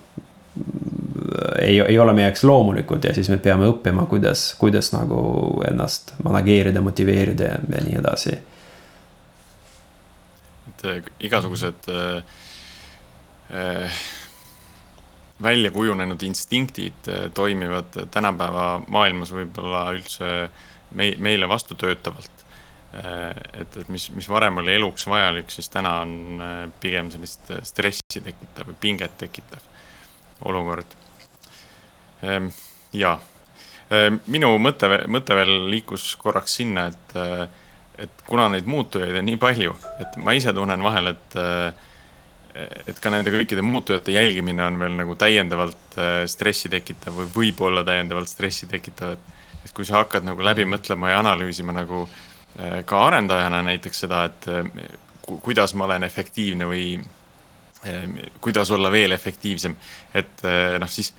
ei, 1.59 1.80
ei 1.80 1.98
ole 1.98 2.14
meie 2.14 2.28
jaoks 2.28 2.44
loomulikud 2.46 3.05
ja 3.05 3.14
siis 3.14 3.28
me 3.32 3.40
peame 3.42 3.66
õppima, 3.72 4.07
kuidas, 4.07 4.52
kuidas 4.59 4.92
nagu 4.94 5.62
ennast 5.66 6.14
manageerida, 6.22 6.84
motiveerida 6.84 7.50
ja, 7.50 7.62
ja 7.76 7.86
nii 7.88 7.98
edasi. 7.98 8.38
Et 10.85 11.09
äh, 11.09 11.16
igasugused 11.28 11.89
äh, 11.89 12.22
äh 13.51 14.05
välja 15.43 15.70
kujunenud 15.74 16.22
instinktid 16.22 17.09
toimivad 17.35 17.97
tänapäeva 18.14 18.85
maailmas 18.89 19.32
võib-olla 19.35 19.80
üldse 19.93 20.28
mei-, 20.95 21.16
meile 21.18 21.49
vastu 21.51 21.74
töötavalt. 21.74 22.45
Äh, 22.95 23.35
et, 23.61 23.76
et 23.76 23.89
mis, 23.89 24.07
mis 24.14 24.28
varem 24.30 24.62
oli 24.62 24.76
eluks 24.78 25.09
vajalik, 25.11 25.51
siis 25.51 25.68
täna 25.68 25.97
on 26.05 26.45
pigem 26.80 27.11
sellist 27.11 27.51
stressi 27.66 28.22
tekitav 28.22 28.70
või 28.70 28.78
pinget 28.87 29.18
tekitav 29.18 29.66
olukord. 30.47 30.95
Ehm, 32.22 32.49
ja, 32.93 33.18
ehm, 33.91 34.22
minu 34.30 34.55
mõte, 34.62 34.89
mõte 35.11 35.37
veel 35.37 35.66
liikus 35.74 36.07
korraks 36.20 36.61
sinna, 36.61 36.87
et, 36.93 37.16
et 37.99 38.24
kuna 38.26 38.49
neid 38.53 38.66
muutujaid 38.70 39.16
on 39.20 39.26
nii 39.28 39.40
palju, 39.40 39.74
et 40.03 40.16
ma 40.22 40.34
ise 40.36 40.53
tunnen 40.57 40.82
vahel, 40.82 41.12
et 41.14 41.36
et 42.55 42.99
ka 43.03 43.11
nende 43.11 43.32
kõikide 43.34 43.64
muutujate 43.66 44.12
jälgimine 44.14 44.62
on 44.62 44.76
veel 44.78 44.92
nagu 44.95 45.16
täiendavalt 45.18 45.97
äh, 45.99 46.20
stressi 46.30 46.70
tekitav 46.70 47.16
või 47.18 47.32
võib 47.34 47.64
olla 47.66 47.82
täiendavalt 47.86 48.30
stressi 48.30 48.68
tekitav, 48.70 49.16
et. 49.16 49.32
et 49.64 49.72
kui 49.74 49.86
sa 49.88 50.05
hakkad 50.05 50.22
nagu 50.22 50.45
läbi 50.45 50.66
mõtlema 50.68 51.11
ja 51.11 51.18
analüüsima 51.24 51.74
nagu 51.74 52.05
äh, 52.07 52.84
ka 52.86 53.01
arendajana 53.09 53.62
näiteks 53.66 54.05
seda, 54.07 54.24
et 54.30 54.47
kuidas 55.42 55.74
ma 55.74 55.88
olen 55.88 56.05
efektiivne 56.07 56.68
või 56.68 56.86
kuidas 58.40 58.70
olla 58.72 58.88
veel 58.92 59.12
efektiivsem, 59.12 59.74
et 60.16 60.42
noh, 60.80 60.88
siis 60.88 61.11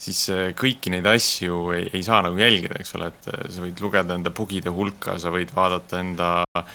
siis 0.00 0.22
kõiki 0.56 0.92
neid 0.94 1.04
asju 1.10 1.58
ei, 1.76 1.90
ei 1.92 2.00
saa 2.06 2.22
nagu 2.24 2.38
jälgida, 2.40 2.78
eks 2.80 2.94
ole, 2.96 3.10
et 3.12 3.28
sa 3.52 3.60
võid 3.60 3.82
lugeda 3.84 4.16
enda 4.16 4.32
bugide 4.32 4.72
hulka, 4.72 5.18
sa 5.20 5.32
võid 5.34 5.52
vaadata 5.52 6.00
enda 6.00 6.30
äh, 6.56 6.70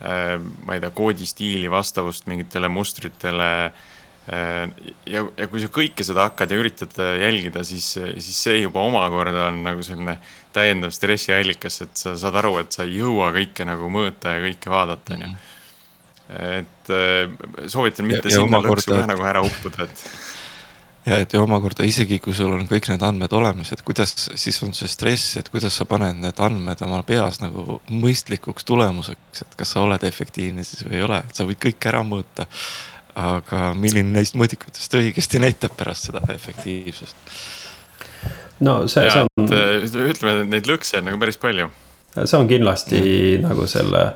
Äh, 0.00 0.38
ma 0.66 0.74
ei 0.74 0.80
tea, 0.82 0.90
koodistiili 0.90 1.70
vastavust 1.70 2.26
mingitele 2.26 2.68
mustritele. 2.72 3.50
Äh, 4.32 4.64
ja, 5.06 5.24
ja 5.36 5.48
kui 5.50 5.62
sa 5.62 5.68
kõike 5.70 6.06
seda 6.06 6.26
hakkad 6.26 6.50
ja 6.50 6.58
üritad 6.58 6.96
jälgida, 7.20 7.62
siis, 7.66 7.92
siis 7.94 8.40
see 8.48 8.62
juba 8.62 8.82
omakorda 8.82 9.48
on 9.50 9.60
nagu 9.66 9.84
selline 9.86 10.16
täiendav 10.54 10.94
stressiallikas, 10.94 11.80
et 11.86 11.94
sa 11.98 12.16
saad 12.18 12.40
aru, 12.40 12.56
et 12.64 12.74
sa 12.74 12.86
ei 12.86 12.98
jõua 12.98 13.30
kõike 13.36 13.66
nagu 13.68 13.90
mõõta 13.92 14.36
ja 14.36 14.42
kõike 14.46 14.72
vaadata, 14.72 15.16
on 15.18 15.26
ju. 15.26 15.32
Mhm. 15.32 15.48
et 16.32 16.90
äh, 16.96 17.68
soovitan 17.68 18.06
mitte 18.08 18.30
ja, 18.30 18.40
sinna 18.40 18.62
lõksu 18.64 18.94
ka 18.94 19.06
nagu 19.10 19.26
ära 19.28 19.42
uppuda, 19.44 19.84
et 19.84 20.04
ja 21.06 21.18
et 21.22 21.32
ja 21.34 21.42
omakorda 21.42 21.84
isegi, 21.86 22.18
kui 22.22 22.34
sul 22.36 22.52
on 22.54 22.66
kõik 22.70 22.86
need 22.92 23.02
andmed 23.02 23.32
olemas, 23.34 23.72
et 23.74 23.82
kuidas 23.86 24.14
siis 24.16 24.60
on 24.62 24.74
see 24.76 24.90
stress, 24.90 25.36
et 25.40 25.48
kuidas 25.52 25.74
sa 25.78 25.86
paned 25.88 26.20
need 26.22 26.38
andmed 26.42 26.84
oma 26.86 27.02
peas 27.06 27.40
nagu 27.42 27.80
mõistlikuks 27.90 28.66
tulemuseks, 28.68 29.42
et 29.44 29.56
kas 29.58 29.74
sa 29.74 29.82
oled 29.82 30.04
efektiivne 30.06 30.64
siis 30.66 30.86
või 30.86 31.00
ei 31.00 31.06
ole, 31.08 31.22
et 31.26 31.38
sa 31.38 31.46
võid 31.48 31.60
kõike 31.62 31.92
ära 31.92 32.04
mõõta. 32.06 32.46
aga 33.12 33.74
milline 33.76 34.08
neist 34.08 34.38
mõõdikutest 34.40 34.94
õigesti 34.96 35.36
näitab 35.42 35.74
pärast 35.76 36.06
seda 36.08 36.22
efektiivsust? 36.32 37.16
no 38.60 38.86
see, 38.88 39.10
see 39.10 39.24
on. 39.26 39.50
ütleme, 40.06 40.46
et 40.46 40.48
neid 40.54 40.70
lõkse 40.70 41.02
on 41.02 41.10
nagu 41.10 41.18
päris 41.20 41.36
palju. 41.36 41.68
see 42.22 42.38
on 42.38 42.48
kindlasti 42.48 43.02
mm. 43.02 43.48
nagu 43.48 43.66
selle 43.66 44.06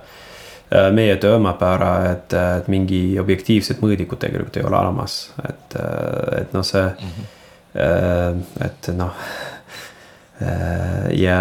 meie 0.93 1.17
töö 1.23 1.37
omapära, 1.37 1.93
et, 2.11 2.35
et 2.35 2.69
mingi 2.73 3.19
objektiivset 3.23 3.83
mõõdikut 3.83 4.19
tegelikult 4.25 4.57
ei 4.59 4.65
ole 4.67 4.79
olemas, 4.81 5.19
et, 5.47 5.77
äh, 5.79 6.41
et 6.41 6.57
noh, 6.57 6.65
see 6.67 6.83
mm, 6.83 7.13
-hmm. 7.13 8.43
et 8.67 8.91
noh. 8.97 9.29
ja, 11.17 11.39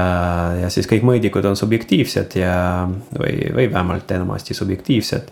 ja 0.61 0.69
siis 0.69 0.87
kõik 0.87 1.03
mõõdikud 1.03 1.45
on 1.45 1.57
subjektiivsed 1.59 2.37
ja, 2.39 2.87
või, 3.19 3.41
või 3.55 3.67
vähemalt 3.71 4.11
enamasti 4.11 4.53
subjektiivsed. 4.53 5.31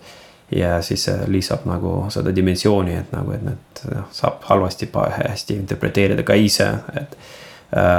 ja 0.52 0.82
siis 0.82 1.04
see 1.04 1.28
lisab 1.28 1.66
nagu 1.66 2.06
seda 2.10 2.36
dimensiooni, 2.36 2.96
et 2.96 3.12
nagu, 3.12 3.32
et 3.32 3.42
need 3.42 3.86
noh, 3.96 4.10
saab 4.12 4.44
halvasti, 4.50 4.90
hästi 4.94 5.54
interpreteerida 5.54 6.24
ka 6.24 6.34
ise, 6.34 6.68
et 6.96 7.16
Äh, 7.16 7.43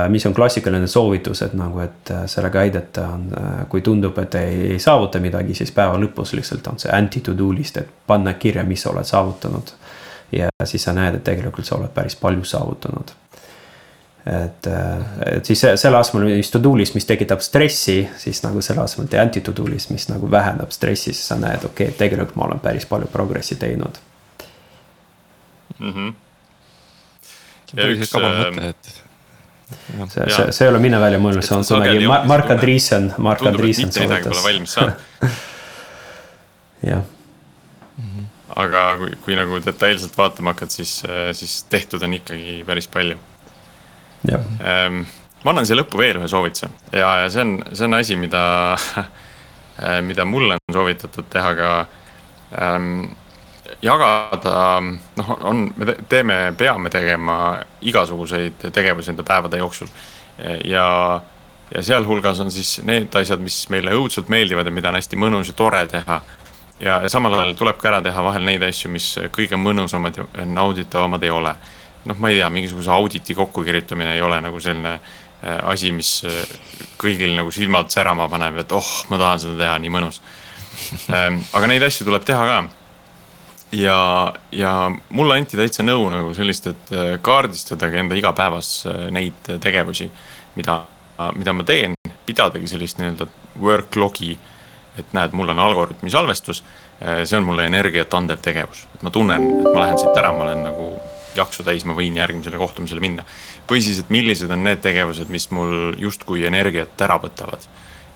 mis 0.08 0.26
on 0.26 0.34
klassikaline 0.34 0.86
soovitus, 0.86 1.42
et 1.42 1.54
nagu, 1.58 1.80
et 1.82 2.10
äh, 2.10 2.26
sellega 2.30 2.60
aidata 2.60 3.08
on, 3.16 3.26
äh, 3.38 3.56
kui 3.68 3.82
tundub, 3.82 4.18
et 4.22 4.34
ei, 4.38 4.60
ei 4.74 4.78
saavuta 4.78 5.20
midagi, 5.20 5.54
siis 5.54 5.72
päeva 5.74 5.98
lõpus 5.98 6.34
lihtsalt 6.38 6.66
on 6.70 6.78
see 6.78 6.92
anti-to-do 6.94 7.50
list, 7.52 7.80
et 7.82 7.90
panna 8.06 8.36
kirja, 8.38 8.62
mis 8.64 8.84
sa 8.84 8.92
oled 8.92 9.08
saavutanud. 9.08 9.74
ja 10.32 10.48
siis 10.64 10.82
sa 10.82 10.92
näed, 10.92 11.14
et 11.14 11.24
tegelikult 11.24 11.66
sa 11.66 11.76
oled 11.76 11.90
päris 11.94 12.16
palju 12.16 12.44
saavutanud. 12.44 13.12
et, 14.26 14.66
et 15.26 15.46
siis 15.46 15.60
selle 15.76 15.98
asemel, 15.98 16.30
mis 16.36 16.50
to-do 16.50 16.76
list, 16.76 16.94
mis 16.94 17.06
tekitab 17.06 17.42
stressi, 17.44 18.08
siis 18.16 18.42
nagu 18.42 18.62
selle 18.62 18.82
asemel 18.82 19.08
tee 19.10 19.20
anti-to-do 19.20 19.66
list, 19.68 19.90
mis 19.90 20.08
nagu 20.08 20.30
vähendab 20.30 20.70
stressi, 20.72 21.12
siis 21.12 21.28
sa 21.28 21.36
näed, 21.36 21.64
okei 21.64 21.90
okay,, 21.90 21.98
tegelikult 21.98 22.36
ma 22.36 22.46
olen 22.46 22.62
päris 22.62 22.86
palju 22.86 23.10
progressi 23.12 23.56
teinud 23.56 23.98
mm. 25.78 25.92
-hmm. 25.92 26.14
päris 27.76 28.10
kaval 28.10 28.38
mõte, 28.54 28.68
et 28.70 29.03
see, 30.08 30.28
see, 30.28 30.52
see 30.52 30.66
ei 30.66 30.70
ole 30.72 30.80
mine 30.82 31.00
välja 31.00 31.20
mõelnud, 31.22 31.46
see 31.46 31.56
on 31.56 31.66
kunagi 31.66 32.06
Mark 32.28 32.52
Andreessen, 32.52 33.10
Mark 33.22 33.44
Andreessen 33.48 33.92
soovitas. 33.94 34.78
jah. 36.90 37.04
aga 38.64 38.86
kui, 39.00 39.18
kui 39.24 39.38
nagu 39.38 39.60
detailselt 39.64 40.16
vaatama 40.18 40.54
hakkad, 40.54 40.74
siis, 40.74 41.00
siis 41.38 41.62
tehtud 41.72 42.04
on 42.04 42.16
ikkagi 42.20 42.60
päris 42.68 42.90
palju. 42.92 43.18
Ähm, 44.30 45.04
ma 45.44 45.52
annan 45.52 45.66
siia 45.68 45.76
lõppu 45.76 46.00
veel 46.00 46.16
ühe 46.16 46.28
soovituse 46.32 46.70
ja, 46.96 47.10
ja 47.24 47.26
see 47.32 47.42
on, 47.44 47.58
see 47.76 47.84
on 47.84 47.96
asi, 47.98 48.16
mida 48.16 48.44
mida 50.08 50.24
mulle 50.24 50.56
on 50.56 50.76
soovitatud 50.76 51.28
teha 51.32 51.50
ka 51.58 51.72
ähm, 52.62 53.12
jagada, 53.82 54.80
noh, 55.16 55.30
on, 55.42 55.68
me 55.76 55.96
teeme, 56.08 56.54
peame 56.58 56.90
tegema 56.90 57.36
igasuguseid 57.82 58.68
tegevusi 58.72 59.12
enda 59.12 59.22
päevade 59.26 59.58
jooksul. 59.58 59.88
ja, 60.64 61.20
ja 61.74 61.82
sealhulgas 61.82 62.40
on 62.40 62.50
siis 62.50 62.80
need 62.82 63.14
asjad, 63.14 63.40
mis 63.40 63.64
meile 63.70 63.94
õudselt 63.94 64.28
meeldivad 64.28 64.66
ja 64.66 64.74
mida 64.74 64.90
on 64.90 64.98
hästi 64.98 65.18
mõnus 65.20 65.52
ja 65.52 65.56
tore 65.58 65.86
teha. 65.86 66.20
ja, 66.80 67.00
samal 67.08 67.34
ajal 67.38 67.54
tuleb 67.58 67.78
ka 67.80 67.92
ära 67.92 68.02
teha 68.02 68.24
vahel 68.24 68.44
neid 68.44 68.62
asju, 68.62 68.90
mis 68.90 69.14
kõige 69.32 69.58
mõnusamad 69.60 70.18
ja 70.18 70.46
nauditavamad 70.46 71.22
ei 71.22 71.30
ole. 71.30 71.54
noh, 72.04 72.18
ma 72.18 72.30
ei 72.30 72.40
tea, 72.40 72.50
mingisuguse 72.50 72.90
auditi 72.90 73.34
kokkukirjutamine 73.34 74.14
ei 74.14 74.22
ole 74.22 74.40
nagu 74.40 74.60
selline 74.60 74.94
äh, 74.94 75.60
asi, 75.70 75.92
mis 75.92 76.22
äh, 76.28 76.40
kõigil 77.00 77.36
nagu 77.36 77.50
silmad 77.50 77.90
särama 77.90 78.28
paneb, 78.28 78.58
et 78.60 78.72
oh, 78.72 78.90
ma 79.08 79.18
tahan 79.18 79.40
seda 79.40 79.60
teha, 79.64 79.78
nii 79.78 79.94
mõnus. 79.98 80.22
Ähm, 81.14 81.36
aga 81.54 81.68
neid 81.70 81.84
asju 81.86 82.02
tuleb 82.02 82.24
teha 82.26 82.46
ka 82.48 82.56
ja, 83.74 84.34
ja 84.52 84.72
mulle 85.10 85.38
anti 85.38 85.58
täitsa 85.58 85.84
nõu 85.84 86.06
nagu 86.12 86.32
sellist, 86.36 86.68
et 86.70 86.92
äh, 86.94 87.14
kaardistadagi 87.24 88.00
enda 88.02 88.18
igapäevas 88.18 88.70
äh, 88.88 89.06
neid 89.14 89.50
tegevusi, 89.62 90.08
mida, 90.58 90.80
mida 91.36 91.54
ma 91.56 91.66
teen, 91.66 91.96
pidadagi 92.26 92.68
sellist 92.70 93.00
nii-öelda 93.00 93.28
work 93.60 93.96
log'i. 94.00 94.38
et 94.94 95.10
näed, 95.10 95.32
mul 95.34 95.50
on 95.50 95.58
algoritmi 95.58 96.10
salvestus, 96.10 96.62
äh, 97.02 97.24
see 97.26 97.38
on 97.38 97.48
mulle 97.48 97.66
energiat 97.66 98.14
andev 98.14 98.38
tegevus, 98.42 98.84
et 98.94 99.02
ma 99.02 99.10
tunnen, 99.10 99.42
et 99.42 99.72
ma 99.72 99.80
lähen 99.80 99.98
siit 99.98 100.20
ära, 100.20 100.30
ma 100.32 100.46
olen 100.46 100.62
nagu 100.68 100.90
jaksu 101.34 101.64
täis, 101.66 101.82
ma 101.84 101.96
võin 101.98 102.14
järgmisele 102.14 102.58
kohtumisele 102.60 103.02
minna. 103.02 103.24
või 103.70 103.82
siis, 103.82 103.98
et 103.98 104.10
millised 104.14 104.50
on 104.50 104.62
need 104.62 104.84
tegevused, 104.84 105.28
mis 105.28 105.50
mul 105.50 105.96
justkui 105.98 106.46
energiat 106.46 107.00
ära 107.02 107.18
võtavad 107.18 107.66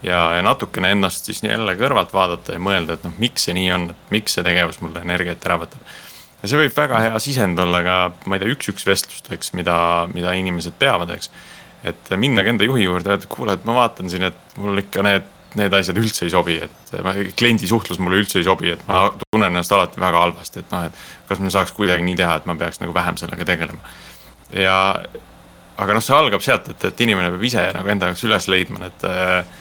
ja, 0.02 0.18
ja 0.36 0.42
natukene 0.42 0.92
ennast 0.94 1.28
siis 1.28 1.42
jälle 1.42 1.74
kõrvalt 1.78 2.12
vaadata 2.14 2.56
ja 2.56 2.62
mõelda, 2.62 2.96
et 2.96 3.06
noh, 3.06 3.14
miks 3.22 3.48
see 3.48 3.56
nii 3.56 3.70
on, 3.74 3.88
et 3.94 4.12
miks 4.14 4.36
see 4.36 4.44
tegevus 4.46 4.80
mulle 4.84 5.02
energiat 5.04 5.46
ära 5.46 5.58
võtab. 5.64 5.94
ja 6.42 6.50
see 6.50 6.60
võib 6.60 6.76
väga 6.76 7.00
hea 7.06 7.22
sisend 7.22 7.58
olla 7.62 7.82
ka, 7.86 7.96
ma 8.26 8.36
ei 8.38 8.44
tea, 8.44 8.52
üks-üks 8.54 8.86
vestlusteks, 8.86 9.54
mida, 9.58 9.78
mida 10.14 10.34
inimesed 10.38 10.78
peavad, 10.78 11.14
eks. 11.16 11.32
et 11.88 12.14
minnagi 12.16 12.54
enda 12.54 12.68
juhi 12.68 12.86
juurde, 12.86 13.16
öelda, 13.16 13.30
kuule, 13.32 13.58
et 13.58 13.66
ma 13.68 13.80
vaatan 13.82 14.10
siin, 14.10 14.30
et 14.30 14.58
mul 14.58 14.84
ikka 14.84 15.04
need, 15.06 15.28
need 15.58 15.74
asjad 15.74 15.98
üldse 15.98 16.26
ei 16.26 16.34
sobi, 16.34 16.58
et 16.66 16.98
ma, 17.02 17.14
kliendi 17.38 17.70
suhtlus 17.70 17.98
mulle 18.02 18.20
üldse 18.22 18.38
ei 18.38 18.46
sobi, 18.46 18.74
et 18.76 18.82
ma 18.90 19.08
tunnen 19.24 19.48
ennast 19.50 19.72
alati 19.74 20.00
väga 20.00 20.26
halvasti, 20.26 20.62
et 20.62 20.74
noh, 20.74 20.90
et 20.90 21.06
kas 21.30 21.40
me 21.42 21.50
saaks 21.54 21.72
kuidagi 21.76 22.04
nii 22.06 22.18
teha, 22.20 22.36
et 22.38 22.50
ma 22.50 22.54
peaks 22.60 22.82
nagu 22.84 22.94
vähem 22.94 23.18
sellega 23.18 23.48
tegelema. 23.48 23.96
ja 24.54 24.76
aga 25.78 25.94
noh, 25.94 26.02
see 26.02 26.14
algab 26.14 26.42
sealt, 26.44 26.68
et, 26.74 26.84
et 26.90 27.00
inimene 27.06 27.32
peab 27.32 27.48
ise 27.48 27.64
nagu 27.74 27.90
enda 27.90 28.10
jaoks 28.10 28.24
üles 28.26 28.46
leidma 28.50 28.82
need 28.82 29.08
äh, 29.08 29.56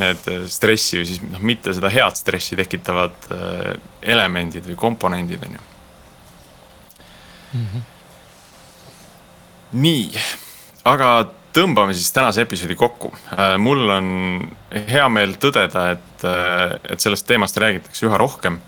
need 0.00 0.28
stressi 0.48 1.00
või 1.00 1.08
siis 1.08 1.20
noh, 1.24 1.40
mitte 1.44 1.74
seda 1.76 1.90
head 1.92 2.16
stressi 2.16 2.56
tekitavad 2.58 3.26
äh, 3.34 3.74
elemendid 4.00 4.64
või 4.70 4.78
komponendid, 4.80 5.42
on 5.44 5.58
ju 5.58 5.60
mm. 7.52 7.66
-hmm. 7.66 7.82
nii, 9.84 10.24
aga 10.88 11.10
tõmbame 11.52 11.92
siis 11.98 12.12
tänase 12.14 12.46
episoodi 12.46 12.76
kokku. 12.78 13.12
Äh, 13.36 13.58
mul 13.58 13.84
on 13.90 14.08
hea 14.70 15.08
meel 15.12 15.36
tõdeda, 15.36 15.90
et, 15.98 16.24
äh, 16.24 16.78
et 16.94 17.00
sellest 17.00 17.26
teemast 17.26 17.56
räägitakse 17.56 18.06
üha 18.06 18.18
rohkem. 18.18 18.60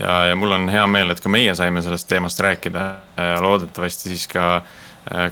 ja, 0.00 0.26
ja 0.30 0.36
mul 0.36 0.52
on 0.52 0.68
hea 0.68 0.86
meel, 0.86 1.10
et 1.10 1.20
ka 1.20 1.28
meie 1.28 1.54
saime 1.54 1.82
sellest 1.82 2.08
teemast 2.08 2.40
rääkida 2.40 2.96
loodetavasti 3.40 4.08
siis 4.08 4.28
ka, 4.30 4.62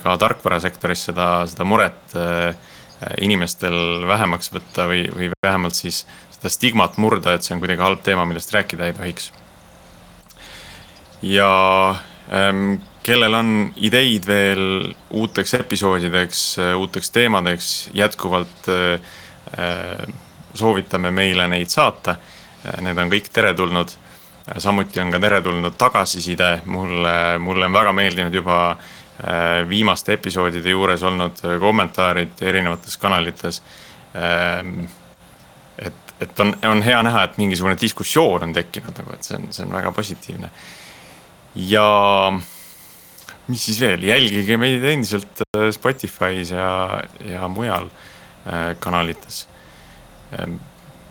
ka 0.03 0.17
tarkvarasektoris 0.19 1.05
seda, 1.05 1.47
seda 1.47 1.65
muret 1.65 2.17
äh, 2.17 2.51
Äh, 2.51 2.55
inimestel 3.21 4.07
vähemaks 4.09 4.51
võtta 4.55 4.87
või, 4.89 5.05
või 5.13 5.31
vähemalt 5.45 5.77
siis 5.77 6.05
seda 6.37 6.53
stigmat 6.53 6.99
murda, 7.01 7.35
et 7.35 7.45
see 7.45 7.55
on 7.57 7.63
kuidagi 7.63 7.85
halb 7.85 8.03
teema, 8.05 8.27
millest 8.29 8.53
rääkida 8.55 8.89
ei 8.89 8.97
tohiks. 8.97 9.33
ja 11.23 11.51
ähm, 12.33 12.79
kellel 13.03 13.35
on 13.35 13.51
ideid 13.77 14.27
veel 14.27 14.95
uuteks 15.11 15.55
episoodideks, 15.55 16.43
äh, 16.59 16.75
uuteks 16.79 17.11
teemadeks, 17.11 17.91
jätkuvalt 17.95 18.69
äh, 18.69 19.01
äh, 19.59 20.15
soovitame 20.55 21.11
meile 21.11 21.49
neid 21.49 21.69
saata. 21.69 22.17
Need 22.83 22.99
on 22.99 23.11
kõik 23.13 23.29
teretulnud. 23.31 23.93
samuti 24.59 25.01
on 25.01 25.11
ka 25.11 25.19
teretulnud 25.23 25.75
tagasiside, 25.79 26.63
mulle, 26.65 27.39
mulle 27.39 27.67
on 27.67 27.73
väga 27.73 27.93
meeldinud 27.93 28.35
juba 28.35 28.57
äh, 28.71 28.79
Äh, 28.79 28.96
viimaste 29.69 30.13
episoodide 30.13 30.71
juures 30.71 31.03
olnud 31.03 31.41
äh, 31.45 31.57
kommentaarid 31.61 32.43
erinevates 32.43 32.99
kanalites. 33.01 33.63
Ähm, 34.17 34.85
et, 35.79 36.15
et 36.21 36.41
on, 36.41 36.53
on 36.69 36.83
hea 36.85 37.01
näha, 37.07 37.25
et 37.25 37.39
mingisugune 37.41 37.79
diskussioon 37.81 38.49
on 38.49 38.53
tekkinud 38.57 39.01
nagu, 39.01 39.17
et 39.17 39.25
see 39.25 39.39
on, 39.39 39.49
see 39.57 39.65
on 39.65 39.73
väga 39.73 39.93
positiivne. 39.97 40.53
ja 41.57 41.89
mis 43.47 43.65
siis 43.65 43.81
veel, 43.81 44.03
jälgige 44.05 44.57
meid 44.61 44.85
endiselt 44.85 45.45
äh, 45.47 45.69
Spotify's 45.73 46.53
ja, 46.53 47.03
ja 47.25 47.49
mujal 47.49 47.89
kanalites. 48.79 49.49
Ähm, 50.39 50.61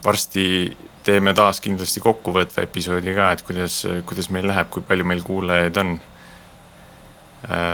varsti 0.05 0.77
teeme 1.03 1.33
taas 1.35 1.57
kindlasti 1.59 1.99
kokkuvõtva 1.99 2.63
episoodi 2.63 3.11
ka, 3.17 3.33
et 3.35 3.41
kuidas, 3.43 3.81
kuidas 4.07 4.29
meil 4.31 4.47
läheb, 4.47 4.69
kui 4.71 4.85
palju 4.87 5.07
meil 5.09 5.23
kuulajaid 5.25 5.81
on 5.81 5.97
Äh, 5.97 6.14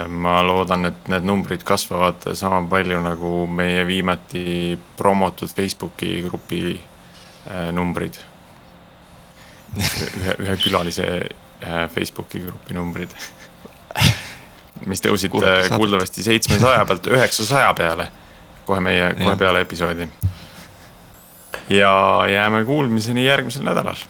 ma 0.07 0.41
loodan, 0.43 0.85
et 0.89 1.07
need 1.11 1.23
numbrid 1.27 1.63
kasvavad 1.63 2.25
sama 2.35 2.59
palju 2.69 2.99
nagu 3.05 3.31
meie 3.47 3.85
viimati 3.87 4.77
promotud 4.97 5.49
Facebooki 5.55 6.21
grupi 6.25 6.75
äh, 6.75 7.69
numbrid. 7.71 8.19
ühe, 9.77 10.33
ühe 10.43 10.57
külalise 10.59 11.05
äh, 11.63 11.85
Facebooki 11.93 12.43
grupi 12.43 12.75
numbrid. 12.75 13.15
mis 14.85 15.03
tõusid 15.03 15.31
kuuldavasti 15.31 16.23
seitsmesaja 16.25 16.85
pealt 16.89 17.07
üheksasaja 17.07 17.73
peale 17.77 18.07
kohe 18.65 18.79
meie, 18.83 19.13
kohe 19.19 19.35
peale 19.37 19.61
episoodi. 19.61 20.07
ja 21.69 21.93
jääme 22.27 22.65
kuulmiseni 22.65 23.25
järgmisel 23.25 23.63
nädalal 23.63 24.03